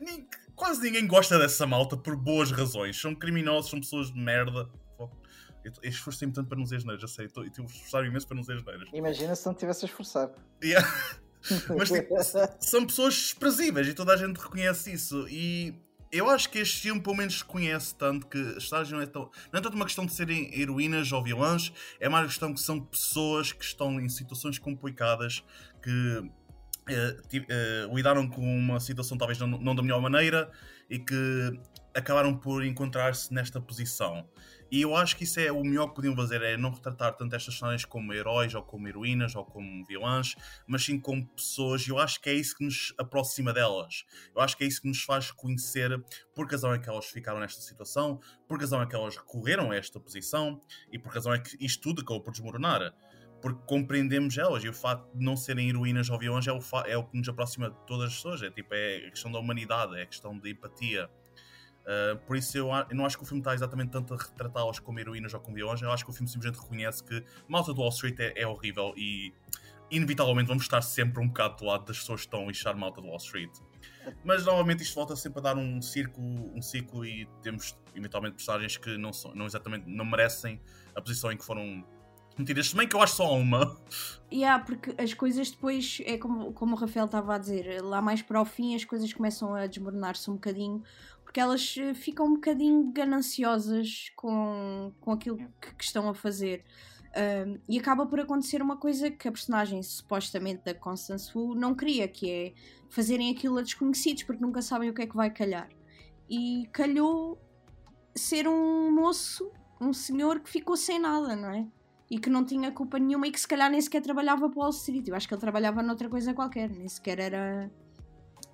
nem, 0.00 0.26
quase 0.54 0.80
ninguém 0.80 1.06
gosta 1.06 1.38
dessa 1.38 1.66
malta 1.66 1.94
por 1.94 2.16
boas 2.16 2.50
razões. 2.50 2.98
São 2.98 3.14
criminosos, 3.14 3.70
são 3.70 3.78
pessoas 3.78 4.10
de 4.10 4.18
merda. 4.18 4.68
Eu 5.62 5.72
esforcei-me 5.82 6.32
tanto 6.32 6.48
para 6.48 6.56
não 6.56 6.64
dizer 6.64 6.82
neiras, 6.82 7.02
já 7.02 7.08
sei. 7.08 7.30
Eu 7.36 7.44
estive 7.44 7.66
esforçar 7.66 8.04
imenso 8.06 8.26
para 8.26 8.34
não 8.34 8.40
dizer 8.40 8.64
neiras. 8.64 8.88
Imagina 8.94 9.36
se 9.36 9.44
não 9.44 9.54
tivesse 9.54 9.84
a 9.84 9.88
esforçar. 9.88 10.30
Yeah. 10.64 10.88
Mas 11.76 11.90
tipo, 11.90 12.14
são 12.60 12.86
pessoas 12.86 13.14
desprezíveis 13.14 13.86
e 13.86 13.94
toda 13.94 14.14
a 14.14 14.16
gente 14.16 14.38
reconhece 14.38 14.92
isso. 14.92 15.28
E 15.28 15.85
eu 16.10 16.30
acho 16.30 16.48
que 16.50 16.58
este 16.58 16.80
filme, 16.80 17.00
pelo 17.00 17.16
menos, 17.16 17.42
reconhece 17.42 17.94
tanto 17.94 18.26
que 18.26 18.42
personagens 18.42 18.92
não 18.92 19.00
é, 19.00 19.06
tão, 19.06 19.30
não 19.52 19.58
é 19.58 19.62
tanto 19.62 19.74
uma 19.74 19.84
questão 19.84 20.06
de 20.06 20.12
serem 20.12 20.58
heroínas 20.58 21.10
ou 21.12 21.22
vilãs, 21.22 21.72
é 22.00 22.08
mais 22.08 22.24
uma 22.24 22.28
questão 22.28 22.54
que 22.54 22.60
são 22.60 22.80
pessoas 22.80 23.52
que 23.52 23.64
estão 23.64 24.00
em 24.00 24.08
situações 24.08 24.58
complicadas, 24.58 25.42
que 25.82 26.30
eh, 26.88 27.16
eh, 27.32 27.88
lidaram 27.92 28.28
com 28.28 28.42
uma 28.42 28.78
situação 28.78 29.18
talvez 29.18 29.38
não, 29.40 29.48
não 29.48 29.74
da 29.74 29.82
melhor 29.82 30.00
maneira 30.00 30.50
e 30.88 30.98
que 31.00 31.58
acabaram 31.96 32.36
por 32.36 32.62
encontrar-se 32.62 33.32
nesta 33.32 33.60
posição. 33.60 34.28
E 34.70 34.82
eu 34.82 34.94
acho 34.94 35.16
que 35.16 35.24
isso 35.24 35.40
é 35.40 35.50
o 35.50 35.62
melhor 35.62 35.88
que 35.88 35.94
podiam 35.94 36.14
fazer, 36.14 36.42
é 36.42 36.56
não 36.56 36.70
retratar 36.70 37.16
tanto 37.16 37.34
estas 37.34 37.54
personagens 37.54 37.84
como 37.84 38.12
heróis, 38.12 38.54
ou 38.54 38.62
como 38.62 38.86
heroínas, 38.86 39.34
ou 39.34 39.44
como 39.44 39.84
vilãs, 39.86 40.34
mas 40.66 40.84
sim 40.84 40.98
como 41.00 41.26
pessoas, 41.28 41.86
e 41.86 41.90
eu 41.90 41.98
acho 41.98 42.20
que 42.20 42.28
é 42.28 42.34
isso 42.34 42.56
que 42.56 42.64
nos 42.64 42.92
aproxima 42.98 43.52
delas. 43.52 44.04
Eu 44.34 44.42
acho 44.42 44.56
que 44.56 44.64
é 44.64 44.66
isso 44.66 44.82
que 44.82 44.88
nos 44.88 45.02
faz 45.02 45.30
conhecer 45.30 46.02
por 46.34 46.50
razão 46.50 46.74
é 46.74 46.78
que 46.78 46.88
elas 46.88 47.06
ficaram 47.06 47.40
nesta 47.40 47.62
situação, 47.62 48.20
por 48.48 48.60
razão 48.60 48.82
é 48.82 48.86
que 48.86 48.94
elas 48.94 49.16
recorreram 49.16 49.70
a 49.70 49.76
esta 49.76 49.98
posição, 49.98 50.60
e 50.92 50.98
por 50.98 51.12
razão 51.12 51.32
é 51.32 51.38
que 51.38 51.56
isto 51.64 51.80
tudo 51.80 52.02
acabou 52.02 52.20
por 52.20 52.32
desmoronar 52.32 52.92
porque 53.40 53.60
compreendemos 53.66 54.36
elas 54.38 54.64
e 54.64 54.68
o 54.68 54.72
facto 54.72 55.06
de 55.16 55.24
não 55.24 55.36
serem 55.36 55.68
heroínas 55.68 56.08
ou 56.10 56.18
vilões 56.18 56.46
é 56.46 56.52
o, 56.52 56.58
é 56.86 56.96
o 56.96 57.04
que 57.04 57.16
nos 57.16 57.28
aproxima 57.28 57.70
de 57.70 57.76
todas 57.86 58.08
as 58.08 58.16
pessoas. 58.16 58.42
É 58.42 58.50
tipo, 58.50 58.74
é 58.74 59.06
a 59.06 59.10
questão 59.10 59.30
da 59.30 59.38
humanidade, 59.38 59.96
é 59.96 60.02
a 60.02 60.06
questão 60.06 60.36
da 60.36 60.48
empatia. 60.48 61.08
Uh, 61.86 62.18
por 62.26 62.36
isso 62.36 62.58
eu, 62.58 62.68
eu, 62.68 62.96
não 62.96 63.06
acho 63.06 63.16
que 63.16 63.22
o 63.22 63.26
filme 63.26 63.40
está 63.40 63.54
exatamente 63.54 63.90
tanto 63.90 64.12
a 64.12 64.16
retratá-las 64.16 64.80
como 64.80 64.98
heroínas 64.98 65.32
ou 65.32 65.38
como 65.38 65.54
vilões, 65.54 65.80
eu 65.80 65.92
acho 65.92 66.04
que 66.04 66.10
o 66.10 66.12
filme 66.12 66.28
simplesmente 66.28 66.60
reconhece 66.60 67.04
que 67.04 67.24
Malta 67.46 67.72
do 67.72 67.80
Wall 67.80 67.90
Street 67.90 68.18
é, 68.18 68.32
é, 68.34 68.44
horrível 68.44 68.92
e 68.96 69.32
inevitavelmente 69.88 70.48
vamos 70.48 70.64
estar 70.64 70.82
sempre 70.82 71.22
um 71.22 71.28
bocado 71.28 71.58
do 71.58 71.64
lado 71.64 71.84
das 71.84 72.00
pessoas 72.00 72.22
que 72.22 72.26
estão 72.26 72.42
a 72.42 72.46
lixar 72.46 72.76
Malta 72.76 73.00
do 73.00 73.06
Wall 73.06 73.18
Street. 73.18 73.52
Mas 74.24 74.44
novamente 74.44 74.82
isto 74.82 74.96
volta 74.96 75.14
sempre 75.14 75.38
a 75.38 75.42
dar 75.42 75.56
um 75.56 75.80
círculo, 75.80 76.52
um 76.56 76.60
ciclo 76.60 77.04
e 77.04 77.28
temos 77.40 77.78
eventualmente 77.94 78.34
personagens 78.34 78.76
que 78.76 78.98
não, 78.98 79.12
são, 79.12 79.32
não 79.32 79.46
exatamente 79.46 79.88
não 79.88 80.04
merecem 80.04 80.60
a 80.92 81.00
posição 81.00 81.30
em 81.30 81.36
que 81.36 81.44
foram 81.44 81.84
metidas, 82.36 82.68
se 82.68 82.76
bem 82.76 82.86
que 82.86 82.94
eu 82.94 83.00
acho 83.00 83.14
só 83.14 83.32
uma. 83.34 83.80
Yeah, 84.32 84.62
porque 84.64 84.94
as 85.00 85.14
coisas 85.14 85.50
depois, 85.50 86.02
é 86.04 86.18
como, 86.18 86.52
como 86.52 86.74
o 86.74 86.78
Rafael 86.78 87.06
estava 87.06 87.34
a 87.34 87.38
dizer, 87.38 87.80
lá 87.82 88.02
mais 88.02 88.22
para 88.22 88.40
o 88.40 88.44
fim 88.44 88.74
as 88.74 88.84
coisas 88.84 89.12
começam 89.12 89.54
a 89.54 89.66
desmoronar-se 89.66 90.30
um 90.30 90.34
bocadinho 90.34 90.82
porque 91.36 91.40
elas 91.42 91.74
eh, 91.76 91.92
ficam 91.92 92.24
um 92.28 92.34
bocadinho 92.34 92.90
gananciosas 92.92 94.10
com, 94.16 94.90
com 94.98 95.12
aquilo 95.12 95.36
que, 95.36 95.74
que 95.74 95.84
estão 95.84 96.08
a 96.08 96.14
fazer. 96.14 96.64
Um, 97.14 97.58
e 97.68 97.78
acaba 97.78 98.06
por 98.06 98.18
acontecer 98.18 98.62
uma 98.62 98.78
coisa 98.78 99.10
que 99.10 99.28
a 99.28 99.32
personagem, 99.32 99.82
supostamente 99.82 100.64
da 100.64 100.72
Constance 100.72 101.36
Wu, 101.36 101.54
não 101.54 101.74
queria, 101.74 102.08
que 102.08 102.30
é 102.30 102.54
fazerem 102.88 103.30
aquilo 103.30 103.58
a 103.58 103.62
desconhecidos, 103.62 104.22
porque 104.22 104.42
nunca 104.42 104.62
sabem 104.62 104.88
o 104.88 104.94
que 104.94 105.02
é 105.02 105.06
que 105.06 105.14
vai 105.14 105.28
calhar. 105.28 105.68
E 106.26 106.66
calhou 106.72 107.38
ser 108.14 108.48
um 108.48 108.90
moço, 108.90 109.50
um 109.78 109.92
senhor 109.92 110.40
que 110.40 110.48
ficou 110.48 110.74
sem 110.74 110.98
nada, 110.98 111.36
não 111.36 111.50
é? 111.50 111.66
E 112.10 112.18
que 112.18 112.30
não 112.30 112.46
tinha 112.46 112.72
culpa 112.72 112.98
nenhuma 112.98 113.26
e 113.26 113.30
que 113.30 113.40
se 113.40 113.46
calhar 113.46 113.70
nem 113.70 113.80
sequer 113.82 114.00
trabalhava 114.00 114.48
para 114.48 114.58
o 114.58 114.62
Wall 114.62 114.70
Street. 114.70 115.06
Eu 115.06 115.14
acho 115.14 115.28
que 115.28 115.34
ele 115.34 115.40
trabalhava 115.40 115.82
noutra 115.82 116.08
coisa 116.08 116.32
qualquer, 116.32 116.70
nem 116.70 116.88
sequer 116.88 117.18
era 117.18 117.70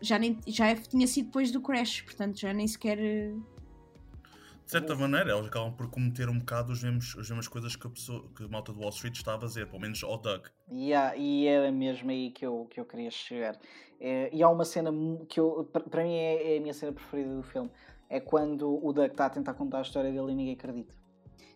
já, 0.03 0.19
nem, 0.19 0.38
já 0.47 0.69
é, 0.69 0.75
tinha 0.75 1.07
sido 1.07 1.27
depois 1.27 1.51
do 1.51 1.61
crash, 1.61 2.03
portanto 2.03 2.38
já 2.38 2.53
nem 2.53 2.67
sequer. 2.67 2.99
De 2.99 4.71
certa 4.71 4.95
maneira, 4.95 5.33
eles 5.33 5.47
acabam 5.47 5.73
por 5.73 5.88
cometer 5.91 6.29
um 6.29 6.38
bocado 6.38 6.73
os 6.73 6.83
mesmos, 6.83 7.17
as 7.19 7.29
mesmas 7.29 7.49
coisas 7.49 7.77
que 7.77 7.87
a, 7.87 7.91
pessoa, 7.91 8.29
que 8.35 8.45
a 8.45 8.49
malta 8.49 8.73
do 8.73 8.81
Wall 8.81 8.91
Street 8.91 9.17
está 9.17 9.35
a 9.35 9.41
fazer, 9.41 9.67
pelo 9.67 9.81
menos 9.81 10.03
ao 10.03 10.17
Doug. 10.17 10.47
Yeah, 10.71 11.17
e 11.17 11.47
era 11.47 11.71
mesmo 11.71 12.11
aí 12.11 12.31
que 12.31 12.47
eu, 12.47 12.67
que 12.71 12.81
eu 12.81 12.85
queria 12.85 13.11
chegar. 13.11 13.59
É, 14.01 14.31
e 14.33 14.43
há 14.43 14.49
uma 14.49 14.65
cena 14.65 14.91
que 15.29 15.38
eu, 15.38 15.69
para 15.91 16.03
mim 16.03 16.15
é, 16.15 16.55
é, 16.55 16.59
a 16.59 16.61
minha 16.61 16.75
cena 16.75 16.93
preferida 16.93 17.35
do 17.35 17.43
filme. 17.43 17.71
É 18.09 18.21
quando 18.21 18.85
o 18.85 18.93
Doug 18.93 19.11
está 19.11 19.27
a 19.27 19.31
tentar 19.31 19.55
contar 19.55 19.79
a 19.79 19.83
história 19.83 20.11
dele 20.11 20.33
e 20.33 20.35
ninguém 20.35 20.55
acredita. 20.55 20.95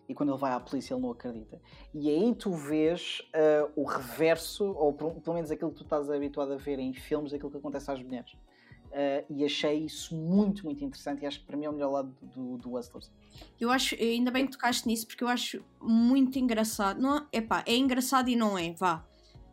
E 0.07 0.13
quando 0.13 0.31
ele 0.31 0.39
vai 0.39 0.53
à 0.53 0.59
polícia 0.59 0.93
ele 0.93 1.01
não 1.01 1.11
acredita. 1.11 1.59
E 1.93 2.09
aí 2.09 2.33
tu 2.33 2.51
vês 2.53 3.21
uh, 3.35 3.71
o 3.75 3.83
reverso, 3.83 4.65
ou 4.65 4.93
pelo 4.93 5.33
menos 5.33 5.51
aquilo 5.51 5.71
que 5.71 5.77
tu 5.77 5.83
estás 5.83 6.09
habituado 6.09 6.53
a 6.53 6.57
ver 6.57 6.79
em 6.79 6.93
filmes, 6.93 7.33
aquilo 7.33 7.51
que 7.51 7.57
acontece 7.57 7.91
às 7.91 8.01
mulheres. 8.01 8.33
Uh, 8.87 9.25
e 9.29 9.43
achei 9.43 9.79
isso 9.79 10.15
muito, 10.15 10.63
muito 10.63 10.83
interessante. 10.83 11.23
E 11.23 11.25
acho 11.25 11.41
que 11.41 11.45
para 11.45 11.57
mim 11.57 11.65
é 11.65 11.69
o 11.69 11.73
melhor 11.73 11.91
lado 11.91 12.15
do, 12.21 12.57
do 12.57 12.77
Hustlers. 12.77 13.11
Eu 13.59 13.69
acho, 13.69 13.95
ainda 13.95 14.31
bem 14.31 14.45
que 14.45 14.53
tocaste 14.53 14.87
nisso, 14.87 15.05
porque 15.05 15.23
eu 15.23 15.27
acho 15.27 15.63
muito 15.81 16.39
engraçado. 16.39 17.01
Não, 17.01 17.27
epá, 17.31 17.63
é 17.67 17.75
engraçado 17.75 18.29
e 18.29 18.35
não 18.35 18.57
é, 18.57 18.71
vá. 18.71 19.05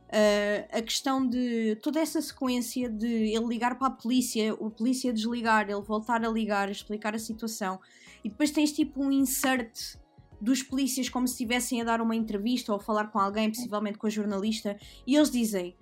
Uh, 0.04 0.68
a 0.70 0.80
questão 0.80 1.26
de 1.26 1.76
toda 1.82 1.98
essa 1.98 2.22
sequência 2.22 2.88
de 2.88 3.34
ele 3.34 3.46
ligar 3.46 3.76
para 3.76 3.88
a 3.88 3.90
polícia, 3.90 4.54
o 4.54 4.70
polícia 4.70 5.12
desligar, 5.12 5.68
ele 5.68 5.80
voltar 5.80 6.24
a 6.24 6.28
ligar, 6.28 6.70
explicar 6.70 7.16
a 7.16 7.18
situação, 7.18 7.80
e 8.22 8.28
depois 8.28 8.52
tens 8.52 8.72
tipo 8.72 9.02
um 9.02 9.10
insert 9.10 9.96
dos 10.44 10.62
polícias 10.62 11.08
como 11.08 11.26
se 11.26 11.34
estivessem 11.34 11.80
a 11.80 11.84
dar 11.84 12.00
uma 12.00 12.14
entrevista 12.14 12.72
ou 12.72 12.78
a 12.78 12.80
falar 12.80 13.08
com 13.08 13.18
alguém, 13.18 13.50
possivelmente 13.50 13.98
com 13.98 14.06
a 14.06 14.10
jornalista, 14.10 14.78
e 15.06 15.16
eles 15.16 15.30
dizem: 15.30 15.76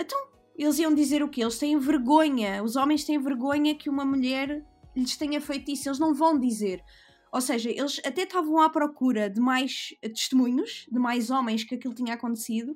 Então, 0.00 0.18
eles 0.56 0.78
iam 0.78 0.94
dizer 0.94 1.22
o 1.22 1.28
quê? 1.28 1.42
Eles 1.42 1.58
têm 1.58 1.78
vergonha, 1.78 2.62
os 2.62 2.74
homens 2.74 3.04
têm 3.04 3.18
vergonha 3.18 3.74
que 3.74 3.90
uma 3.90 4.04
mulher 4.04 4.64
lhes 4.96 5.16
tenha 5.16 5.40
feito 5.40 5.70
isso, 5.70 5.88
eles 5.88 5.98
não 5.98 6.14
vão 6.14 6.38
dizer. 6.38 6.82
Ou 7.30 7.40
seja, 7.42 7.70
eles 7.70 8.00
até 8.04 8.22
estavam 8.22 8.58
à 8.58 8.70
procura 8.70 9.28
de 9.28 9.40
mais 9.40 9.94
testemunhos, 10.00 10.86
de 10.90 10.98
mais 10.98 11.30
homens 11.30 11.62
que 11.62 11.74
aquilo 11.74 11.94
tinha 11.94 12.14
acontecido, 12.14 12.74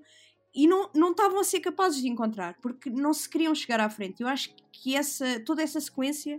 e 0.55 0.67
não, 0.67 0.91
não 0.95 1.13
estavam 1.13 1.41
a 1.41 1.45
ser 1.45 1.61
capazes 1.61 2.03
de 2.03 2.09
encontrar, 2.09 2.59
porque 2.61 2.91
não 2.91 3.15
se 3.15 3.27
queriam 3.27 3.55
chegar 3.55 3.81
à 3.81 3.89
frente. 3.89 4.23
Eu 4.23 4.29
acho 4.29 4.55
que 4.71 4.95
essa, 4.95 5.41
toda 5.41 5.63
essa 5.63 5.81
sequência 5.81 6.39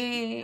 é, 0.00 0.40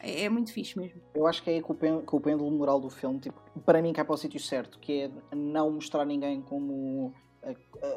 é, 0.00 0.24
é 0.24 0.28
muito 0.28 0.52
fixe 0.52 0.78
mesmo. 0.78 1.00
Eu 1.14 1.26
acho 1.26 1.42
que 1.42 1.50
é 1.50 1.54
aí 1.54 1.62
que 1.62 1.70
o, 1.70 2.20
pêndulo 2.20 2.50
moral 2.50 2.80
do 2.80 2.88
filme, 2.88 3.18
tipo, 3.18 3.38
para 3.64 3.82
mim, 3.82 3.92
cai 3.92 4.04
para 4.04 4.14
o 4.14 4.16
sítio 4.16 4.40
certo, 4.40 4.78
que 4.78 5.02
é 5.02 5.10
não 5.34 5.70
mostrar 5.70 6.04
ninguém 6.04 6.40
como 6.40 7.12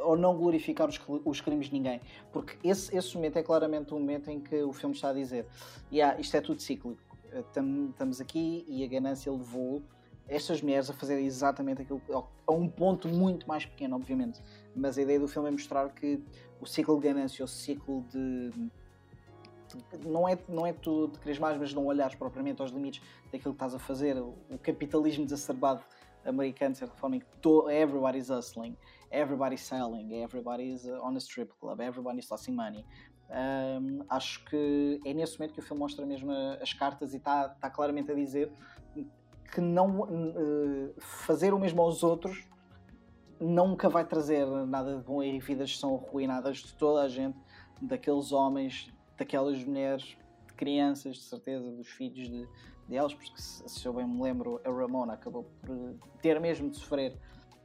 ou 0.04 0.16
não 0.16 0.38
glorificar 0.38 0.88
os, 0.88 1.00
os, 1.26 1.42
crimes 1.42 1.68
de 1.68 1.74
ninguém. 1.74 2.02
Porque 2.32 2.56
esse, 2.68 2.96
esse 2.96 3.16
momento 3.16 3.38
é 3.38 3.44
claramente 3.44 3.94
o 3.94 4.00
momento 4.00 4.30
em 4.30 4.40
que 4.40 4.62
o 4.62 4.74
filme 4.74 4.94
está 4.94 5.10
a 5.10 5.14
dizer: 5.14 5.48
yeah, 5.92 6.20
isto 6.20 6.36
é 6.36 6.42
tudo 6.42 6.62
cíclico. 6.62 7.02
Estamos 7.32 8.20
aqui 8.20 8.66
e 8.68 8.84
a 8.84 8.88
ganância 8.88 9.32
levou 9.32 9.82
estas 10.28 10.62
mulheres 10.62 10.90
a 10.90 10.94
fazer 10.94 11.20
exatamente 11.22 11.82
aquilo 11.82 12.02
a 12.46 12.52
um 12.52 12.68
ponto 12.68 13.08
muito 13.08 13.48
mais 13.48 13.66
pequeno, 13.66 13.96
obviamente. 13.96 14.42
Mas 14.76 14.98
a 14.98 15.02
ideia 15.02 15.20
do 15.20 15.28
filme 15.28 15.48
é 15.48 15.52
mostrar 15.52 15.90
que 15.90 16.22
o 16.60 16.66
ciclo 16.66 17.00
de 17.00 17.08
ganância, 17.08 17.44
o 17.44 17.48
ciclo 17.48 18.04
de 18.12 18.52
não 20.06 20.28
é, 20.28 20.38
não 20.48 20.66
é 20.66 20.74
tu 20.74 21.08
te 21.10 21.20
queres 21.20 21.40
mais, 21.40 21.58
mas 21.58 21.74
não 21.74 21.86
olhares 21.86 22.16
propriamente 22.16 22.62
aos 22.62 22.72
limites 22.72 23.02
daquilo 23.32 23.54
que 23.54 23.64
estás 23.64 23.76
a 23.76 23.80
fazer. 23.80 24.18
O, 24.18 24.36
capitalismo 24.62 25.26
desacerbado 25.26 25.84
americano, 26.26 26.74
de 26.74 26.80
certa 26.80 26.96
forma, 26.96 27.18
em 27.18 27.20
que 27.20 27.26
to, 27.42 27.70
everybody's 27.70 28.30
hustling, 28.30 28.76
everybody's 29.12 29.62
selling, 29.62 30.22
everybody's 30.22 30.86
on 30.86 31.16
a 31.16 31.20
strip 31.20 31.54
club, 31.60 31.80
everybody's 31.82 32.28
tossing 32.28 32.54
money. 32.54 32.86
Um, 33.30 34.04
acho 34.10 34.44
que 34.46 35.00
é 35.06 35.14
nesse 35.14 35.38
momento 35.38 35.54
que 35.54 35.60
o 35.60 35.64
filme 35.64 35.80
mostra 35.80 36.04
mesmo 36.06 36.32
as 36.60 36.74
cartas 36.74 37.14
e 37.14 37.18
está 37.18 37.50
tá 37.50 37.70
claramente 37.70 38.12
a 38.12 38.16
dizer 38.16 38.52
que 39.52 39.62
não 39.62 40.02
uh, 40.02 40.94
fazer 41.00 41.54
o 41.54 41.60
mesmo 41.60 41.82
aos 41.82 42.04
outros 42.04 42.48
nunca 43.40 43.88
vai 43.88 44.06
trazer 44.06 44.46
nada 44.68 44.98
de 44.98 45.04
bom 45.04 45.24
e 45.24 45.40
vidas 45.40 45.78
são 45.78 45.96
arruinadas 45.96 46.58
de 46.58 46.74
toda 46.74 47.04
a 47.04 47.08
gente, 47.08 47.38
daqueles 47.82 48.32
homens, 48.32 48.92
daquelas 49.20 49.64
mulheres, 49.64 50.18
de 50.48 50.54
crianças, 50.56 51.18
de 51.18 51.24
certeza, 51.24 51.70
dos 51.72 51.88
filhos 51.88 52.30
de, 52.30 52.48
delas, 52.88 53.14
porque 53.14 53.40
se 53.40 53.86
eu 53.86 53.94
bem 53.94 54.08
me 54.08 54.22
lembro, 54.22 54.60
a 54.66 54.70
Ramona 54.70 55.14
acabou 55.14 55.44
por 55.62 55.96
ter 56.22 56.40
mesmo 56.40 56.70
de 56.70 56.78
sofrer, 56.78 57.16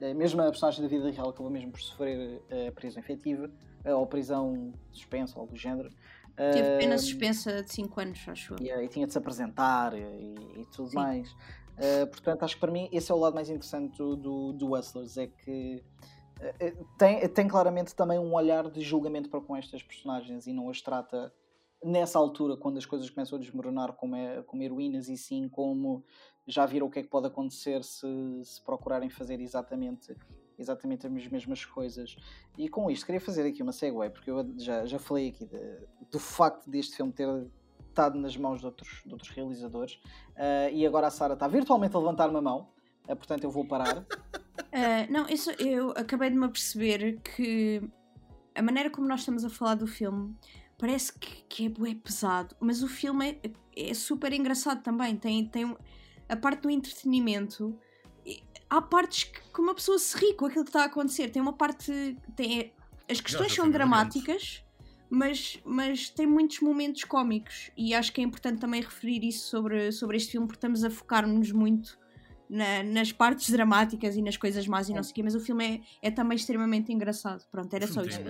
eh, 0.01 0.13
mesmo 0.13 0.43
a 0.43 0.45
personagem 0.47 0.83
da 0.83 0.89
vida 0.89 1.11
real 1.11 1.31
acabou 1.31 1.51
mesmo 1.51 1.71
por 1.73 1.81
sofrer 1.81 2.43
a 2.69 2.73
prisão 2.73 3.03
efetiva, 3.03 3.51
ou 3.87 4.07
prisão 4.07 4.73
suspensa, 4.93 5.39
algo 5.39 5.53
do 5.53 5.59
género. 5.59 5.91
Teve 6.37 6.79
pena 6.79 6.99
suspensa 6.99 7.63
de 7.63 7.73
5 7.73 8.01
anos, 8.01 8.29
acho 8.29 8.55
eu. 8.55 8.59
E, 8.61 8.85
e, 8.85 8.89
tinha 8.89 9.07
de 9.07 9.13
se 9.13 9.19
apresentar 9.19 9.95
e, 9.95 10.35
e 10.57 10.67
tudo 10.75 10.89
Sim. 10.89 10.97
mais. 10.97 11.31
Uh, 11.31 12.07
portanto, 12.09 12.43
acho 12.45 12.55
que 12.55 12.61
para 12.61 12.73
mim 12.73 12.89
esse 12.93 13.11
é 13.11 13.15
o 13.15 13.19
lado 13.19 13.35
mais 13.35 13.51
interessante 13.51 13.97
do, 13.99 14.17
do, 14.17 14.53
do 14.53 14.75
Hustlers, 14.75 15.17
é 15.17 15.27
que 15.27 15.83
uh, 16.41 16.85
tem, 16.97 17.29
tem 17.29 17.49
claramente 17.49 17.95
também 17.95 18.19
um 18.19 18.33
olhar 18.33 18.71
de 18.71 18.81
julgamento 18.81 19.29
para 19.29 19.41
com 19.41 19.57
estas 19.57 19.83
personagens 19.83 20.47
e 20.47 20.53
não 20.53 20.71
as 20.71 20.81
trata 20.81 21.33
nessa 21.85 22.19
altura, 22.19 22.57
quando 22.57 22.79
as 22.79 22.87
coisas 22.87 23.09
começam 23.11 23.37
a 23.37 23.41
desmoronar 23.41 23.93
como, 23.93 24.17
é, 24.17 24.43
como 24.43 24.63
heroínas, 24.63 25.09
e 25.09 25.17
sim 25.17 25.49
como 25.49 26.03
já 26.47 26.65
viram 26.65 26.87
o 26.87 26.91
que 26.91 27.01
é 27.01 27.03
que 27.03 27.09
pode 27.09 27.27
acontecer 27.27 27.85
se, 27.85 28.07
se 28.43 28.61
procurarem 28.63 29.11
fazer 29.11 29.41
exatamente, 29.41 30.17
exatamente 30.59 31.07
as 31.07 31.29
mesmas 31.29 31.65
coisas. 31.65 32.17
E 32.57 32.69
com 32.69 32.91
isto, 32.91 33.05
queria 33.05 33.21
fazer 33.21 33.47
aqui 33.47 33.63
uma 33.63 33.73
segue, 33.73 34.11
porque 34.11 34.31
eu 34.31 34.47
já, 34.59 34.87
já 34.87 34.99
falei 34.99 35.29
aqui 35.29 35.45
de, 35.45 35.87
do 36.11 36.19
facto 36.19 36.69
deste 36.69 36.97
filme 36.97 37.13
ter 37.13 37.29
estado 37.89 38.19
nas 38.19 38.37
mãos 38.37 38.61
de 38.61 38.67
outros, 38.67 39.03
de 39.05 39.13
outros 39.13 39.31
realizadores, 39.31 39.95
uh, 40.37 40.73
e 40.73 40.87
agora 40.87 41.07
a 41.07 41.11
Sara 41.11 41.35
está 41.35 41.47
virtualmente 41.47 41.95
a 41.95 41.99
levantar 41.99 42.29
uma 42.29 42.41
mão, 42.41 42.69
uh, 43.09 43.17
portanto 43.17 43.45
eu 43.45 43.51
vou 43.51 43.67
parar. 43.67 43.99
Uh, 43.99 44.05
não, 45.13 45.29
isso, 45.29 45.51
eu 45.53 45.91
acabei 45.91 46.31
de 46.31 46.37
me 46.37 46.47
aperceber 46.47 47.21
que 47.21 47.83
a 48.55 48.63
maneira 48.63 48.91
como 48.91 49.07
nós 49.07 49.21
estamos 49.21 49.45
a 49.45 49.51
falar 49.51 49.75
do 49.75 49.87
filme 49.87 50.35
parece 50.85 51.19
que, 51.19 51.45
que 51.49 51.65
é 51.65 51.69
bué 51.71 51.95
pesado, 51.95 52.55
mas 52.61 52.83
o 52.83 52.89
filme 52.89 53.41
é, 53.43 53.89
é, 53.89 53.95
super 53.95 54.35
engraçado 54.35 54.83
também. 54.83 55.17
Tem, 55.17 55.43
tem 55.47 55.75
a 56.29 56.37
parte 56.37 56.61
do 56.61 56.69
entretenimento. 56.71 57.75
Há 58.69 58.83
partes 58.83 59.25
que, 59.25 59.41
que 59.41 59.61
uma 59.63 59.75
pessoa 59.75 59.99
se 59.99 60.15
ri 60.19 60.35
com 60.35 60.45
aquilo 60.45 60.63
que 60.63 60.69
está 60.69 60.83
a 60.83 60.85
acontecer. 60.85 61.31
Tem 61.31 61.41
uma 61.41 61.55
parte. 61.55 62.19
Tem, 62.37 62.71
as 63.11 63.19
questões 63.19 63.55
são 63.55 63.71
dramáticas, 63.71 64.63
mas, 65.09 65.59
mas 65.65 66.11
tem 66.11 66.27
muitos 66.27 66.61
momentos 66.61 67.03
cómicos. 67.05 67.71
E 67.79 67.95
acho 67.95 68.13
que 68.13 68.21
é 68.21 68.25
importante 68.25 68.61
também 68.61 68.83
referir 68.83 69.25
isso 69.25 69.49
sobre, 69.49 69.91
sobre 69.91 70.19
este 70.19 70.33
filme, 70.33 70.47
porque 70.47 70.59
estamos 70.59 70.85
a 70.85 70.91
focar-nos 70.91 71.51
muito 71.51 71.99
na, 72.47 72.83
nas 72.83 73.11
partes 73.11 73.49
dramáticas 73.49 74.17
e 74.17 74.21
nas 74.21 74.37
coisas 74.37 74.67
más 74.67 74.91
e 74.91 74.93
não 74.93 75.03
sei 75.03 75.13
o 75.13 75.15
quê, 75.15 75.23
mas 75.23 75.35
o 75.35 75.41
filme 75.41 75.81
é, 76.03 76.09
é 76.09 76.11
também 76.11 76.37
extremamente 76.37 76.93
engraçado. 76.93 77.43
Pronto, 77.51 77.73
era 77.73 77.87
só 77.87 78.03
isso 78.03 78.21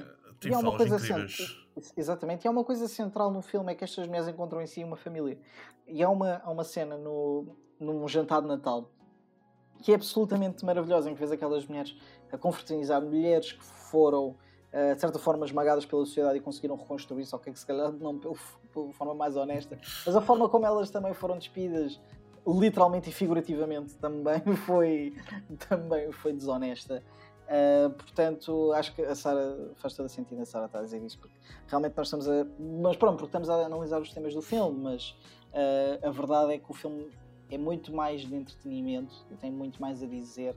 tem 0.45 0.53
e 0.53 0.55
há 0.55 0.59
uma 0.59 0.77
coisa 0.77 0.97
incríveis. 0.97 1.64
Exatamente, 1.97 2.45
e 2.45 2.49
há 2.49 2.51
uma 2.51 2.65
coisa 2.65 2.87
central 2.87 3.31
no 3.31 3.43
filme 3.43 3.73
é 3.73 3.75
que 3.75 3.83
estas 3.83 4.07
mulheres 4.07 4.29
encontram 4.29 4.61
em 4.63 4.67
si 4.67 4.85
uma 4.85 4.97
família. 4.97 5.39
E 5.87 6.03
há 6.03 6.09
uma, 6.09 6.41
há 6.45 6.51
uma 6.51 6.65
cena 6.65 6.97
no, 6.97 7.47
num 7.81 8.07
jantar 8.07 8.41
de 8.43 8.49
Natal 8.49 8.91
que 9.83 9.93
é 9.93 9.97
absolutamente 9.97 10.65
maravilhosa, 10.65 11.11
em 11.11 11.15
que 11.15 11.19
vês 11.19 11.31
aquelas 11.31 11.67
mulheres 11.67 11.95
a 12.33 12.39
confraternizar 12.39 13.03
mulheres 13.03 13.53
que 13.53 13.65
foram 13.65 14.37
Uh, 14.75 14.93
de 14.93 15.01
certa 15.01 15.21
forma 15.21 15.47
esmagadas 15.47 15.87
pela 15.87 16.05
sociedade 16.05 16.37
e 16.37 16.41
conseguiram 16.41 16.75
reconstruir, 16.75 17.25
só 17.27 17.39
que 17.39 17.57
se 17.57 17.65
calhar 17.65 17.93
não 17.93 18.19
pela, 18.19 18.35
pela 18.73 18.93
forma 18.93 19.15
mais 19.15 19.37
honesta, 19.37 19.79
mas 20.05 20.17
a 20.17 20.21
forma 20.21 20.49
como 20.49 20.67
elas 20.67 20.91
também 20.91 21.15
foram 21.15 21.39
despidas, 21.39 22.01
literalmente 22.45 23.09
e 23.09 23.13
figurativamente, 23.13 23.95
também 23.95 24.41
foi, 24.67 25.15
também 25.69 26.11
foi 26.11 26.33
desonesta. 26.33 27.05
Uh, 27.45 27.91
portanto, 27.91 28.73
acho 28.73 28.95
que 28.95 29.03
a 29.03 29.15
Sara 29.15 29.71
faz 29.77 29.95
todo 29.95 30.09
sentido 30.09 30.41
a 30.41 30.47
Sara 30.47 30.65
estar 30.67 30.79
a 30.79 30.83
dizer 30.83 31.03
isso, 31.03 31.19
porque 31.19 31.37
realmente 31.67 31.95
nós 31.97 32.07
estamos 32.07 32.29
a. 32.29 32.47
Mas 32.59 32.97
pronto, 32.97 33.17
porque 33.17 33.27
estamos 33.27 33.51
a 33.51 33.67
analisar 33.67 34.01
os 34.01 34.13
temas 34.13 34.35
do 34.35 34.41
filme, 34.41 34.81
mas 34.81 35.11
uh, 35.53 36.07
a 36.07 36.11
verdade 36.11 36.55
é 36.55 36.59
que 36.59 36.71
o 36.71 36.75
filme 36.75 37.11
é 37.51 37.59
muito 37.59 37.95
mais 37.95 38.23
de 38.23 38.35
entretenimento 38.35 39.15
e 39.31 39.37
tem 39.37 39.53
muito 39.53 39.81
mais 39.81 40.03
a 40.03 40.07
dizer 40.07 40.57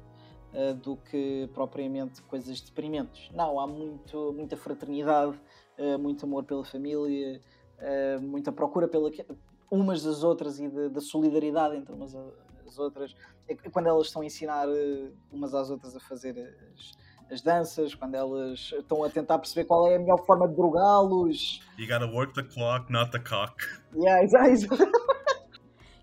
uh, 0.53 0.73
do 0.75 0.95
que 0.95 1.49
propriamente 1.53 2.21
coisas 2.23 2.61
deprimentes. 2.61 3.29
Não, 3.33 3.59
há 3.59 3.67
muito, 3.67 4.31
muita 4.33 4.55
fraternidade, 4.55 5.39
muito 5.99 6.25
amor 6.25 6.43
pela 6.43 6.65
família, 6.65 7.39
muita 8.19 8.51
procura 8.51 8.87
pela, 8.87 9.11
umas 9.69 10.01
das 10.01 10.23
outras 10.23 10.59
e 10.59 10.67
da 10.89 10.99
solidariedade 10.99 11.75
entre 11.75 11.93
umas 11.93 12.15
as 12.67 12.77
outras, 12.77 13.15
é 13.47 13.55
quando 13.69 13.87
elas 13.87 14.07
estão 14.07 14.21
a 14.21 14.25
ensinar 14.25 14.67
eh, 14.67 15.09
umas 15.31 15.53
às 15.53 15.69
outras 15.69 15.95
a 15.95 15.99
fazer 15.99 16.37
as, 16.73 16.91
as 17.31 17.41
danças, 17.41 17.95
quando 17.95 18.15
elas 18.15 18.73
estão 18.77 19.03
a 19.03 19.09
tentar 19.09 19.39
perceber 19.39 19.65
qual 19.65 19.87
é 19.87 19.95
a 19.95 19.99
melhor 19.99 20.25
forma 20.25 20.47
de 20.47 20.55
drogá-los. 20.55 21.61
You 21.77 21.87
gotta 21.87 22.07
work 22.07 22.33
the 22.33 22.43
clock, 22.43 22.91
not 22.91 23.11
the 23.11 23.19
cock. 23.19 23.63
Yeah, 23.95 24.23
exactly. 24.23 24.77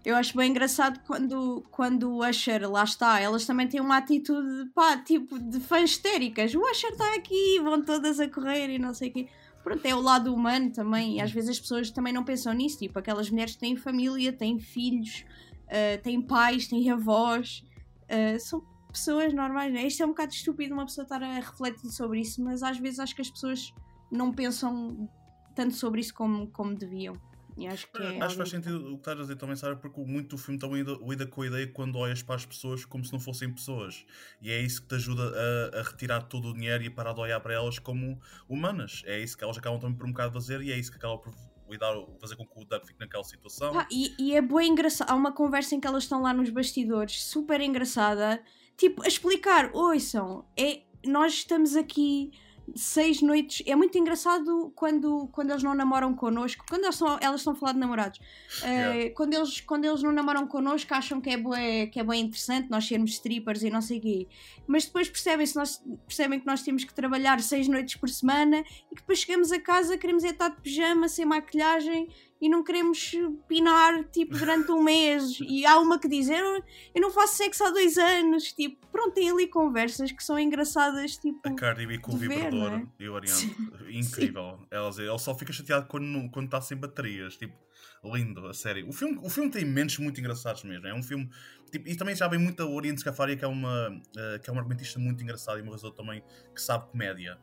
Eu 0.05 0.17
acho 0.17 0.37
bem 0.37 0.51
engraçado 0.51 1.01
quando, 1.07 1.65
quando 1.71 2.11
o 2.11 2.29
Usher 2.29 2.71
lá 2.71 2.85
está, 2.85 3.19
elas 3.21 3.47
também 3.47 3.67
têm 3.67 3.81
uma 3.81 3.97
atitude, 3.97 4.71
pá, 4.75 4.99
tipo 4.99 5.39
de 5.39 5.59
fãs 5.61 5.93
histéricas. 5.93 6.55
O 6.55 6.61
Usher 6.61 6.91
está 6.91 7.15
aqui, 7.15 7.59
vão 7.61 7.83
todas 7.83 8.21
a 8.21 8.29
correr 8.29 8.69
e 8.69 8.79
não 8.79 8.93
sei 8.93 9.09
o 9.09 9.13
quê. 9.15 9.29
Pronto, 9.63 9.87
é 9.87 9.95
o 9.95 10.01
lado 10.03 10.35
humano 10.35 10.71
também. 10.71 11.17
E 11.17 11.21
às 11.23 11.33
vezes 11.33 11.51
as 11.51 11.59
pessoas 11.59 11.91
também 11.91 12.13
não 12.13 12.23
pensam 12.23 12.53
nisso. 12.53 12.81
Tipo, 12.81 12.99
aquelas 12.99 13.31
mulheres 13.31 13.57
têm 13.57 13.77
família, 13.77 14.31
têm 14.31 14.59
filhos, 14.59 15.25
uh, 15.67 16.03
têm 16.03 16.21
pais, 16.21 16.67
têm 16.67 16.91
avós, 16.91 17.65
uh, 18.05 18.39
são 18.41 18.65
pessoas 18.93 19.35
normais. 19.35 19.73
Né? 19.73 19.87
Isto 19.87 20.03
é 20.03 20.07
um 20.07 20.11
bocado 20.11 20.33
estúpido 20.33 20.75
uma 20.75 20.87
pessoa 20.87 21.03
estar 21.03 21.23
a 21.23 21.35
refletir 21.35 21.91
sobre 21.91 22.21
isso, 22.21 22.43
mas 22.43 22.63
às 22.63 22.79
vezes 22.79 23.01
acho 23.01 23.15
que 23.15 23.23
as 23.23 23.31
pessoas 23.31 23.75
não 24.11 24.33
pensam 24.33 25.09
tanto 25.55 25.75
sobre 25.75 26.01
isso 26.01 26.15
como, 26.15 26.49
como 26.49 26.75
deviam. 26.75 27.15
E 27.57 27.69
acho 27.69 27.91
que, 27.93 28.03
é 28.03 28.21
acho 28.21 28.31
que 28.31 28.37
faz 28.37 28.51
sentido 28.51 28.79
o 28.79 28.95
que 28.95 28.97
estás 28.97 29.17
a 29.17 29.23
dizer 29.23 29.37
também, 29.37 29.55
Sara, 29.55 29.77
porque 29.77 30.01
muito 30.01 30.31
do 30.31 30.39
filme 30.39 30.59
também 30.59 30.83
lida 30.83 31.25
com 31.27 31.43
a 31.43 31.47
ideia 31.47 31.67
quando 31.69 31.97
olhas 31.97 32.21
para 32.21 32.35
as 32.35 32.45
pessoas 32.45 32.85
como 32.85 33.05
se 33.05 33.13
não 33.13 33.21
fossem 33.21 33.53
pessoas. 33.53 34.05
E 34.43 34.51
é 34.51 34.61
isso 34.61 34.83
que 34.83 34.89
te 34.89 34.95
ajuda 34.97 35.23
a, 35.23 35.81
a 35.81 35.83
retirar 35.83 36.23
todo 36.23 36.49
o 36.49 36.55
dinheiro 36.55 36.83
e 36.83 36.91
parar 36.91 37.13
de 37.13 37.21
olhar 37.21 37.39
para 37.39 37.55
elas 37.55 37.79
como 37.79 38.21
humanas. 38.49 39.03
É 39.07 39.21
isso 39.21 39.39
que 39.39 39.45
elas 39.45 39.57
acabam 39.57 39.79
também 39.81 39.97
por 39.97 40.07
um 40.07 40.11
bocado 40.11 40.33
fazer 40.33 40.63
e 40.63 40.73
é 40.73 40.77
isso 40.77 40.91
que 40.91 40.97
acaba 40.97 41.17
por 41.17 41.33
cuidar, 41.67 41.95
fazer 42.21 42.37
com 42.37 42.47
que 42.47 42.61
o 42.61 42.65
Doug 42.65 42.85
fique 42.85 43.01
naquela 43.01 43.25
situação. 43.25 43.73
Pá, 43.73 43.87
e, 43.91 44.15
e, 44.19 44.35
é 44.35 44.41
bem 44.41 44.71
engraçado. 44.73 45.11
Há 45.11 45.15
uma 45.15 45.33
conversa 45.33 45.75
em 45.75 45.81
que 45.81 45.87
elas 45.87 46.05
estão 46.05 46.23
lá 46.23 46.33
nos 46.33 46.51
bastidores, 46.51 47.25
super 47.25 47.61
engraçada, 47.61 48.43
tipo, 48.77 49.03
a 49.03 49.09
explicar: 49.09 49.71
ouçam, 49.75 50.47
é, 50.57 50.83
nós 51.05 51.33
estamos 51.35 51.77
aqui 51.77 52.33
seis 52.75 53.21
noites. 53.21 53.63
É 53.67 53.75
muito 53.77 53.97
engraçado 53.99 54.73
quando, 54.75 55.29
quando 55.33 55.51
eles 55.51 55.63
não 55.63 55.75
namoram 55.75 56.15
connosco, 56.15 56.65
quando 56.69 56.85
elas, 56.85 56.97
são, 56.97 57.19
elas 57.21 57.41
estão 57.41 57.53
a 57.53 57.57
falar 57.57 57.73
de 57.73 57.79
namorados. 57.79 58.21
Yeah. 58.63 59.07
Uh, 59.07 59.15
quando, 59.15 59.35
eles, 59.35 59.61
quando 59.61 59.85
eles 59.85 60.03
não 60.03 60.13
namoram 60.13 60.47
connosco, 60.47 60.93
acham 60.95 61.21
que 61.21 61.31
é, 61.31 61.37
bué, 61.37 61.87
que 61.87 62.01
é 62.01 62.05
bem 62.05 62.23
interessante 62.23 62.71
nós 62.71 62.87
sermos 62.87 63.13
strippers 63.13 63.63
e 63.63 63.71
não 63.71 63.81
sei 63.81 63.99
o 63.99 64.01
quê. 64.01 64.29
Mas 64.67 64.87
depois 64.87 65.09
percebem, 65.09 65.47
-se 65.47 65.57
nós, 65.57 65.83
percebem 66.07 66.41
que 66.41 66.47
nós 66.47 66.63
temos 66.63 66.85
que 66.85 66.95
trabalhar 66.95 67.41
seis 67.41 67.69
noites 67.69 67.97
por 67.97 68.09
semana 68.09 68.59
e 68.91 68.95
que 68.95 69.03
depois 69.03 69.19
chegamos 69.19 69.53
a 69.53 69.61
casa, 69.61 69.99
queremos 69.99 70.25
é 70.25 70.31
estar 70.31 70.49
de 70.49 70.61
pijama, 70.61 71.09
sem 71.09 71.25
maquilhagem 71.25 72.09
e 72.45 72.49
não 72.51 72.63
queremos 72.63 73.13
pinar 73.49 74.05
tipo 74.11 74.37
durante 74.37 74.71
um 74.71 74.83
mês. 74.83 75.39
E 75.55 75.65
há 75.65 75.79
uma 75.79 75.99
que 75.99 76.09
diz 76.09 76.29
eu, 76.29 76.63
eu 76.95 77.01
não 77.01 77.11
faço 77.11 77.37
sexo 77.37 77.65
há 77.65 77.71
dois 77.71 77.97
anos. 77.97 78.53
Tipo, 78.53 78.87
pronto, 78.89 79.15
tem 79.15 79.31
ali 79.31 79.47
conversas 79.47 80.13
que 80.13 80.23
são 80.23 80.39
engraçadas 80.39 81.17
tipo 81.17 81.41
a 81.49 81.55
Cardi 81.55 81.87
B 81.87 81.99
com 81.99 82.13
o 82.13 82.17
vibrador 82.17 82.73
é? 82.73 82.87
e 82.99 83.09
o 83.09 83.17
Ariane, 83.17 83.57
incrível. 83.91 84.59
Ela, 84.71 84.91
ela 84.99 85.19
só 85.19 85.35
fica 85.35 85.53
chateada 85.53 85.87
quando, 85.87 86.31
quando 86.31 86.47
está 86.47 86.61
sem 86.61 86.77
baterias. 86.77 87.37
Tipo, 87.37 87.57
lindo, 88.05 88.47
a 88.47 88.53
sério 88.53 88.87
o 88.89 88.93
filme, 88.93 89.19
o 89.23 89.31
filme 89.31 89.51
tem 89.51 89.65
momentos 89.65 89.99
muito 89.99 90.21
engraçados 90.21 90.65
mesmo. 90.65 90.87
É 90.87 90.95
um 90.95 91.03
filme, 91.03 91.31
tipo, 91.71 91.89
e 91.89 91.97
também 91.97 92.15
já 92.15 92.29
vem 92.29 92.39
muito 92.39 92.63
a 92.63 92.67
Oriente 92.67 93.01
Scafaria 93.01 93.37
que 93.37 93.45
é 93.45 93.49
uma 93.49 93.89
uh, 93.89 94.43
que 94.43 94.51
é 94.51 94.53
uma 94.53 94.61
argumentista 94.61 94.99
muito 94.99 95.23
engraçada 95.23 95.59
e 95.59 95.63
uma 95.63 95.73
pessoa 95.73 95.95
também 95.95 96.23
que 96.55 96.61
sabe 96.61 96.91
comédia 96.91 97.39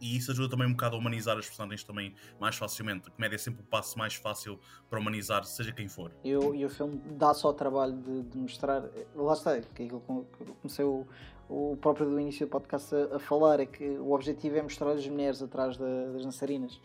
e 0.00 0.16
isso 0.16 0.30
ajuda 0.30 0.48
também 0.48 0.66
um 0.66 0.72
bocado 0.72 0.96
a 0.96 0.98
humanizar 0.98 1.36
as 1.36 1.46
personagens 1.46 1.82
também 1.84 2.14
mais 2.40 2.56
facilmente. 2.56 3.08
A 3.08 3.10
comédia 3.10 3.36
é 3.36 3.38
sempre 3.38 3.62
o 3.62 3.64
passo 3.64 3.98
mais 3.98 4.14
fácil 4.14 4.58
para 4.88 4.98
humanizar, 4.98 5.44
seja 5.44 5.72
quem 5.72 5.88
for. 5.88 6.12
E 6.24 6.34
o, 6.36 6.54
e 6.54 6.64
o 6.64 6.70
filme 6.70 7.00
dá 7.16 7.34
só 7.34 7.50
o 7.50 7.54
trabalho 7.54 7.96
de, 7.96 8.22
de 8.22 8.38
mostrar. 8.38 8.84
Lá 9.14 9.32
está, 9.32 9.54
aquilo 9.54 10.00
que 10.36 10.52
comecei 10.62 10.84
o, 10.84 11.06
o 11.48 11.76
próprio 11.80 12.06
do 12.06 12.20
início 12.20 12.46
do 12.46 12.50
podcast 12.50 12.94
a, 12.94 13.16
a, 13.16 13.18
falar, 13.18 13.60
é 13.60 13.66
que 13.66 13.84
o 13.84 14.12
objetivo 14.12 14.56
é 14.56 14.62
mostrar 14.62 14.92
as 14.92 15.06
mulheres 15.06 15.42
atrás 15.42 15.76
da, 15.76 16.12
das 16.12 16.24
dançarinas. 16.24 16.80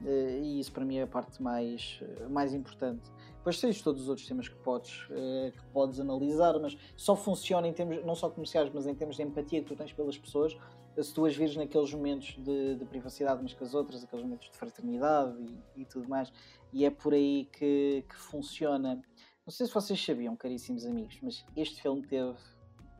Uh, 0.00 0.42
e 0.42 0.60
isso 0.60 0.70
para 0.70 0.84
mim 0.84 0.98
é 0.98 1.02
a 1.02 1.06
parte 1.06 1.42
mais, 1.42 2.00
mais 2.30 2.54
importante. 2.54 3.10
Depois 3.38 3.60
tens 3.60 3.80
todos 3.80 4.02
os 4.02 4.08
outros 4.08 4.26
temas 4.26 4.48
que 4.48 4.56
podes, 4.56 5.06
uh, 5.10 5.50
que 5.50 5.64
podes 5.72 5.98
analisar, 5.98 6.58
mas 6.60 6.76
só 6.96 7.16
funciona 7.16 7.66
em 7.66 7.72
termos, 7.72 8.04
não 8.04 8.14
só 8.14 8.28
comerciais, 8.28 8.70
mas 8.72 8.86
em 8.86 8.94
termos 8.94 9.16
de 9.16 9.22
empatia 9.22 9.60
que 9.62 9.66
tu 9.66 9.74
tens 9.74 9.92
pelas 9.92 10.18
pessoas, 10.18 10.56
se 11.02 11.14
tu 11.14 11.24
as 11.24 11.36
vires 11.36 11.56
naqueles 11.56 11.92
momentos 11.92 12.36
de, 12.38 12.76
de 12.76 12.84
privacidade 12.84 13.40
umas 13.40 13.54
com 13.54 13.64
as 13.64 13.74
outras, 13.74 14.04
aqueles 14.04 14.24
momentos 14.24 14.50
de 14.50 14.56
fraternidade 14.56 15.36
e, 15.76 15.82
e 15.82 15.84
tudo 15.84 16.08
mais, 16.08 16.32
e 16.72 16.84
é 16.84 16.90
por 16.90 17.14
aí 17.14 17.48
que, 17.52 18.04
que 18.08 18.16
funciona. 18.16 19.00
Não 19.46 19.52
sei 19.52 19.66
se 19.66 19.72
vocês 19.72 20.04
sabiam, 20.04 20.36
caríssimos 20.36 20.84
amigos, 20.84 21.18
mas 21.22 21.44
este 21.56 21.80
filme 21.80 22.06
teve, 22.06 22.34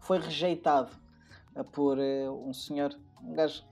foi 0.00 0.18
rejeitado 0.18 0.92
por 1.72 1.98
uh, 1.98 2.48
um 2.48 2.54
senhor, 2.54 2.94
um 3.22 3.34
gajo 3.34 3.64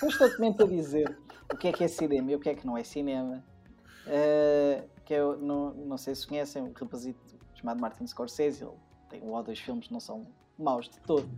constantemente 0.00 0.62
a 0.62 0.66
dizer 0.66 1.18
o 1.52 1.56
que 1.56 1.68
é 1.68 1.72
que 1.72 1.84
é 1.84 1.88
cinema 1.88 2.32
e 2.32 2.36
o 2.36 2.40
que 2.40 2.48
é 2.48 2.54
que 2.54 2.66
não 2.66 2.76
é 2.76 2.82
cinema. 2.82 3.44
Uh, 4.06 4.88
que 5.04 5.14
eu 5.14 5.36
não, 5.36 5.74
não 5.74 5.98
sei 5.98 6.14
se 6.14 6.26
conhecem, 6.26 6.62
um 6.62 6.72
rapazito 6.72 7.20
chamado 7.54 7.80
Martin 7.80 8.06
Scorsese, 8.06 8.64
ele 8.64 8.72
tem 9.08 9.22
um 9.22 9.32
ou 9.32 9.42
dois 9.42 9.58
filmes 9.58 9.86
que 9.86 9.92
não 9.92 10.00
são 10.00 10.26
maus 10.58 10.88
de 10.88 10.98
todo. 11.00 11.28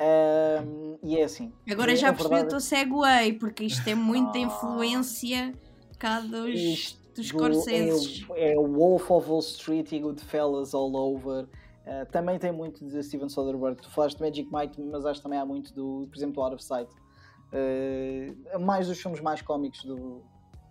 Uh, 0.00 0.98
e 1.02 1.18
é 1.18 1.24
assim. 1.24 1.52
Agora 1.70 1.94
já 1.94 2.10
percebi 2.10 2.36
verdade... 2.36 2.46
o 2.46 2.50
teu 2.50 2.60
segue, 2.60 3.34
porque 3.38 3.64
isto 3.64 3.86
é 3.86 3.94
muita 3.94 4.38
oh. 4.38 4.42
influência 4.42 5.52
cá 5.98 6.20
dos, 6.20 6.98
dos 7.14 7.26
Scorseses. 7.26 8.26
É, 8.30 8.52
é 8.52 8.56
Wolf 8.56 9.10
of 9.10 9.28
Wall 9.28 9.40
Street 9.40 9.92
e 9.92 9.98
Goodfellas 9.98 10.72
all 10.72 10.94
over. 10.96 11.44
Uh, 11.44 12.10
também 12.10 12.38
tem 12.38 12.50
muito 12.50 12.86
de 12.86 13.02
Steven 13.02 13.28
Soderbergh. 13.28 13.80
Tu 13.82 13.90
falaste 13.90 14.16
de 14.16 14.22
Magic 14.22 14.48
Mike, 14.50 14.80
mas 14.80 15.04
acho 15.04 15.20
que 15.20 15.24
também 15.24 15.38
há 15.38 15.44
muito 15.44 15.74
do, 15.74 16.08
por 16.10 16.16
exemplo, 16.16 16.34
do 16.34 16.42
Out 16.42 16.54
of 16.54 16.64
Sight. 16.64 16.90
Uh, 17.52 18.58
mais 18.58 18.88
dos 18.88 18.98
filmes 18.98 19.20
mais 19.20 19.42
cómicos 19.42 19.84
do, 19.84 20.22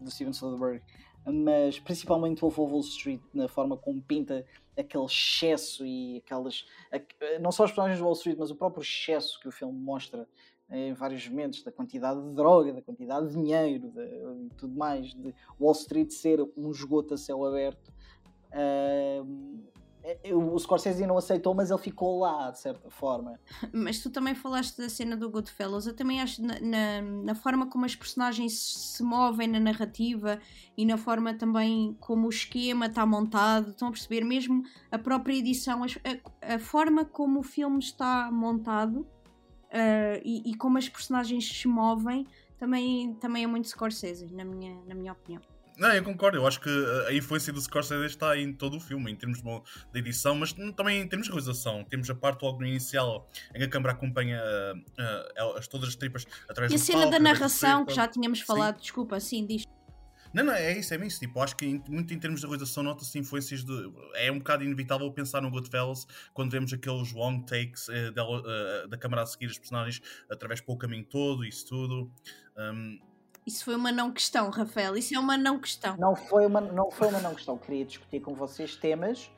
do 0.02 0.10
Steven 0.10 0.34
Soderbergh. 0.34 0.82
Mas 1.32 1.80
principalmente 1.80 2.44
of 2.44 2.60
Wall 2.60 2.80
Street, 2.82 3.22
na 3.34 3.48
forma 3.48 3.78
como 3.78 4.02
pinta 4.02 4.46
aquele 4.78 5.06
excesso 5.06 5.86
e 5.86 6.18
aquelas. 6.18 6.66
Não 7.42 7.52
só 7.52 7.66
os 7.66 7.72
personagens 7.72 8.00
do 8.00 8.06
Wall 8.06 8.14
Street, 8.14 8.38
mas 8.38 8.52
o 8.52 8.56
próprio 8.56 8.82
excesso 8.82 9.40
que 9.40 9.48
o 9.48 9.52
filme 9.52 9.78
mostra 9.78 10.28
em 10.72 10.94
vários 10.94 11.28
momentos, 11.28 11.64
da 11.64 11.72
quantidade 11.72 12.22
de 12.22 12.34
droga, 12.36 12.72
da 12.72 12.82
quantidade 12.82 13.28
de 13.28 13.34
dinheiro, 13.34 13.92
e 13.98 14.50
tudo 14.56 14.76
mais, 14.76 15.14
de 15.16 15.34
Wall 15.60 15.72
Street 15.72 16.12
ser 16.12 16.40
um 16.56 16.70
esgoto 16.70 17.16
a 17.16 17.18
céu 17.18 17.44
aberto. 17.44 17.92
Uh, 18.52 19.60
o 20.34 20.58
Scorsese 20.58 21.06
não 21.06 21.18
aceitou, 21.18 21.54
mas 21.54 21.70
ele 21.70 21.80
ficou 21.80 22.20
lá, 22.20 22.50
de 22.52 22.60
certa 22.60 22.90
forma. 22.90 23.40
Mas 23.74 24.00
tu 24.00 24.10
também 24.10 24.34
falaste 24.34 24.78
da 24.78 24.90
cena 24.90 25.16
do 25.16 25.30
Goodfellas. 25.30 25.88
Eu 25.88 25.96
também 25.96 26.22
acho 26.22 26.42
na, 26.42 26.60
na, 26.60 27.02
na, 27.02 27.36
forma 27.36 27.68
como 27.68 27.86
as 27.86 27.96
personagens 27.96 28.54
se 28.54 29.04
movem 29.04 29.48
na 29.48 29.60
narrativa 29.60 30.40
e 30.78 30.86
na 30.86 30.98
forma 30.98 31.34
também 31.34 31.96
como 32.00 32.28
o 32.28 32.30
esquema 32.30 32.86
está 32.86 33.06
montado. 33.06 33.72
Estão 33.72 33.90
a 33.90 33.92
perceber? 33.92 34.24
Mesmo 34.24 34.64
a 34.92 34.98
própria 34.98 35.36
edição, 35.36 35.84
a, 35.84 36.56
a 36.56 36.60
forma 36.60 37.04
como 37.04 37.40
o 37.40 37.44
filme 37.44 37.80
está 37.80 38.32
montado 38.32 39.02
uh, 39.02 40.22
e, 40.24 40.52
e 40.52 40.56
como 40.56 40.78
as 40.78 40.88
personagens 40.88 41.46
se 41.46 41.68
movem 41.68 42.26
também, 42.58 43.14
também 43.16 43.44
é 43.44 43.48
muito 43.48 43.68
Scorsese, 43.68 44.34
na 44.34 44.44
minha, 44.44 44.76
na 44.86 44.94
minha 44.94 45.14
opinião. 45.14 45.42
Não, 45.80 45.94
eu 45.94 46.04
concordo. 46.04 46.38
Eu 46.38 46.46
acho 46.46 46.60
que 46.60 46.70
a 47.08 47.14
influência 47.14 47.54
do 47.54 47.62
Scorsese 47.62 48.06
está 48.06 48.38
em 48.38 48.52
todo 48.52 48.76
o 48.76 48.80
filme, 48.82 49.10
em 49.10 49.16
termos 49.16 49.42
de, 49.42 50.00
edição, 50.00 50.36
mas 50.36 50.52
também 50.76 51.02
em 51.02 51.08
termos 51.08 51.28
de 51.28 51.34
realização. 51.34 51.86
Temos 51.86 52.10
a 52.10 52.16
parte 52.16 52.44
logo 52.44 52.60
no 52.60 52.68
inicial 52.68 53.30
em 53.56 53.60
que 53.60 53.64
a 53.64 53.70
câmera 53.70 53.94
acompanha 53.94 54.42
uh, 54.42 55.58
uh, 55.58 55.70
todas 55.70 55.90
as 55.90 55.96
tripas 55.96 56.28
através 56.50 56.72
e 56.72 56.76
do 56.76 56.80
E 56.80 56.82
a 56.82 56.86
cena 56.86 57.00
palco, 57.00 57.12
da 57.12 57.20
narração, 57.20 57.86
que 57.86 57.94
já 57.94 58.08
tínhamos 58.08 58.42
falado, 58.42 58.76
sim. 58.76 58.82
desculpa, 58.82 59.20
sim, 59.22 59.46
diz. 59.46 59.64
Não, 60.34 60.44
não, 60.44 60.54
é 60.54 60.78
isso, 60.78 60.94
é 60.94 61.08
isso. 61.08 61.20
Tipo, 61.20 61.40
acho 61.40 61.56
que 61.56 61.66
em, 61.66 61.82
muito 61.88 62.14
em 62.14 62.20
termos 62.20 62.42
de 62.42 62.46
realização 62.46 62.84
nota-se 62.84 63.18
influências 63.18 63.64
de. 63.64 63.92
É 64.16 64.30
um 64.32 64.38
bocado 64.38 64.64
inevitável 64.64 65.10
pensar 65.12 65.42
no 65.42 65.50
Goodfellas 65.50 66.06
quando 66.34 66.52
vemos 66.52 66.74
aqueles 66.74 67.14
long 67.14 67.42
takes 67.42 67.88
uh, 67.88 68.12
dela, 68.12 68.42
uh, 68.42 68.88
da 68.88 68.98
câmera 68.98 69.24
a 69.24 69.26
seguir 69.26 69.48
os 69.48 69.58
personagens 69.58 70.02
através 70.30 70.60
pelo 70.60 70.78
caminho 70.78 71.06
todo, 71.06 71.46
isso 71.46 71.66
tudo. 71.68 72.12
Um, 72.58 73.00
isso 73.50 73.66
foi 73.66 73.76
uma 73.76 73.92
não 73.92 74.12
questão, 74.12 74.50
Rafael. 74.52 74.96
Isso 74.96 75.16
é 75.16 75.20
uma 75.20 75.36
não 75.36 75.60
questão. 75.60 75.98
Não 75.98 76.16
foi 76.16 76.46
uma 76.46 76.62
não, 76.62 76.92
foi 76.92 77.08
uma 77.08 77.20
não 77.20 77.34
questão. 77.34 77.58
Queria 77.58 77.84
discutir 77.84 78.20
com 78.20 78.36
vocês 78.36 78.76
temas 78.76 79.32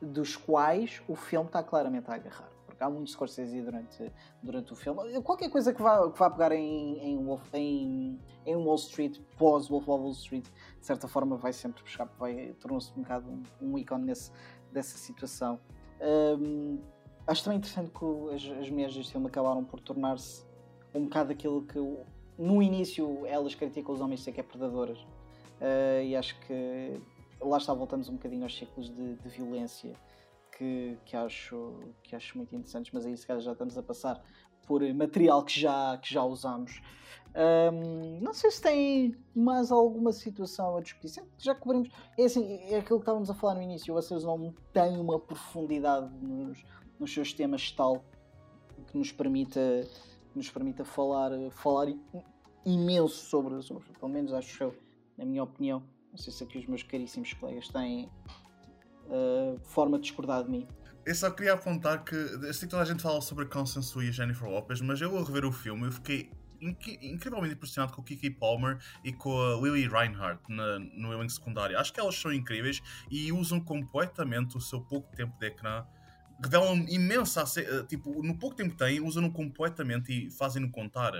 dos 0.00 0.36
quais 0.36 1.02
o 1.06 1.14
filme 1.14 1.46
está 1.46 1.62
claramente 1.62 2.10
a 2.10 2.14
agarrar. 2.14 2.48
Porque 2.64 2.82
há 2.82 2.88
muito 2.88 3.10
Scorsese 3.10 3.60
durante, 3.60 4.10
durante 4.42 4.72
o 4.72 4.76
filme. 4.76 5.20
Qualquer 5.20 5.50
coisa 5.50 5.74
que 5.74 5.82
vá, 5.82 6.10
que 6.10 6.18
vá 6.18 6.30
pegar 6.30 6.52
em, 6.52 6.98
em, 6.98 7.22
Wolf, 7.22 7.42
em, 7.52 8.18
em 8.46 8.56
Wall 8.56 8.76
Street, 8.76 9.18
pós 9.36 9.68
Wolf 9.68 9.86
of 9.86 10.02
Wall 10.02 10.12
Street, 10.12 10.44
de 10.44 10.86
certa 10.86 11.06
forma 11.06 11.36
vai 11.36 11.52
sempre 11.52 11.82
buscar, 11.82 12.08
vai 12.18 12.54
tornou-se 12.60 12.90
um 12.96 13.02
bocado 13.02 13.42
um, 13.60 13.76
ícone 13.76 14.06
nesse, 14.06 14.32
dessa 14.72 14.96
situação. 14.96 15.60
Um, 16.00 16.80
acho 17.26 17.44
também 17.44 17.58
interessante 17.58 17.90
que 17.90 18.34
as, 18.34 18.60
as 18.62 18.70
mulheres 18.70 18.94
deste 18.94 19.12
filme 19.12 19.26
acabaram 19.26 19.62
por 19.62 19.80
tornar-se 19.80 20.46
um 20.94 21.04
bocado 21.04 21.32
aquilo 21.32 21.66
que 21.66 21.78
no 22.38 22.62
início 22.62 23.26
elas 23.26 23.54
criticam 23.54 23.94
os 23.94 24.00
homens 24.00 24.20
de 24.20 24.24
ser 24.24 24.32
que 24.32 24.40
é 24.40 24.42
predadoras 24.42 24.98
uh, 24.98 26.02
e 26.04 26.14
acho 26.14 26.38
que 26.40 27.00
lá 27.40 27.58
está, 27.58 27.74
voltamos 27.74 28.08
um 28.08 28.12
bocadinho 28.12 28.44
aos 28.44 28.56
ciclos 28.56 28.88
de, 28.88 29.14
de 29.16 29.28
violência 29.28 29.92
que, 30.56 30.98
que, 31.04 31.16
acho, 31.16 31.74
que 32.02 32.16
acho 32.16 32.36
muito 32.36 32.54
interessantes, 32.54 32.90
mas 32.92 33.06
aí 33.06 33.16
se 33.16 33.26
calhar 33.26 33.40
já 33.40 33.52
estamos 33.52 33.78
a 33.78 33.82
passar 33.82 34.22
por 34.66 34.82
material 34.92 35.44
que 35.44 35.58
já, 35.58 35.96
que 35.98 36.12
já 36.12 36.22
usamos. 36.24 36.82
Um, 37.34 38.20
não 38.20 38.34
sei 38.34 38.50
se 38.50 38.60
tem 38.60 39.16
mais 39.34 39.70
alguma 39.70 40.12
situação 40.12 40.76
a 40.76 40.80
discutir. 40.80 41.22
Já 41.38 41.54
cobrimos. 41.54 41.88
É 42.18 42.24
assim, 42.24 42.58
é 42.64 42.78
aquilo 42.78 42.98
que 42.98 43.02
estávamos 43.04 43.30
a 43.30 43.34
falar 43.34 43.54
no 43.54 43.62
início. 43.62 43.94
Vocês 43.94 44.24
não 44.24 44.52
têm 44.72 44.98
uma 44.98 45.18
profundidade 45.18 46.12
nos, 46.20 46.64
nos 46.98 47.12
seus 47.12 47.32
temas 47.32 47.70
tal 47.70 48.04
que 48.88 48.98
nos 48.98 49.12
permita 49.12 49.60
nos 50.38 50.50
permita 50.50 50.84
falar, 50.84 51.30
falar 51.50 51.88
imenso 52.64 53.26
sobre, 53.26 53.60
sobre, 53.62 53.84
pelo 53.98 54.10
menos 54.10 54.32
acho 54.32 54.62
eu, 54.62 54.74
na 55.16 55.24
minha 55.24 55.42
opinião. 55.42 55.82
Não 56.10 56.18
sei 56.18 56.32
se 56.32 56.42
aqui 56.42 56.58
os 56.58 56.66
meus 56.66 56.82
caríssimos 56.82 57.32
colegas 57.34 57.68
têm 57.68 58.10
uh, 59.06 59.58
forma 59.64 59.98
de 59.98 60.04
discordar 60.04 60.44
de 60.44 60.50
mim. 60.50 60.66
Eu 61.04 61.14
só 61.14 61.30
queria 61.30 61.54
apontar 61.54 62.04
que, 62.04 62.14
que 62.14 62.66
toda 62.66 62.82
a 62.82 62.84
gente 62.84 63.02
fala 63.02 63.20
sobre 63.20 63.44
a 63.44 63.58
Wu 63.58 64.02
e 64.02 64.08
a 64.08 64.10
Jennifer 64.10 64.48
Lopez, 64.48 64.80
mas 64.80 65.00
eu 65.00 65.16
ao 65.16 65.24
rever 65.24 65.44
o 65.44 65.52
filme 65.52 65.86
eu 65.86 65.92
fiquei 65.92 66.30
incrivelmente 66.60 67.54
impressionado 67.54 67.92
com 67.92 68.00
o 68.00 68.04
Kiki 68.04 68.30
Palmer 68.30 68.78
e 69.04 69.12
com 69.12 69.40
a 69.40 69.54
Lily 69.56 69.88
Reinhardt 69.88 70.42
na, 70.48 70.78
no 70.78 71.12
elenco 71.12 71.30
secundário. 71.30 71.78
Acho 71.78 71.92
que 71.92 72.00
elas 72.00 72.16
são 72.16 72.32
incríveis 72.32 72.82
e 73.10 73.32
usam 73.32 73.60
completamente 73.60 74.56
o 74.56 74.60
seu 74.60 74.80
pouco 74.80 75.14
tempo 75.14 75.38
de 75.38 75.46
ecrã 75.46 75.84
revelam 76.42 76.86
imensa. 76.88 77.44
Eh, 77.60 77.84
tipo, 77.84 78.22
no 78.22 78.38
pouco 78.38 78.56
tempo 78.56 78.70
que 78.70 78.76
têm, 78.76 79.00
usam-no 79.00 79.32
completamente 79.32 80.12
e 80.12 80.30
fazem-no 80.30 80.70
contar. 80.70 81.12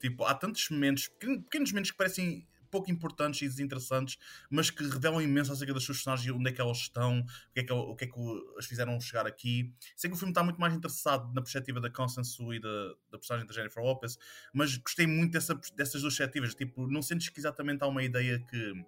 Tipo, 0.00 0.24
há 0.24 0.34
tantos 0.34 0.68
momentos, 0.70 1.08
pequenos 1.08 1.70
momentos 1.70 1.90
que 1.90 1.96
parecem 1.96 2.46
pouco 2.74 2.90
importantes 2.90 3.40
e 3.40 3.46
desinteressantes, 3.46 4.18
mas 4.50 4.68
que 4.68 4.82
revelam 4.82 5.22
imenso 5.22 5.52
acerca 5.52 5.72
das 5.72 5.84
suas 5.84 5.98
personagens, 5.98 6.34
onde 6.34 6.50
é 6.50 6.52
que 6.52 6.60
elas 6.60 6.78
estão, 6.78 7.20
o 7.20 7.52
que 7.54 7.60
é 7.60 7.64
que, 7.64 7.72
o 7.72 7.94
que, 7.94 8.04
é 8.04 8.08
que 8.08 8.20
as 8.58 8.66
fizeram 8.66 9.00
chegar 9.00 9.28
aqui. 9.28 9.72
Sei 9.94 10.10
que 10.10 10.16
o 10.16 10.18
filme 10.18 10.32
está 10.32 10.42
muito 10.42 10.60
mais 10.60 10.74
interessado 10.74 11.32
na 11.32 11.40
perspectiva 11.40 11.80
da 11.80 11.88
Constance 11.88 12.36
e 12.42 12.58
da, 12.58 12.88
da 13.12 13.18
personagem 13.18 13.46
da 13.46 13.54
Jennifer 13.54 13.80
Lopez, 13.80 14.18
mas 14.52 14.76
gostei 14.76 15.06
muito 15.06 15.32
dessa, 15.32 15.54
dessas 15.76 16.02
duas 16.02 16.16
perspectivas. 16.16 16.52
Tipo, 16.56 16.88
não 16.88 17.00
sentes 17.00 17.28
que 17.28 17.38
exatamente 17.38 17.84
há 17.84 17.86
uma 17.86 18.02
ideia 18.02 18.40
que 18.50 18.84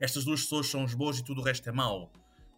estas 0.00 0.24
duas 0.24 0.42
pessoas 0.42 0.66
são 0.66 0.82
as 0.82 0.92
boas 0.92 1.18
e 1.18 1.24
tudo 1.24 1.40
o 1.40 1.44
resto 1.44 1.68
é 1.68 1.72
mau. 1.72 2.12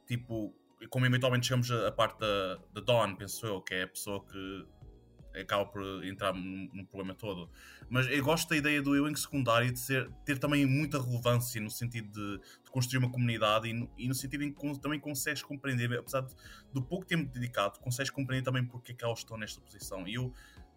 Tipo, 0.06 0.54
como 0.88 1.06
eventualmente 1.06 1.46
chegamos 1.46 1.70
à 1.70 1.92
parte 1.92 2.18
da, 2.18 2.58
da 2.74 2.80
Dawn, 2.80 3.16
penso 3.16 3.46
eu, 3.46 3.60
que 3.60 3.74
é 3.74 3.82
a 3.82 3.88
pessoa 3.88 4.24
que 4.24 4.66
acaba 5.40 5.66
por 5.66 6.04
entrar 6.04 6.32
no, 6.32 6.86
problema 6.86 7.14
todo. 7.14 7.50
Mas 7.88 8.06
eu 8.06 8.24
gosto 8.24 8.48
da 8.48 8.56
ideia 8.56 8.80
do 8.80 8.96
elenco 8.96 9.18
secundário 9.18 9.70
de 9.70 9.78
ser, 9.78 10.10
ter 10.24 10.38
também 10.38 10.64
muita 10.64 11.00
relevância 11.00 11.60
no 11.60 11.70
sentido 11.70 12.08
de, 12.10 12.38
de 12.64 12.70
construir 12.70 12.98
uma 12.98 13.10
comunidade 13.10 13.68
e 13.68 13.72
no, 13.72 13.90
e 13.96 14.08
no, 14.08 14.14
sentido 14.14 14.44
em 14.44 14.52
que 14.52 14.78
também 14.80 14.98
consegues 14.98 15.42
compreender, 15.42 15.92
apesar 15.98 16.22
de, 16.22 16.34
do 16.72 16.82
pouco 16.82 17.04
tempo 17.04 17.30
dedicado, 17.32 17.78
consegues 17.80 18.10
compreender 18.10 18.44
também 18.44 18.64
porque 18.64 18.92
é 18.92 18.94
que 18.94 19.04
elas 19.04 19.18
estão 19.18 19.36
nesta 19.36 19.60
posição. 19.60 20.06
E 20.08 20.14
eu 20.14 20.32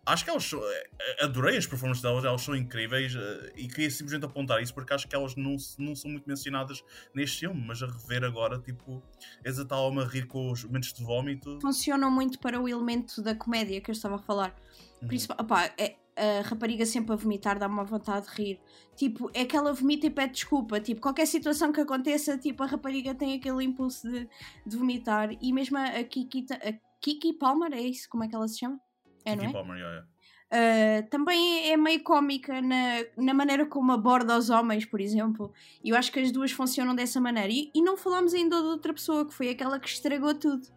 acho 0.09 0.23
que 0.23 0.29
elas 0.29 0.43
são, 0.43 0.59
eh, 0.63 0.89
adorei 1.21 1.57
as 1.57 1.67
performances 1.67 2.01
delas, 2.01 2.25
elas 2.25 2.41
são 2.41 2.55
incríveis 2.55 3.15
eh, 3.15 3.53
e 3.55 3.67
queria 3.67 3.89
simplesmente 3.89 4.25
apontar 4.25 4.61
isso 4.61 4.73
porque 4.73 4.93
acho 4.93 5.07
que 5.07 5.15
elas 5.15 5.35
não, 5.35 5.55
não 5.77 5.95
são 5.95 6.11
muito 6.11 6.27
mencionadas 6.27 6.83
neste 7.13 7.39
filme, 7.39 7.63
mas 7.65 7.81
a 7.81 7.87
rever 7.87 8.23
agora, 8.23 8.59
tipo, 8.59 9.01
eles 9.43 9.57
estavam 9.57 9.99
a 9.99 10.05
rir 10.05 10.25
com 10.27 10.51
os 10.51 10.63
momentos 10.63 10.93
de 10.93 11.03
vómito. 11.03 11.59
Funcionam 11.61 12.11
muito 12.11 12.39
para 12.39 12.59
o 12.59 12.67
elemento 12.67 13.21
da 13.21 13.35
comédia 13.35 13.79
que 13.81 13.91
eu 13.91 13.93
estava 13.93 14.15
a 14.15 14.19
falar. 14.19 14.55
Uhum. 15.01 15.07
Principal, 15.07 15.37
opá, 15.39 15.71
é, 15.77 15.95
a 16.19 16.41
rapariga 16.41 16.85
sempre 16.85 17.13
a 17.13 17.15
vomitar 17.15 17.57
dá-me 17.57 17.73
uma 17.73 17.85
vontade 17.85 18.27
de 18.27 18.33
rir. 18.33 18.61
Tipo, 18.95 19.31
é 19.33 19.45
que 19.45 19.55
ela 19.55 19.71
vomita 19.71 20.07
e 20.07 20.09
pede 20.09 20.33
desculpa. 20.33 20.79
Tipo, 20.79 20.99
qualquer 20.99 21.25
situação 21.25 21.71
que 21.71 21.79
aconteça, 21.79 22.37
tipo, 22.37 22.61
a 22.63 22.65
rapariga 22.65 23.15
tem 23.15 23.35
aquele 23.35 23.63
impulso 23.63 24.09
de, 24.09 24.27
de 24.65 24.77
vomitar. 24.77 25.29
E 25.41 25.53
mesmo 25.53 25.77
a 25.77 26.03
Kiki, 26.03 26.45
a 26.51 26.73
Kiki 26.99 27.33
Palmer, 27.33 27.71
é 27.71 27.81
isso? 27.81 28.09
Como 28.09 28.23
é 28.23 28.27
que 28.27 28.35
ela 28.35 28.47
se 28.47 28.59
chama? 28.59 28.79
É, 29.25 29.35
não 29.35 29.43
é? 29.45 29.51
Palmer, 29.51 29.77
yeah, 29.77 29.89
yeah. 29.89 30.07
Uh, 30.51 31.07
também 31.09 31.71
é 31.71 31.77
meio 31.77 32.03
cómica 32.03 32.59
na, 32.59 33.05
na 33.15 33.35
maneira 33.35 33.67
como 33.67 33.91
aborda 33.91 34.35
os 34.35 34.49
homens, 34.49 34.83
por 34.83 34.99
exemplo. 34.99 35.53
E 35.83 35.89
eu 35.89 35.95
acho 35.95 36.11
que 36.11 36.19
as 36.19 36.31
duas 36.31 36.51
funcionam 36.51 36.95
dessa 36.95 37.21
maneira. 37.21 37.51
E, 37.51 37.71
e 37.73 37.81
não 37.81 37.95
falamos 37.95 38.33
ainda 38.33 38.59
de 38.59 38.67
outra 38.67 38.91
pessoa 38.91 39.25
que 39.25 39.33
foi 39.33 39.49
aquela 39.49 39.79
que 39.79 39.87
estragou 39.87 40.33
tudo, 40.33 40.67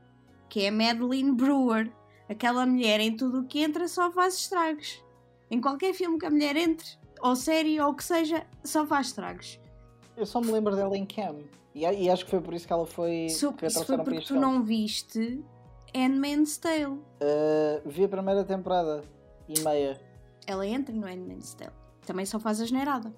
que 0.48 0.60
é 0.60 0.68
a 0.68 0.72
Madeline 0.72 1.32
Brewer. 1.32 1.90
Aquela 2.28 2.66
mulher 2.66 3.00
em 3.00 3.16
tudo 3.16 3.40
o 3.40 3.44
que 3.44 3.60
entra 3.60 3.88
só 3.88 4.10
faz 4.12 4.34
estragos. 4.34 5.02
Em 5.50 5.60
qualquer 5.60 5.94
filme 5.94 6.18
que 6.18 6.26
a 6.26 6.30
mulher 6.30 6.56
entre, 6.56 6.86
ou 7.20 7.34
série, 7.34 7.80
ou 7.80 7.90
o 7.90 7.94
que 7.94 8.04
seja, 8.04 8.46
só 8.62 8.86
faz 8.86 9.08
estragos. 9.08 9.58
Eu 10.16 10.26
só 10.26 10.40
me 10.40 10.50
lembro 10.50 10.76
dela 10.76 10.96
em 10.96 11.06
Cam. 11.06 11.38
E, 11.74 11.80
e 11.80 12.10
acho 12.10 12.24
que 12.24 12.30
foi 12.30 12.40
por 12.40 12.52
isso 12.52 12.66
que 12.66 12.72
ela 12.72 12.86
foi. 12.86 13.28
So, 13.30 13.52
que 13.54 13.66
isso 13.66 13.84
foi 13.84 13.96
porque 13.98 14.20
tu 14.20 14.34
não 14.34 14.62
viste 14.62 15.42
Handmaid's 15.94 16.56
Tale. 16.56 16.86
Uh, 16.86 17.82
vi 17.84 18.04
a 18.04 18.08
primeira 18.08 18.44
temporada 18.44 19.04
e 19.48 19.60
meia. 19.60 20.00
Ela 20.46 20.66
entra 20.66 20.94
no 20.94 21.06
Handmaid's 21.06 21.54
Tale. 21.54 21.72
Também 22.06 22.24
só 22.26 22.40
faz 22.40 22.60
a 22.60 22.64
generada. 22.64 23.12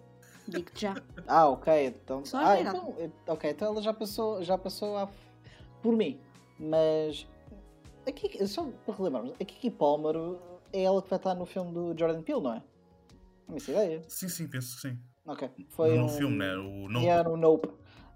Digo-te 0.46 0.82
já. 0.82 0.94
ah, 1.26 1.48
ok. 1.48 1.86
Então, 1.86 2.24
só 2.24 2.38
ah, 2.38 2.60
então, 2.60 2.94
ok, 3.26 3.50
então 3.50 3.68
ela 3.68 3.80
já 3.80 3.94
passou, 3.94 4.42
já 4.42 4.58
passou 4.58 4.96
a, 4.96 5.08
por 5.82 5.96
mim. 5.96 6.20
Mas 6.58 7.26
aqui, 8.06 8.46
só 8.46 8.68
para 8.84 8.94
relembrarmos, 8.94 9.32
a 9.40 9.44
Kiki 9.44 9.70
Palmer 9.70 10.14
é 10.72 10.82
ela 10.82 11.00
que 11.00 11.08
vai 11.08 11.18
estar 11.18 11.34
no 11.34 11.46
filme 11.46 11.72
do 11.72 11.98
Jordan 11.98 12.22
Peele, 12.22 12.40
não 12.40 12.54
é? 12.54 12.62
Não 13.48 13.56
essa 13.56 13.70
ideia. 13.70 14.02
Sim, 14.08 14.28
sim, 14.28 14.48
penso 14.48 14.76
que 14.76 14.88
sim. 14.88 14.98
Ok. 15.26 15.48
Foi 15.70 15.96
no 15.96 16.04
um... 16.04 16.08
filme, 16.08 16.36
né? 16.36 16.54
O 16.56 16.88
Nope. 16.88 17.04
Yeah, 17.04 17.28
no 17.28 17.36
Nope. 17.36 17.68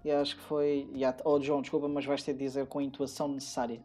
E 0.03 0.11
acho 0.11 0.35
que 0.35 0.43
foi. 0.43 0.87
Yeah. 0.93 1.17
Oh, 1.25 1.41
João, 1.41 1.61
desculpa, 1.61 1.87
mas 1.87 2.05
vais 2.05 2.23
ter 2.23 2.33
de 2.33 2.39
dizer 2.39 2.67
com 2.67 2.79
a 2.79 2.83
intuação 2.83 3.27
necessária. 3.27 3.83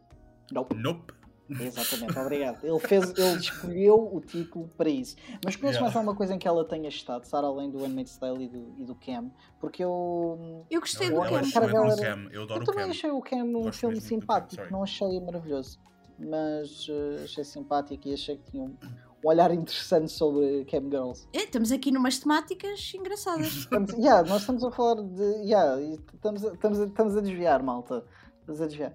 Nope. 0.51 0.75
Nope. 0.75 1.13
Exatamente, 1.49 2.17
obrigado. 2.17 2.63
Ele, 2.65 2.79
fez, 2.79 3.13
ele 3.17 3.37
escolheu 3.37 4.15
o 4.15 4.19
título 4.19 4.69
para 4.75 4.89
isso. 4.89 5.15
Mas 5.43 5.55
conheces 5.55 5.75
yeah. 5.75 5.81
mais 5.81 5.95
alguma 5.95 6.15
coisa 6.15 6.33
em 6.33 6.39
que 6.39 6.47
ela 6.47 6.65
tenha 6.65 6.89
estado, 6.89 7.23
Sara, 7.25 7.47
além 7.47 7.69
do 7.69 7.77
Handmaid's 7.79 8.17
Tale 8.17 8.45
e 8.45 8.47
do, 8.47 8.75
e 8.79 8.83
do 8.83 8.95
Cam? 8.95 9.31
Porque 9.59 9.83
eu. 9.83 10.65
Eu 10.69 10.79
gostei 10.79 11.07
eu, 11.07 11.15
do 11.15 11.23
eu 11.23 11.29
Cam. 11.29 11.35
Eu, 11.37 11.95
Cam. 11.95 12.29
eu, 12.31 12.43
adoro 12.43 12.61
eu 12.61 12.65
também 12.65 12.85
Cam. 12.85 12.91
achei 12.91 13.11
o 13.11 13.21
Cam 13.21 13.43
um 13.43 13.71
filme 13.71 14.01
simpático, 14.01 14.63
não 14.71 14.83
achei 14.83 15.19
maravilhoso. 15.19 15.79
Mas 16.17 16.87
uh, 16.87 17.23
achei 17.25 17.43
simpático 17.43 18.07
e 18.07 18.13
achei 18.13 18.37
que 18.37 18.51
tinha 18.51 18.63
um, 18.63 18.77
um 19.23 19.27
olhar 19.27 19.53
interessante 19.53 20.11
sobre 20.11 20.63
Cam 20.65 20.89
Girls. 20.89 21.27
É, 21.33 21.39
estamos 21.39 21.71
aqui 21.71 21.91
numas 21.91 22.17
temáticas 22.17 22.93
engraçadas. 22.95 23.47
Estamos, 23.67 23.91
yeah, 23.93 24.27
nós 24.27 24.41
estamos 24.41 24.63
a 24.63 24.71
falar 24.71 25.03
de. 25.03 25.23
Yeah, 25.43 25.81
estamos, 25.81 26.45
a, 26.45 26.53
estamos, 26.53 26.79
a, 26.79 26.85
estamos 26.85 27.17
a 27.17 27.21
desviar, 27.21 27.61
malta. 27.61 28.05
Estamos 28.39 28.61
a 28.61 28.67
desviar. 28.67 28.93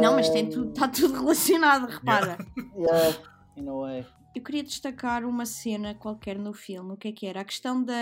Não, 0.00 0.14
mas 0.14 0.28
tem 0.28 0.48
tudo, 0.48 0.70
está 0.70 0.88
tudo 0.88 1.14
relacionado, 1.20 1.86
repara. 1.86 2.38
Yeah, 2.76 3.18
in 3.56 3.68
a 3.68 3.74
way. 3.74 4.06
Eu 4.34 4.42
queria 4.42 4.64
destacar 4.64 5.24
uma 5.24 5.46
cena 5.46 5.94
qualquer 5.94 6.36
no 6.36 6.52
filme, 6.52 6.94
o 6.94 6.96
que 6.96 7.08
é 7.08 7.12
que 7.12 7.26
era? 7.26 7.40
A 7.40 7.44
questão 7.44 7.82
da, 7.82 7.94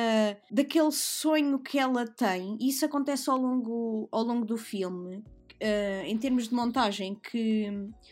daquele 0.51 0.91
sonho 0.91 1.59
que 1.59 1.79
ela 1.79 2.07
tem, 2.07 2.57
e 2.59 2.71
isso 2.71 2.87
acontece 2.87 3.29
ao 3.29 3.37
longo, 3.37 4.09
ao 4.11 4.23
longo 4.23 4.47
do 4.47 4.57
filme, 4.57 5.17
uh, 5.17 6.05
em 6.07 6.17
termos 6.17 6.49
de 6.49 6.55
montagem, 6.55 7.15
que 7.15 7.69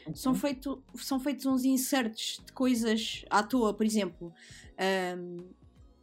uhum. 0.07 0.15
são, 0.15 0.35
feito, 0.35 0.83
são 0.97 1.19
feitos 1.19 1.47
uns 1.47 1.65
insertos 1.65 2.43
de 2.45 2.53
coisas 2.53 3.25
à 3.31 3.43
toa, 3.43 3.73
por 3.73 3.87
exemplo. 3.87 4.33
Um, 5.19 5.49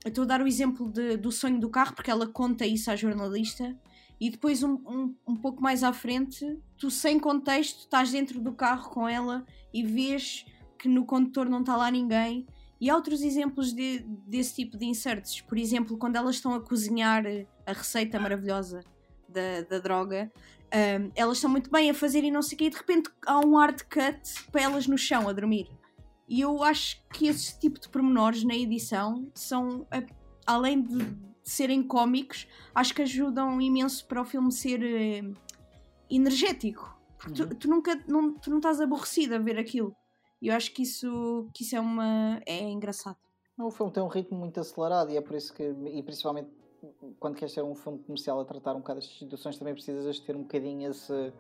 estou 0.04 0.24
a 0.24 0.28
dar 0.28 0.42
o 0.42 0.48
exemplo 0.48 0.90
de, 0.92 1.18
do 1.18 1.32
sonho 1.32 1.60
do 1.60 1.70
carro, 1.70 1.94
porque 1.94 2.10
ela 2.10 2.26
conta 2.26 2.66
isso 2.66 2.90
à 2.90 2.96
jornalista, 2.96 3.76
e 4.20 4.30
depois 4.30 4.64
um, 4.64 4.74
um, 4.74 5.16
um, 5.28 5.36
pouco 5.36 5.62
mais 5.62 5.84
à 5.84 5.94
frente, 5.94 6.58
tu 6.78 6.90
sem 6.90 7.20
contexto 7.20 7.82
estás 7.82 8.12
dentro 8.12 8.40
do 8.42 8.52
carro 8.52 8.90
com 8.90 9.08
ela 9.08 9.46
e 9.74 9.84
vês 9.84 10.46
que 10.78 10.88
no 10.88 11.06
condutor 11.06 11.48
não 11.48 11.60
está 11.60 11.76
lá 11.76 11.92
ninguém. 11.92 12.48
E 12.80 12.90
há 12.90 12.96
outros 12.96 13.22
exemplos 13.22 13.74
de, 13.74 14.00
desse 14.28 14.56
tipo 14.56 14.78
de 14.78 14.86
inserts. 14.86 15.42
Por 15.42 15.58
exemplo, 15.58 15.98
quando 15.98 16.16
elas 16.16 16.36
estão 16.36 16.54
a 16.54 16.62
cozinhar 16.62 17.24
a 17.66 17.74
receita 17.74 18.20
maravilhosa 18.20 18.84
da, 19.28 19.62
da 19.68 19.80
droga, 19.80 20.32
um, 20.68 21.12
elas 21.16 21.38
estão 21.38 21.50
muito 21.50 21.72
bem 21.72 21.90
a 21.90 21.94
fazer 21.94 22.24
e 22.24 22.32
não 22.32 22.42
sei 22.42 22.56
o 22.56 22.60
quê, 22.60 22.66
e 22.66 22.70
de 22.70 22.78
repente 22.78 23.10
há 23.26 23.40
um 23.40 23.56
hard 23.56 23.82
cut 23.84 24.46
para 24.52 24.62
elas 24.62 24.88
no 24.88 24.98
chão 24.98 25.28
a 25.28 25.34
dormir. 25.34 25.70
E 26.28 26.42
eu 26.42 26.62
acho 26.62 27.02
que 27.14 27.28
esse 27.28 27.58
tipo 27.58 27.80
de 27.80 27.88
pormenores 27.88 28.44
na 28.44 28.54
edição 28.54 29.32
são, 29.34 29.88
além 30.46 30.82
de 30.84 31.27
serem 31.48 31.82
cómicos, 31.82 32.46
acho 32.76 32.94
que 32.94 33.02
ajudam 33.02 33.62
imenso 33.62 34.06
para 34.06 34.22
o 34.22 34.26
filme 34.26 34.52
ser 34.52 34.82
uh, 34.82 35.34
energético. 36.10 36.96
Porque 37.18 37.42
uhum. 37.42 37.50
tu, 37.50 37.56
tu, 37.56 37.70
nunca 37.70 38.04
não, 38.06 38.34
tu 38.34 38.50
não 38.50 38.58
estás 38.58 38.82
aborrecido 38.82 39.36
a 39.36 39.40
ver 39.40 39.58
aquilo. 39.58 39.96
E 40.42 40.50
eu 40.50 40.56
acho 40.56 40.74
que 40.74 40.84
isso, 40.84 41.48
que 41.54 41.64
isso 41.64 41.76
é 41.76 41.80
uma. 41.80 42.42
é 42.46 42.60
engraçado. 42.70 43.18
O 43.58 43.72
filme 43.72 43.92
tem 43.92 44.04
um 44.04 44.08
ritmo 44.08 44.38
muito 44.38 44.60
acelerado 44.60 45.10
e 45.10 45.18
é 45.18 45.22
por 45.22 45.36
isso 45.36 45.52
que, 45.54 45.64
e 45.64 46.04
principalmente 46.04 46.52
quando 47.20 47.36
queres 47.36 47.54
ser 47.54 47.64
um 47.64 47.74
filme 47.74 47.98
comercial 48.00 48.40
a 48.40 48.46
tratar 48.46 48.76
um 48.76 48.80
bocado 48.80 49.00
estas 49.00 49.18
situações, 49.18 49.58
também 49.58 49.74
precisas 49.74 50.20
ter 50.20 50.36
um 50.36 50.42
bocadinho 50.42 50.92
esse, 50.92 51.34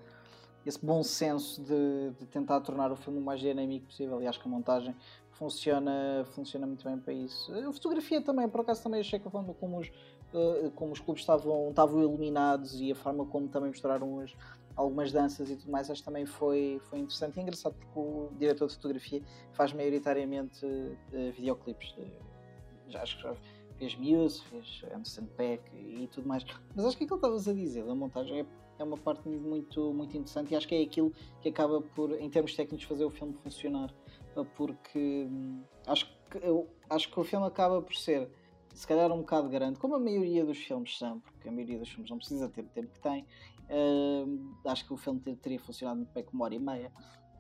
esse 0.66 0.84
bom 0.84 1.03
senso 1.03 1.62
de, 1.62 2.12
de 2.18 2.26
tentar 2.26 2.60
tornar 2.62 2.91
o 2.91 2.95
filme 2.95 3.20
o 3.20 3.22
mais 3.22 3.39
dinâmico 3.39 3.86
possível. 3.86 4.20
E 4.22 4.26
acho 4.26 4.39
que 4.39 4.47
a 4.47 4.51
montagem 4.51 4.95
funciona, 5.38 6.26
funciona 6.34 6.66
muito 6.66 6.84
bem 6.84 6.98
para 6.98 7.14
isso. 7.14 7.54
A 7.54 7.72
fotografia 7.72 8.22
também, 8.22 8.48
por 8.50 8.62
acaso 8.62 8.84
também 8.84 9.00
achei 9.00 9.20
que 9.20 9.28
a 9.28 9.32
forma 9.32 9.54
como 9.54 9.80
os, 9.80 9.88
uh, 10.34 10.72
como 10.72 10.92
os 10.92 11.00
clubes 11.00 11.22
estavam, 11.22 11.70
estavam 11.70 12.02
iluminados 12.02 12.80
e 12.82 12.92
a 12.92 12.96
forma 12.96 13.26
como 13.26 13.48
também 13.48 13.70
mostraram 13.70 14.20
as, 14.20 14.34
algumas 14.76 15.12
danças 15.12 15.50
e 15.50 15.56
tudo 15.56 15.72
mais, 15.72 15.90
acho 15.90 16.02
que 16.02 16.06
também 16.06 16.26
foi, 16.26 16.82
foi 16.90 17.00
interessante 17.00 17.38
e 17.38 17.42
engraçado 17.42 17.76
porque 17.76 18.00
o 18.00 18.30
diretor 18.38 18.68
de 18.68 18.76
fotografia 18.76 19.22
faz 19.54 19.74
maioritariamente 19.74 20.66
uh, 20.66 21.32
videoclipes. 21.32 21.92
Uh, 21.98 22.08
já 22.90 23.04
acho 23.04 23.18
que 23.18 23.24
já 23.24 23.36
fez 23.78 23.96
Muse, 23.96 24.42
fez 24.46 24.82
Anderson 24.86 25.26
Peck 25.38 25.64
e 25.76 26.08
tudo 26.08 26.28
mais. 26.28 26.44
Mas 26.76 26.86
acho 26.86 26.98
que 26.98 27.04
aquilo 27.04 27.20
que 27.20 27.26
estavas 27.26 27.48
a 27.48 27.54
dizer 27.54 27.86
da 27.86 27.94
montagem 27.94 28.40
é, 28.40 28.46
é 28.80 28.84
uma 28.84 28.98
parte 28.98 29.28
muito, 29.30 29.94
muito 29.94 30.18
interessante 30.18 30.54
e 30.54 30.56
acho 30.56 30.68
que 30.68 30.74
é 30.74 30.82
aquilo 30.82 31.12
que 31.42 31.50
acaba 31.50 31.80
por, 31.82 32.12
em 32.20 32.30
termos 32.30 32.56
técnicos, 32.56 32.88
fazer 32.88 33.06
o 33.06 33.12
filme 33.12 33.34
funcionar 33.44 33.94
porque 34.46 35.28
hum, 35.30 35.62
acho 35.86 36.06
que, 36.30 36.38
eu, 36.42 36.68
acho 36.90 37.12
que 37.12 37.20
o 37.20 37.24
filme 37.24 37.46
acaba 37.46 37.82
por 37.82 37.96
ser 37.96 38.30
se 38.74 38.86
calhar 38.86 39.12
um 39.12 39.22
bocado 39.22 39.50
grande, 39.50 39.80
como 39.80 39.96
a 39.96 40.00
maioria 40.00 40.46
dos 40.46 40.60
filmes 40.60 40.98
são, 41.00 41.20
porque 41.20 41.50
a 41.50 41.52
maioria 41.52 41.80
dos 41.80 41.90
filmes 41.90 42.12
não 42.12 42.18
precisa 42.18 42.48
ter 42.48 42.62
o 42.62 42.68
tempo 42.68 42.90
que 42.94 43.00
tem. 43.00 43.26
Uh, 43.70 44.54
acho 44.66 44.86
que 44.86 44.94
o 44.94 44.98
filme 44.98 45.20
teria 45.42 45.60
funcionado 45.60 45.98
muito 45.98 46.14
bem 46.14 46.24
com 46.24 46.34
uma 46.34 46.46
hora 46.46 46.54
e 46.54 46.60
meia. 46.60 46.92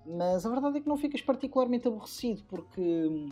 Mas 0.03 0.45
a 0.45 0.49
verdade 0.49 0.77
é 0.77 0.81
que 0.81 0.87
não 0.87 0.97
ficas 0.97 1.21
particularmente 1.21 1.87
aborrecido, 1.87 2.43
porque 2.45 2.81
hum, 2.81 3.29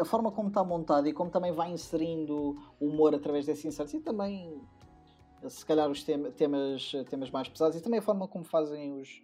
a 0.00 0.04
forma 0.04 0.30
como 0.30 0.48
está 0.48 0.64
montado 0.64 1.06
e 1.08 1.12
como 1.12 1.30
também 1.30 1.52
vai 1.52 1.70
inserindo 1.70 2.56
humor 2.80 3.14
através 3.14 3.44
desse 3.44 3.68
insertos 3.68 3.94
e 3.94 4.00
também 4.00 4.58
se 5.46 5.64
calhar 5.64 5.90
os 5.90 6.02
temas, 6.02 6.34
temas 7.08 7.30
mais 7.30 7.48
pesados 7.48 7.76
e 7.76 7.82
também 7.82 8.00
a 8.00 8.02
forma 8.02 8.26
como 8.26 8.44
fazem 8.44 9.00
os 9.00 9.22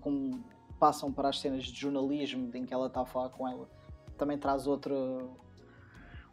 como 0.00 0.44
passam 0.78 1.12
para 1.12 1.28
as 1.28 1.40
cenas 1.40 1.64
de 1.64 1.80
jornalismo 1.80 2.50
em 2.54 2.64
que 2.64 2.74
ela 2.74 2.86
está 2.86 3.02
a 3.02 3.06
falar 3.06 3.30
com 3.30 3.48
ela, 3.48 3.68
também 4.16 4.38
traz 4.38 4.66
outra, 4.66 4.94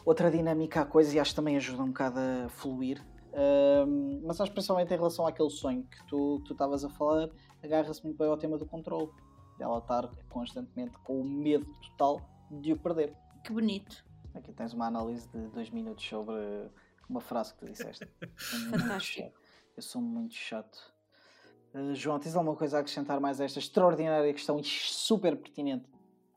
outra 0.06 0.30
dinâmica 0.30 0.82
à 0.82 0.86
coisa 0.86 1.16
e 1.16 1.20
acho 1.20 1.32
que 1.32 1.36
também 1.36 1.58
ajuda 1.58 1.84
um 1.84 1.88
bocado 1.88 2.20
a 2.20 2.50
fluir. 2.50 3.04
Um, 3.34 4.22
mas 4.26 4.42
acho 4.42 4.52
principalmente 4.52 4.94
em 4.94 4.98
relação 4.98 5.26
àquele 5.26 5.50
sonho 5.50 5.84
que 5.84 6.06
tu 6.08 6.44
estavas 6.50 6.84
a 6.84 6.90
falar, 6.90 7.30
agarra-se 7.64 8.04
muito 8.04 8.18
bem 8.18 8.28
ao 8.28 8.38
tema 8.38 8.58
do 8.58 8.66
controle, 8.66 9.10
dela 9.58 9.78
estar 9.78 10.10
constantemente 10.30 10.98
com 11.04 11.22
o 11.22 11.24
medo 11.24 11.66
total 11.82 12.22
de 12.50 12.74
o 12.74 12.78
perder. 12.78 13.16
Que 13.44 13.54
bonito. 13.54 14.04
Aqui 14.34 14.52
tens 14.52 14.74
uma 14.74 14.88
análise 14.88 15.28
de 15.30 15.48
dois 15.48 15.70
minutos 15.70 16.06
sobre 16.06 16.36
uma 17.08 17.22
frase 17.22 17.54
que 17.54 17.60
tu 17.60 17.66
disseste. 17.66 18.08
Fantástico. 18.70 19.32
Eu 19.76 19.82
sou 19.82 20.02
muito 20.02 20.34
chato. 20.34 20.91
Uh, 21.74 21.96
João, 21.96 22.20
tens 22.20 22.36
alguma 22.36 22.56
coisa 22.56 22.78
a 22.78 22.80
acrescentar 22.82 23.20
mais 23.20 23.40
a 23.40 23.46
esta 23.46 23.60
extraordinária 23.60 24.34
questão 24.34 24.60
e 24.60 24.64
super 24.64 25.38
pertinente 25.38 25.86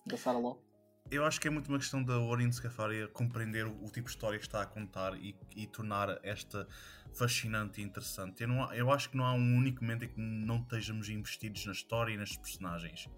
da 0.07 0.17
Sarah 0.17 0.39
Law? 0.39 0.65
Eu 1.11 1.25
acho 1.25 1.39
que 1.39 1.47
é 1.47 1.51
muito 1.51 1.69
uma 1.69 1.79
questão 1.79 2.03
da 2.03 2.19
Orin 2.19 2.51
Scafaria 2.51 3.07
compreender 3.09 3.67
o, 3.67 3.85
o, 3.85 3.91
tipo 3.91 4.07
de 4.07 4.11
história 4.11 4.39
que 4.39 4.47
está 4.47 4.63
a 4.63 4.67
contar 4.67 5.15
e, 5.17 5.37
e 5.55 5.67
tornar 5.67 6.19
esta 6.23 6.67
fascinante 7.13 7.81
e 7.81 7.85
interessante. 7.85 8.43
Eu, 8.43 8.49
não, 8.49 8.73
eu 8.73 8.91
acho 8.91 9.11
que 9.11 9.17
não 9.17 9.25
há 9.25 9.35
um 9.35 9.57
único 9.57 9.83
momento 9.83 10.07
em 10.07 10.09
que 10.09 10.19
não 10.19 10.57
estejamos 10.57 11.11
investidos 11.11 11.67
na 11.67 11.73
história 11.73 12.15
e 12.15 12.17
nas 12.17 12.37
personagens. 12.37 13.09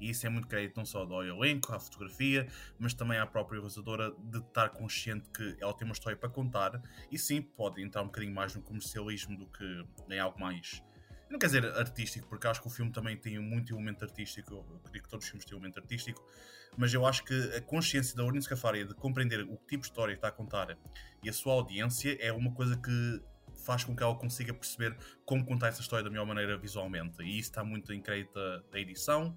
E 0.00 0.10
isso 0.10 0.26
é 0.26 0.28
muito 0.28 0.48
crédito 0.48 0.76
não 0.76 0.84
só 0.84 1.02
ao 1.02 1.24
elenco, 1.24 1.72
à 1.72 1.78
fotografia, 1.78 2.48
mas 2.80 2.94
também 2.94 3.18
à 3.18 3.26
própria 3.26 3.58
realizadora 3.58 4.12
de 4.18 4.38
estar 4.38 4.70
consciente 4.70 5.30
que 5.30 5.56
ela 5.60 5.72
tem 5.72 5.86
uma 5.86 5.94
história 5.94 6.18
para 6.18 6.28
contar 6.28 6.82
e 7.12 7.18
sim, 7.18 7.40
pode 7.40 7.80
entrar 7.80 8.02
um 8.02 8.06
bocadinho 8.06 8.34
mais 8.34 8.54
no 8.56 8.60
comercialismo 8.60 9.38
do 9.38 9.46
que 9.46 9.86
em 10.10 10.18
algo 10.18 10.38
mais 10.40 10.82
não 11.30 11.38
quer 11.38 11.46
dizer 11.46 11.64
artístico, 11.76 12.28
porque 12.28 12.46
acho 12.46 12.60
que 12.60 12.66
o 12.66 12.70
filme 12.70 12.92
também 12.92 13.16
tem 13.16 13.38
muito 13.38 13.74
elemento 13.74 14.04
artístico. 14.04 14.54
Eu 14.54 14.76
acredito 14.78 15.04
que 15.04 15.10
todos 15.10 15.24
os 15.24 15.30
filmes 15.30 15.44
têm 15.44 15.56
elemento 15.56 15.78
artístico, 15.80 16.24
mas 16.76 16.92
eu 16.94 17.06
acho 17.06 17.24
que 17.24 17.34
a 17.56 17.60
consciência 17.60 18.16
da 18.16 18.24
Ornice 18.24 18.48
Cafaria 18.48 18.84
de 18.84 18.94
compreender 18.94 19.42
o 19.42 19.56
tipo 19.56 19.82
de 19.82 19.88
história 19.88 20.14
que 20.14 20.18
está 20.18 20.28
a 20.28 20.32
contar 20.32 20.76
e 21.22 21.28
a 21.28 21.32
sua 21.32 21.54
audiência 21.54 22.16
é 22.20 22.32
uma 22.32 22.52
coisa 22.52 22.76
que 22.76 23.22
faz 23.64 23.82
com 23.82 23.96
que 23.96 24.02
ela 24.02 24.14
consiga 24.14 24.52
perceber 24.54 24.96
como 25.24 25.44
contar 25.44 25.68
essa 25.68 25.80
história 25.80 26.04
da 26.04 26.10
melhor 26.10 26.26
maneira 26.26 26.56
visualmente. 26.56 27.22
E 27.22 27.38
isso 27.38 27.50
está 27.50 27.64
muito 27.64 27.92
em 27.92 28.00
crédito 28.00 28.38
da 28.70 28.78
edição, 28.78 29.36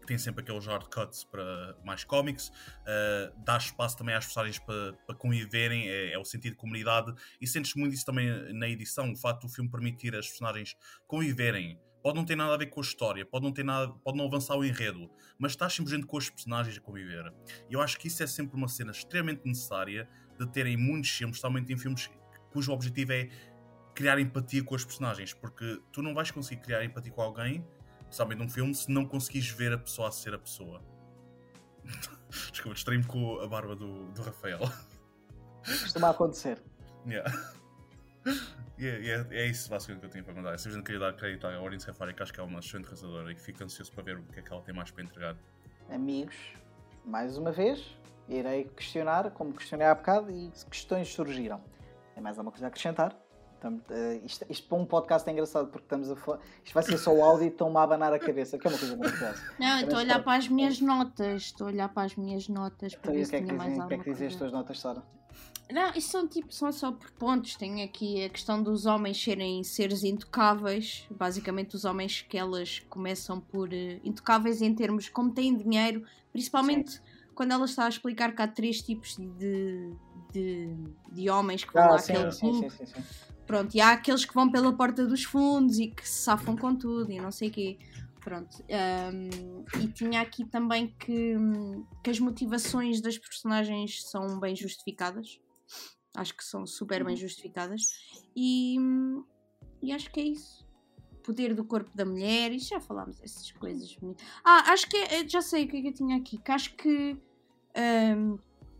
que 0.00 0.06
tem 0.06 0.18
sempre 0.18 0.42
aqueles 0.42 0.66
hard 0.66 0.86
cuts 0.92 1.24
para 1.24 1.76
mais 1.84 2.04
cómics, 2.04 2.48
uh, 2.48 3.44
dá 3.44 3.56
espaço 3.56 3.96
também 3.96 4.14
às 4.14 4.24
personagens 4.24 4.58
para, 4.58 4.92
para 5.06 5.14
conviverem, 5.14 5.88
é, 5.88 6.12
é, 6.12 6.18
o 6.18 6.24
sentido 6.24 6.52
de 6.52 6.58
comunidade, 6.58 7.12
e 7.40 7.46
sentes 7.46 7.74
muito 7.74 7.94
isso 7.94 8.04
também 8.04 8.28
na 8.52 8.68
edição, 8.68 9.10
o 9.10 9.16
facto 9.16 9.46
do 9.46 9.48
filme 9.48 9.70
permitir 9.70 10.14
as 10.14 10.26
personagens 10.26 10.76
conviverem. 11.06 11.80
Pode 12.02 12.16
não 12.16 12.24
ter 12.24 12.36
nada 12.36 12.54
a 12.54 12.56
ver 12.56 12.66
com 12.66 12.80
a 12.80 12.82
história, 12.82 13.26
pode 13.26 13.44
não 13.44 13.52
ter 13.52 13.64
nada, 13.64 13.92
pode 14.04 14.16
não 14.16 14.26
avançar 14.26 14.56
o 14.56 14.64
enredo, 14.64 15.10
mas 15.36 15.52
estás 15.52 15.74
simplesmente 15.74 16.06
com 16.06 16.16
os 16.16 16.30
personagens 16.30 16.78
a 16.78 16.80
conviver. 16.80 17.32
E 17.68 17.74
eu 17.74 17.80
acho 17.80 17.98
que 17.98 18.06
isso 18.06 18.22
é 18.22 18.26
sempre 18.26 18.56
uma 18.56 18.68
cena 18.68 18.92
extremamente 18.92 19.42
necessária 19.44 20.08
de 20.38 20.46
terem 20.50 20.76
muitos 20.76 21.10
filmes, 21.10 21.36
especialmente 21.36 21.72
em 21.72 21.76
filmes 21.76 22.08
cujo 22.52 22.72
objetivo 22.72 23.12
é 23.12 23.28
criar 23.94 24.20
empatia 24.20 24.62
com 24.62 24.76
os 24.76 24.84
personagens, 24.84 25.34
porque 25.34 25.82
tu 25.92 26.02
não 26.02 26.14
vais 26.14 26.30
conseguir 26.30 26.62
criar 26.62 26.84
empatia 26.84 27.12
com 27.12 27.20
alguém 27.20 27.66
especialmente 28.08 28.38
num 28.38 28.48
filme, 28.48 28.74
se 28.74 28.90
não 28.90 29.06
conseguires 29.06 29.48
ver 29.50 29.72
a 29.72 29.78
pessoa 29.78 30.08
a 30.08 30.12
ser 30.12 30.34
a 30.34 30.38
pessoa. 30.38 30.82
Desculpa, 32.50 32.74
distraí-me 32.74 33.04
com 33.04 33.40
a 33.40 33.46
barba 33.46 33.76
do, 33.76 34.06
do 34.12 34.22
Rafael. 34.22 34.60
Costuma 35.64 36.10
acontecer. 36.10 36.62
Yeah. 37.06 37.30
Yeah, 38.80 39.04
yeah, 39.04 39.34
é 39.34 39.46
isso 39.46 39.68
basicamente 39.68 40.02
que 40.02 40.06
eu 40.06 40.10
tinha 40.10 40.22
para 40.22 40.32
mandar. 40.34 40.52
Eu 40.52 40.58
simplesmente 40.58 40.86
queria 40.86 41.00
dar 41.00 41.12
crédito 41.12 41.48
à 41.48 41.56
Audience 41.56 41.84
Safari, 41.84 42.14
que 42.14 42.22
acho 42.22 42.32
que 42.32 42.38
é 42.38 42.42
uma 42.44 42.60
excelente 42.60 42.84
realizadora 42.84 43.32
e 43.32 43.34
fico 43.34 43.64
ansioso 43.64 43.90
para 43.90 44.04
ver 44.04 44.18
o 44.18 44.22
que 44.22 44.38
é 44.38 44.42
que 44.42 44.52
ela 44.52 44.62
tem 44.62 44.72
mais 44.72 44.88
para 44.92 45.02
entregar. 45.02 45.36
Amigos, 45.90 46.36
mais 47.04 47.36
uma 47.36 47.50
vez, 47.50 47.84
irei 48.28 48.66
questionar, 48.76 49.32
como 49.32 49.52
questionei 49.52 49.84
há 49.84 49.94
bocado, 49.96 50.30
e 50.30 50.52
questões 50.70 51.12
surgiram. 51.12 51.60
Tem 52.14 52.22
mais 52.22 52.38
alguma 52.38 52.52
coisa 52.52 52.66
a 52.66 52.68
acrescentar? 52.68 53.16
Uh, 53.66 54.24
isto, 54.24 54.44
isto, 54.48 54.68
para 54.68 54.78
um 54.78 54.86
podcast 54.86 55.28
é 55.28 55.32
engraçado 55.32 55.68
porque 55.68 55.84
estamos 55.84 56.10
a 56.10 56.16
falar. 56.16 56.38
Isto 56.64 56.74
vai 56.74 56.82
ser 56.82 56.98
só 56.98 57.12
o 57.12 57.22
áudio 57.22 57.46
e 57.46 57.48
estão-me 57.48 57.76
a 57.76 57.82
abanar 57.82 58.12
a 58.12 58.18
cabeça, 58.18 58.56
que 58.56 58.66
é 58.66 58.70
uma 58.70 58.78
coisa 58.78 58.96
maravilhosa. 58.96 59.42
Não, 59.58 59.80
estou 59.80 59.98
a 59.98 60.02
olhar 60.02 60.22
para 60.22 60.38
as 60.38 60.48
minhas 60.48 60.80
notas. 60.80 61.42
Estou 61.42 61.66
a 61.66 61.70
olhar 61.70 61.88
para 61.88 62.04
as 62.04 62.16
minhas 62.16 62.48
notas 62.48 62.94
para 62.94 63.10
então, 63.10 63.14
ver 63.14 63.24
se 63.26 63.36
é 63.36 63.40
tinha 63.42 63.54
mais 63.54 63.70
alguma 63.70 63.86
O 63.86 63.88
que 63.88 63.94
é 63.94 63.98
que 63.98 64.10
dizem 64.10 64.28
as 64.28 64.36
tuas 64.36 64.52
notas, 64.52 64.78
Sara? 64.78 65.02
Não, 65.70 65.90
isso 65.90 66.08
são, 66.08 66.26
tipo, 66.26 66.52
são 66.52 66.72
só 66.72 66.92
por 66.92 67.10
pontos. 67.12 67.54
Tem 67.56 67.82
aqui 67.82 68.24
a 68.24 68.28
questão 68.28 68.62
dos 68.62 68.86
homens 68.86 69.22
serem 69.22 69.62
seres 69.62 70.02
intocáveis. 70.02 71.06
Basicamente, 71.10 71.76
os 71.76 71.84
homens 71.84 72.22
que 72.22 72.38
elas 72.38 72.80
começam 72.88 73.40
por 73.40 73.68
uh, 73.68 74.00
intocáveis 74.02 74.62
em 74.62 74.74
termos 74.74 75.08
como 75.08 75.30
têm 75.30 75.54
dinheiro, 75.54 76.04
principalmente 76.32 76.92
sim. 76.92 77.00
quando 77.34 77.52
ela 77.52 77.66
está 77.66 77.84
a 77.84 77.88
explicar 77.88 78.34
que 78.34 78.40
há 78.40 78.48
três 78.48 78.80
tipos 78.80 79.16
de, 79.16 79.92
de, 80.32 80.74
de 81.12 81.28
homens 81.28 81.64
que 81.64 81.72
vão 81.72 81.82
ah, 81.82 81.90
lá 81.92 81.98
sim, 81.98 82.12
àquele 82.12 82.34
clube. 82.34 82.70
Sim, 82.70 82.86
sim, 82.86 82.86
sim, 82.86 83.02
Pronto, 83.48 83.74
e 83.74 83.80
há 83.80 83.92
aqueles 83.92 84.26
que 84.26 84.34
vão 84.34 84.50
pela 84.50 84.70
porta 84.76 85.06
dos 85.06 85.24
fundos 85.24 85.78
e 85.78 85.86
que 85.86 86.06
se 86.06 86.22
safam 86.22 86.54
com 86.54 86.76
tudo 86.76 87.10
e 87.10 87.18
não 87.18 87.32
sei 87.32 87.48
o 87.48 87.50
quê. 87.50 87.78
Pronto. 88.20 88.62
Um, 88.62 89.64
e 89.82 89.88
tinha 89.88 90.20
aqui 90.20 90.44
também 90.44 90.94
que, 90.98 91.34
que 92.04 92.10
as 92.10 92.20
motivações 92.20 93.00
das 93.00 93.16
personagens 93.16 94.04
são 94.04 94.38
bem 94.38 94.54
justificadas. 94.54 95.40
Acho 96.14 96.36
que 96.36 96.44
são 96.44 96.66
super 96.66 97.02
bem 97.02 97.14
uhum. 97.14 97.20
justificadas. 97.20 97.80
E, 98.36 98.76
e 99.80 99.92
acho 99.92 100.10
que 100.10 100.20
é 100.20 100.24
isso. 100.24 100.68
Poder 101.24 101.54
do 101.54 101.64
corpo 101.64 101.90
da 101.96 102.04
mulher, 102.04 102.52
e 102.52 102.58
já 102.58 102.78
falámos 102.78 103.18
dessas 103.18 103.50
coisas. 103.52 103.96
Ah, 104.44 104.72
acho 104.72 104.86
que 104.90 104.96
é, 104.98 105.26
já 105.26 105.40
sei 105.40 105.64
o 105.64 105.68
que 105.68 105.78
é 105.78 105.80
que 105.80 105.88
eu 105.88 105.94
tinha 105.94 106.18
aqui. 106.18 106.36
Que 106.36 106.52
acho 106.52 106.76
que 106.76 107.16
um, 108.14 108.38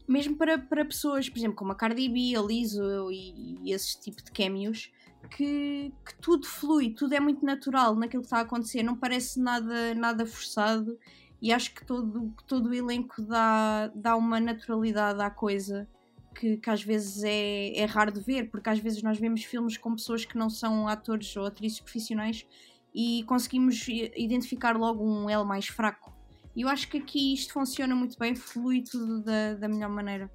mesmo 0.09 0.37
para, 0.37 0.59
para 0.59 0.85
pessoas, 0.85 1.29
por 1.29 1.39
exemplo, 1.39 1.57
como 1.57 1.73
a 1.73 1.75
Cardi 1.75 2.09
B, 2.09 2.35
a 2.35 2.41
Lizzo 2.41 3.13
e, 3.13 3.59
e 3.63 3.73
esse 3.73 4.01
tipo 4.01 4.23
de 4.23 4.33
cameos, 4.33 4.91
que, 5.31 5.93
que, 6.05 6.17
tudo 6.21 6.47
flui, 6.47 6.91
tudo 6.91 7.15
é 7.15 7.21
muito 7.21 7.45
natural 7.45 7.95
naquilo 7.95 8.23
que 8.23 8.27
está 8.27 8.39
a 8.39 8.43
acontecer, 8.43 8.83
não 8.83 8.97
parece 8.97 9.39
nada, 9.39 9.95
nada 9.95 10.25
forçado 10.25 10.99
e 11.43 11.53
acho 11.53 11.75
que 11.75 11.85
todo, 11.85 12.33
todo 12.47 12.71
o 12.71 12.75
elenco 12.75 13.21
dá, 13.23 13.89
dá 13.95 14.17
uma 14.17 14.41
naturalidade 14.41 15.21
à 15.21 15.31
coisa 15.31 15.89
que, 16.35 16.57
que 16.57 16.71
às 16.71 16.83
vezes 16.83 17.23
é, 17.25 17.77
é 17.77 17.85
raro 17.85 18.13
de 18.13 18.21
ver, 18.21 18.51
porque 18.51 18.71
às 18.71 18.79
vezes 18.79 19.03
nós 19.03 19.19
vemos 19.19 19.45
filmes 19.45 19.77
com 19.77 19.95
pessoas 19.95 20.25
que 20.25 20.39
não 20.39 20.49
são 20.49 20.89
atores 20.89 21.37
ou 21.37 21.45
atrizes 21.45 21.81
profissionais 21.81 22.47
e 22.95 23.25
conseguimos 23.25 23.87
identificar 23.89 24.77
logo 24.77 25.05
um 25.05 25.29
L 25.29 25.45
mais 25.45 25.67
fraco 25.67 26.18
e 26.59 26.63
eu 26.63 26.69
acho 26.69 26.89
que 26.89 26.99
aqui 26.99 27.33
isto 27.33 27.53
funciona 27.53 27.95
muito 27.95 28.19
bem, 28.19 28.35
flui 28.35 28.83
tudo 28.83 29.23
da, 29.23 29.55
da 29.55 29.69
melhor 29.69 29.91
maneira. 29.91 30.29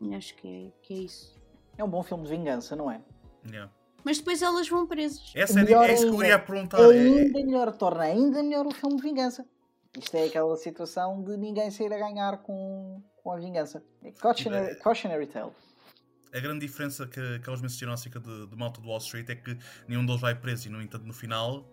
E 0.00 0.14
acho 0.14 0.36
que 0.36 0.46
é, 0.46 0.72
que 0.80 0.94
é 0.94 0.96
isso. 0.98 1.34
É 1.76 1.82
um 1.82 1.90
bom 1.90 2.04
filme 2.04 2.22
de 2.22 2.30
vingança, 2.30 2.76
não 2.76 2.88
é? 2.88 3.02
Yeah. 3.44 3.68
Mas 4.04 4.18
depois 4.18 4.42
elas 4.42 4.68
vão 4.68 4.86
presas. 4.86 5.32
Essa 5.34 5.58
é, 5.58 5.72
é 5.72 5.92
isso 5.92 6.08
que 6.08 6.14
eu 6.14 6.22
ia 6.22 6.38
perguntar. 6.38 6.78
É 6.78 6.90
ainda 6.90 7.44
melhor, 7.44 7.72
torna 7.72 8.04
ainda 8.04 8.40
melhor 8.44 8.64
o 8.64 8.70
filme 8.70 8.94
de 8.94 9.02
vingança. 9.02 9.44
Isto 9.98 10.18
é 10.18 10.26
aquela 10.26 10.56
situação 10.56 11.20
de 11.20 11.36
ninguém 11.36 11.68
sair 11.72 11.92
a 11.92 11.98
ganhar 11.98 12.38
com, 12.42 13.02
com 13.16 13.32
a 13.32 13.36
vingança. 13.36 13.82
É 14.04 14.12
cautionary, 14.12 14.78
cautionary 14.78 15.26
tale. 15.26 15.50
A 16.32 16.38
grande 16.38 16.64
diferença 16.64 17.08
que, 17.08 17.40
que 17.40 17.48
elas 17.48 17.60
mencionam 17.60 17.94
acerca 17.94 18.20
de, 18.20 18.46
de 18.46 18.56
Malta 18.56 18.80
do 18.80 18.86
Wall 18.86 18.98
Street 18.98 19.28
é 19.28 19.34
que 19.34 19.58
nenhum 19.88 20.06
deles 20.06 20.20
vai 20.20 20.32
preso 20.32 20.68
e, 20.68 20.70
no 20.70 20.80
entanto, 20.80 21.04
no 21.04 21.12
final 21.12 21.66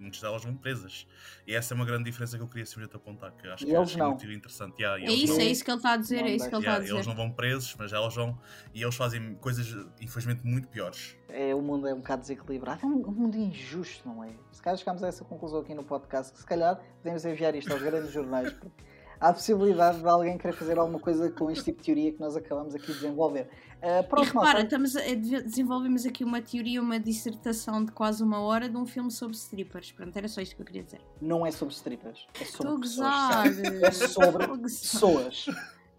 muitas 0.00 0.20
delas 0.20 0.42
vão 0.42 0.56
presas. 0.56 1.06
E 1.46 1.54
essa 1.54 1.74
é 1.74 1.76
uma 1.76 1.84
grande 1.84 2.04
diferença 2.04 2.36
que 2.36 2.42
eu 2.42 2.48
queria 2.48 2.64
simplesmente 2.64 2.96
apontar, 2.96 3.32
que 3.32 3.46
acho 3.46 3.66
que, 3.66 3.74
acho 3.74 4.00
é 4.00 4.06
muito 4.06 4.26
interessante. 4.26 4.82
Yeah, 4.82 5.04
é 5.04 5.12
isso, 5.12 5.34
não, 5.34 5.40
é 5.40 5.44
isso 5.44 5.64
que 5.64 5.70
ele 5.70 5.76
está 5.76 5.92
a 5.92 5.96
dizer, 5.96 6.24
é 6.24 6.30
isso 6.30 6.48
que 6.48 6.54
ele 6.54 6.62
está 6.62 6.70
yeah, 6.70 6.76
a 6.76 6.80
dizer. 6.80 6.94
Eles 6.94 7.06
não 7.06 7.14
vão 7.14 7.30
presos, 7.30 7.74
mas 7.78 7.92
elas 7.92 8.14
vão, 8.14 8.38
e 8.74 8.82
eles 8.82 8.94
fazem 8.94 9.34
coisas, 9.34 9.86
infelizmente, 10.00 10.44
muito 10.44 10.68
piores. 10.68 11.16
É, 11.28 11.54
o 11.54 11.60
mundo 11.60 11.86
é 11.86 11.94
um 11.94 11.98
bocado 11.98 12.22
desequilibrado, 12.22 12.80
é 12.82 12.86
um, 12.86 13.06
um 13.06 13.12
mundo 13.12 13.36
injusto, 13.36 14.08
não 14.08 14.24
é? 14.24 14.30
Se 14.50 14.62
calhar 14.62 14.78
chegamos 14.78 15.02
a 15.04 15.08
essa 15.08 15.24
conclusão 15.24 15.60
aqui 15.60 15.74
no 15.74 15.84
podcast, 15.84 16.32
que 16.32 16.38
se 16.38 16.46
calhar 16.46 16.80
podemos 17.02 17.24
enviar 17.24 17.54
isto 17.54 17.72
aos 17.72 17.82
grandes 17.82 18.10
jornais, 18.10 18.52
porque 18.52 18.82
há 19.20 19.28
a 19.28 19.32
possibilidade 19.32 20.00
de 20.00 20.08
alguém 20.08 20.38
querer 20.38 20.54
fazer 20.54 20.78
alguma 20.78 20.98
coisa 20.98 21.30
com 21.30 21.50
este 21.50 21.64
tipo 21.64 21.78
de 21.78 21.84
teoria 21.84 22.12
que 22.12 22.18
nós 22.18 22.34
acabamos 22.34 22.74
aqui 22.74 22.86
de 22.86 22.94
desenvolver. 22.94 23.48
Uh, 23.78 24.08
pronto, 24.08 24.24
e 24.24 24.26
repara, 24.28 24.62
estamos 24.62 24.96
a, 24.96 25.00
desenvolvemos 25.00 26.06
aqui 26.06 26.24
uma 26.24 26.40
teoria, 26.40 26.80
uma 26.80 26.98
dissertação 26.98 27.84
de 27.84 27.92
quase 27.92 28.22
uma 28.22 28.40
hora 28.40 28.68
de 28.68 28.76
um 28.76 28.86
filme 28.86 29.10
sobre 29.10 29.36
strippers. 29.36 29.92
Pronto, 29.92 30.16
era 30.16 30.26
só 30.26 30.40
isto 30.40 30.56
que 30.56 30.62
eu 30.62 30.66
queria 30.66 30.82
dizer. 30.82 31.00
Não 31.20 31.46
é 31.46 31.50
sobre 31.50 31.74
strippers, 31.74 32.26
é 32.40 32.44
sobre 32.46 32.80
pessoas. 32.80 33.58
É 33.82 33.90
sobre 33.90 34.46
pessoas. 34.58 35.46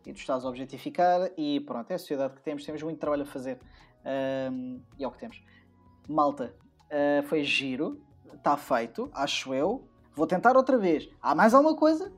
E 0.05 0.13
tu 0.13 0.17
estás 0.17 0.43
a 0.43 0.49
objetificar 0.49 1.29
e 1.37 1.59
pronto, 1.59 1.91
é 1.91 1.93
a 1.93 1.99
sociedade 1.99 2.33
que 2.33 2.41
temos, 2.41 2.65
temos 2.65 2.81
muito 2.81 2.99
trabalho 2.99 3.21
a 3.21 3.25
fazer. 3.25 3.59
Um, 4.51 4.81
e 4.97 5.03
é 5.03 5.07
o 5.07 5.11
que 5.11 5.19
temos. 5.19 5.43
Malta, 6.09 6.55
uh, 6.87 7.23
foi 7.27 7.43
giro, 7.43 8.01
está 8.33 8.57
feito, 8.57 9.11
acho 9.13 9.53
eu. 9.53 9.87
Vou 10.15 10.25
tentar 10.25 10.57
outra 10.57 10.77
vez. 10.77 11.07
Há 11.21 11.35
mais 11.35 11.53
alguma 11.53 11.75
coisa? 11.75 12.11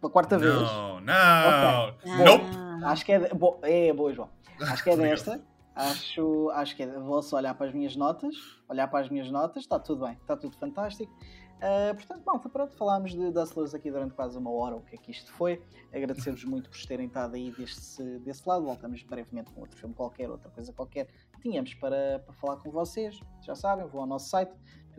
Pela 0.00 0.12
quarta 0.12 0.38
vez. 0.38 0.52
Não, 0.54 1.00
não, 1.00 1.88
okay. 1.88 2.12
nope. 2.24 2.84
Acho 2.84 3.04
que 3.04 3.12
é, 3.12 3.18
de... 3.18 3.34
Bo... 3.34 3.58
é 3.62 3.92
boa, 3.92 4.12
João. 4.12 4.30
Acho 4.60 4.84
que 4.84 4.90
é 4.90 4.96
desta. 4.96 5.40
Acho, 5.74 6.50
acho 6.50 6.76
que 6.76 6.82
é. 6.82 6.86
Vou 6.86 7.22
só 7.22 7.36
olhar 7.36 7.54
para 7.54 7.68
as 7.68 7.74
minhas 7.74 7.94
notas. 7.94 8.34
Olhar 8.68 8.88
para 8.88 9.00
as 9.00 9.08
minhas 9.08 9.30
notas, 9.30 9.62
está 9.62 9.78
tudo 9.78 10.04
bem, 10.04 10.14
está 10.14 10.36
tudo 10.36 10.56
fantástico. 10.56 11.12
Uh, 11.58 11.92
portanto, 11.94 12.22
malta, 12.24 12.48
pronto, 12.48 12.76
falámos 12.76 13.10
de 13.12 13.32
Dustlers 13.32 13.74
aqui 13.74 13.90
durante 13.90 14.14
quase 14.14 14.38
uma 14.38 14.48
hora, 14.50 14.76
o 14.76 14.80
que 14.80 14.94
é 14.94 14.98
que 14.98 15.10
isto 15.10 15.32
foi. 15.32 15.60
Agradecer-vos 15.92 16.42
muito 16.46 16.70
por 16.70 16.78
terem 16.86 17.06
estado 17.06 17.34
aí 17.34 17.50
deste, 17.50 18.02
desse 18.20 18.48
lado. 18.48 18.64
Voltamos 18.64 19.02
brevemente 19.02 19.52
com 19.52 19.60
outro 19.60 19.76
filme 19.76 19.94
qualquer, 19.94 20.30
outra 20.30 20.50
coisa 20.50 20.72
qualquer 20.72 21.06
que 21.06 21.40
tínhamos 21.40 21.74
para, 21.74 22.20
para 22.20 22.34
falar 22.34 22.56
com 22.58 22.70
vocês. 22.70 23.20
Já 23.42 23.56
sabem, 23.56 23.86
vou 23.86 24.00
ao 24.00 24.06
nosso 24.06 24.28
site, 24.28 24.52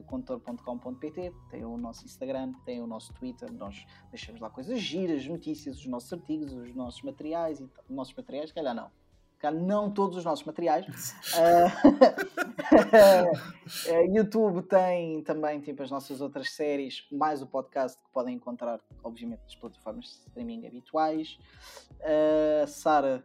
contor.com.pt, 0.04 1.34
tem 1.50 1.66
o 1.66 1.78
nosso 1.78 2.06
Instagram, 2.06 2.54
tem 2.66 2.82
o 2.82 2.88
nosso 2.88 3.14
Twitter, 3.14 3.52
nós 3.52 3.86
deixamos 4.10 4.42
lá 4.42 4.50
coisas 4.50 4.80
giras, 4.80 5.26
notícias, 5.26 5.80
os 5.80 5.86
nossos 5.86 6.12
artigos, 6.12 6.54
os 6.54 6.76
nossos 6.76 7.02
materiais, 7.02 7.60
e 7.60 7.64
os 7.64 7.72
nossos 7.90 8.14
materiais, 8.14 8.52
calhar 8.52 8.74
não. 8.74 8.92
Calhar 9.40 9.62
não 9.62 9.90
todos 9.90 10.18
os 10.18 10.26
nossos 10.26 10.46
materiais. 10.46 11.16
uh, 11.36 12.60
YouTube 14.14 14.64
tem 14.64 15.24
também 15.24 15.62
tipo, 15.62 15.82
as 15.82 15.90
nossas 15.90 16.22
outras 16.22 16.52
séries, 16.52 17.08
mais 17.12 17.42
o 17.42 17.48
podcast 17.48 17.98
que 17.98 18.10
podem 18.12 18.36
encontrar, 18.36 18.80
obviamente, 19.04 19.42
nas 19.44 19.56
plataformas 19.56 20.06
de 20.06 20.12
streaming 20.12 20.68
habituais. 20.68 21.40
Uh, 22.02 22.68
Sara, 22.68 23.24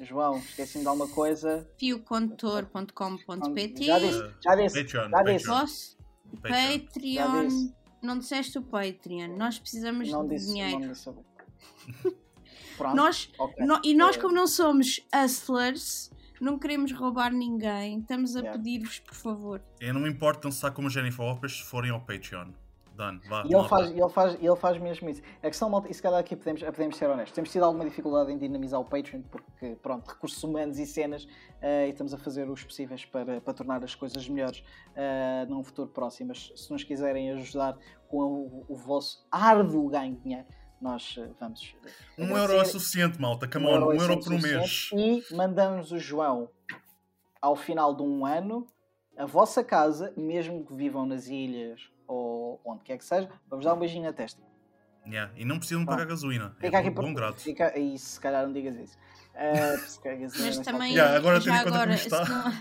João, 0.00 0.38
esqueci-me 0.38 0.82
de 0.82 0.88
alguma 0.88 1.08
coisa. 1.08 1.68
fiocontor.com.pt 1.78 3.84
Já 3.84 3.98
disse, 3.98 4.34
já 4.42 4.56
disse. 4.56 4.82
Patreon, 4.82 5.10
já 5.10 5.22
disse. 5.22 5.99
Patreon. 6.36 6.78
Patreon. 6.80 7.70
Não 8.02 8.18
disseste 8.18 8.58
o 8.58 8.62
Patreon. 8.62 9.36
Nós 9.36 9.58
precisamos 9.58 10.10
não 10.10 10.26
de 10.26 10.34
disse, 10.34 10.46
dinheiro. 10.46 10.80
Não 10.80 10.92
disse. 10.92 11.10
Pronto, 12.76 12.96
nós, 12.96 13.30
okay. 13.38 13.66
no, 13.66 13.80
e 13.84 13.94
nós, 13.94 14.16
como 14.16 14.34
não 14.34 14.46
somos 14.46 15.00
hustlers, 15.14 16.10
não 16.40 16.58
queremos 16.58 16.92
roubar 16.92 17.30
ninguém. 17.30 18.00
Estamos 18.00 18.34
a 18.34 18.40
yeah. 18.40 18.58
pedir-vos, 18.58 19.00
por 19.00 19.14
favor. 19.14 19.62
Eu 19.78 19.92
não 19.92 20.00
me 20.00 20.08
importo 20.08 20.48
dançar 20.48 20.72
como 20.72 20.88
Jennifer 20.88 21.24
Lopez 21.24 21.58
se 21.58 21.64
forem 21.64 21.90
ao 21.90 22.00
Patreon. 22.00 22.52
Done. 23.00 23.20
Vá, 23.26 23.44
E 23.46 23.54
ele 23.54 23.66
faz, 23.66 23.90
ele, 23.90 24.08
faz, 24.10 24.34
ele 24.34 24.56
faz 24.56 24.78
mesmo 24.78 25.08
isso. 25.08 25.22
A 25.42 25.46
questão, 25.46 25.70
malta, 25.70 25.90
e 25.90 25.94
se 25.94 26.02
calhar 26.02 26.20
aqui 26.20 26.36
podemos, 26.36 26.62
podemos 26.62 26.96
ser 26.96 27.08
honestos, 27.08 27.34
temos 27.34 27.50
tido 27.50 27.64
alguma 27.64 27.84
dificuldade 27.84 28.30
em 28.30 28.36
dinamizar 28.36 28.78
o 28.78 28.84
Patreon, 28.84 29.22
porque, 29.22 29.76
pronto, 29.82 30.06
recursos 30.06 30.42
humanos 30.44 30.78
e 30.78 30.86
cenas, 30.86 31.24
uh, 31.24 31.86
e 31.86 31.90
estamos 31.90 32.12
a 32.12 32.18
fazer 32.18 32.48
os 32.50 32.62
possíveis 32.62 33.06
para, 33.06 33.40
para 33.40 33.54
tornar 33.54 33.82
as 33.82 33.94
coisas 33.94 34.28
melhores 34.28 34.58
uh, 34.90 35.48
num 35.48 35.64
futuro 35.64 35.88
próximo. 35.88 36.28
Mas 36.28 36.52
se 36.54 36.70
nos 36.70 36.84
quiserem 36.84 37.32
ajudar 37.32 37.78
com 38.06 38.18
o, 38.18 38.66
o 38.68 38.76
vosso 38.76 39.26
árduo 39.32 39.88
ganho 39.88 40.14
de 40.16 40.20
dinheiro, 40.20 40.46
nós 40.78 41.18
vamos. 41.38 41.74
Um 42.18 42.36
euro 42.36 42.54
é 42.54 42.64
suficiente, 42.64 43.18
malta, 43.20 43.48
come 43.48 43.66
on, 43.66 43.80
um, 43.80 43.88
um 43.88 43.94
euro 43.94 44.20
por 44.20 44.32
um 44.32 44.40
mês. 44.40 44.90
E 44.94 45.22
mandamos 45.34 45.90
o 45.90 45.98
João 45.98 46.50
ao 47.40 47.56
final 47.56 47.94
de 47.94 48.02
um 48.02 48.26
ano 48.26 48.66
a 49.16 49.26
vossa 49.26 49.62
casa, 49.62 50.14
mesmo 50.16 50.64
que 50.64 50.74
vivam 50.74 51.04
nas 51.04 51.26
ilhas 51.26 51.90
ou 52.10 52.60
onde 52.64 52.82
quer 52.82 52.98
que 52.98 53.04
seja, 53.04 53.30
vamos 53.48 53.64
dar 53.64 53.74
um 53.74 53.78
beijinho 53.78 54.04
na 54.04 54.12
testa. 54.12 54.42
Yeah. 55.06 55.32
E 55.36 55.44
não 55.44 55.58
precisam 55.58 55.84
pagar 55.84 56.06
gasolina. 56.06 56.54
Fica 56.58 56.76
é 56.76 56.80
aqui 56.80 56.90
bom, 56.90 56.96
por... 56.96 57.04
bom 57.04 57.14
grato. 57.14 57.40
Fica... 57.40 57.78
E 57.78 57.96
se 57.98 58.18
calhar 58.20 58.44
não 58.44 58.52
digas 58.52 58.76
isso. 58.76 58.98
Uh, 59.34 60.40
Mas 60.40 60.58
também, 60.58 60.92
yeah, 60.92 61.16
agora 61.16 61.40
já 61.40 61.60
agora, 61.60 61.96
se 61.96 62.10
não, 62.10 62.52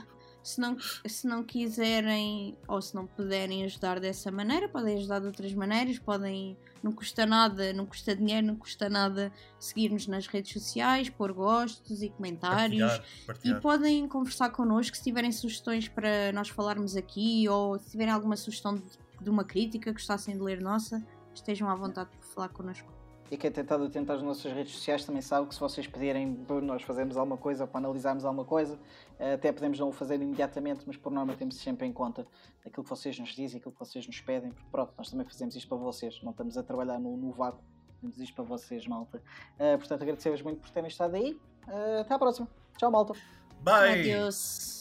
se, 0.43 0.61
não, 0.61 0.77
se 0.79 1.27
não 1.27 1.43
quiserem 1.43 2.55
ou 2.67 2.79
se 2.79 2.93
não 2.93 3.07
puderem 3.07 3.65
ajudar 3.65 3.99
dessa 3.99 4.31
maneira, 4.31 4.69
podem 4.69 4.97
ajudar 4.97 5.19
de 5.19 5.25
outras 5.25 5.51
maneiras, 5.53 5.97
podem, 5.97 6.55
não 6.81 6.91
custa 6.91 7.25
nada, 7.25 7.73
não 7.73 7.87
custa 7.87 8.15
dinheiro, 8.15 8.45
não 8.45 8.55
custa 8.55 8.87
nada 8.87 9.31
seguir-nos 9.59 10.05
nas 10.05 10.27
redes 10.27 10.53
sociais, 10.53 11.09
pôr 11.09 11.33
gostos 11.33 12.03
e 12.03 12.09
comentários 12.09 12.81
Partilhar, 12.81 13.25
partilhar. 13.25 13.57
e 13.57 13.61
podem 13.61 14.07
conversar 14.07 14.51
connosco 14.51 14.95
se 14.95 15.03
tiverem 15.03 15.31
sugestões 15.31 15.87
para 15.87 16.31
nós 16.31 16.49
falarmos 16.49 16.95
aqui 16.95 17.49
ou 17.49 17.79
se 17.79 17.89
tiverem 17.89 18.13
alguma 18.13 18.37
sugestão 18.37 18.75
de, 18.75 18.83
de 19.21 19.29
uma 19.29 19.43
crítica, 19.43 19.91
gostassem 19.91 20.35
de 20.35 20.41
ler 20.41 20.61
nossa, 20.61 21.05
estejam 21.33 21.69
à 21.69 21.75
vontade 21.75 22.09
por 22.09 22.25
falar 22.25 22.49
connosco. 22.49 22.99
E 23.31 23.37
quem 23.37 23.51
tem 23.51 23.61
estado 23.61 23.83
atento 23.83 24.11
às 24.11 24.23
nossas 24.23 24.51
redes 24.51 24.73
sociais 24.73 25.05
também 25.05 25.21
sabe 25.21 25.47
que 25.47 25.53
se 25.53 25.59
vocês 25.59 25.85
pedirem 25.85 26.33
para 26.33 26.61
nós 26.61 26.81
fazermos 26.81 27.15
alguma 27.15 27.37
coisa, 27.37 27.67
para 27.67 27.77
analisarmos 27.77 28.25
alguma 28.25 28.43
coisa, 28.43 28.79
até 29.19 29.51
podemos 29.51 29.77
não 29.77 29.89
o 29.89 29.91
fazer 29.91 30.19
imediatamente, 30.19 30.83
mas 30.87 30.97
por 30.97 31.11
norma 31.11 31.35
temos 31.35 31.55
sempre 31.57 31.85
em 31.85 31.93
conta 31.93 32.25
aquilo 32.65 32.83
que 32.83 32.89
vocês 32.89 33.19
nos 33.19 33.29
dizem, 33.35 33.59
aquilo 33.59 33.71
que 33.71 33.79
vocês 33.79 34.07
nos 34.07 34.19
pedem, 34.19 34.51
porque 34.51 34.69
pronto, 34.71 34.93
nós 34.97 35.11
também 35.11 35.27
fazemos 35.27 35.55
isto 35.55 35.67
para 35.69 35.77
vocês, 35.77 36.19
não 36.23 36.31
estamos 36.31 36.57
a 36.57 36.63
trabalhar 36.63 36.99
no, 36.99 37.15
no 37.17 37.31
vácuo, 37.31 37.61
fazemos 37.97 38.19
isto 38.19 38.33
para 38.33 38.45
vocês, 38.45 38.87
malta. 38.87 39.21
Uh, 39.59 39.77
portanto, 39.77 40.01
agradecer-vos 40.01 40.41
muito 40.41 40.61
por 40.61 40.71
terem 40.71 40.87
estado 40.87 41.15
aí. 41.15 41.39
Uh, 41.67 42.01
até 42.01 42.15
à 42.15 42.17
próxima. 42.17 42.47
Tchau, 42.77 42.89
malta. 42.89 43.13
Bye! 43.61 43.99
Adeus. 43.99 44.78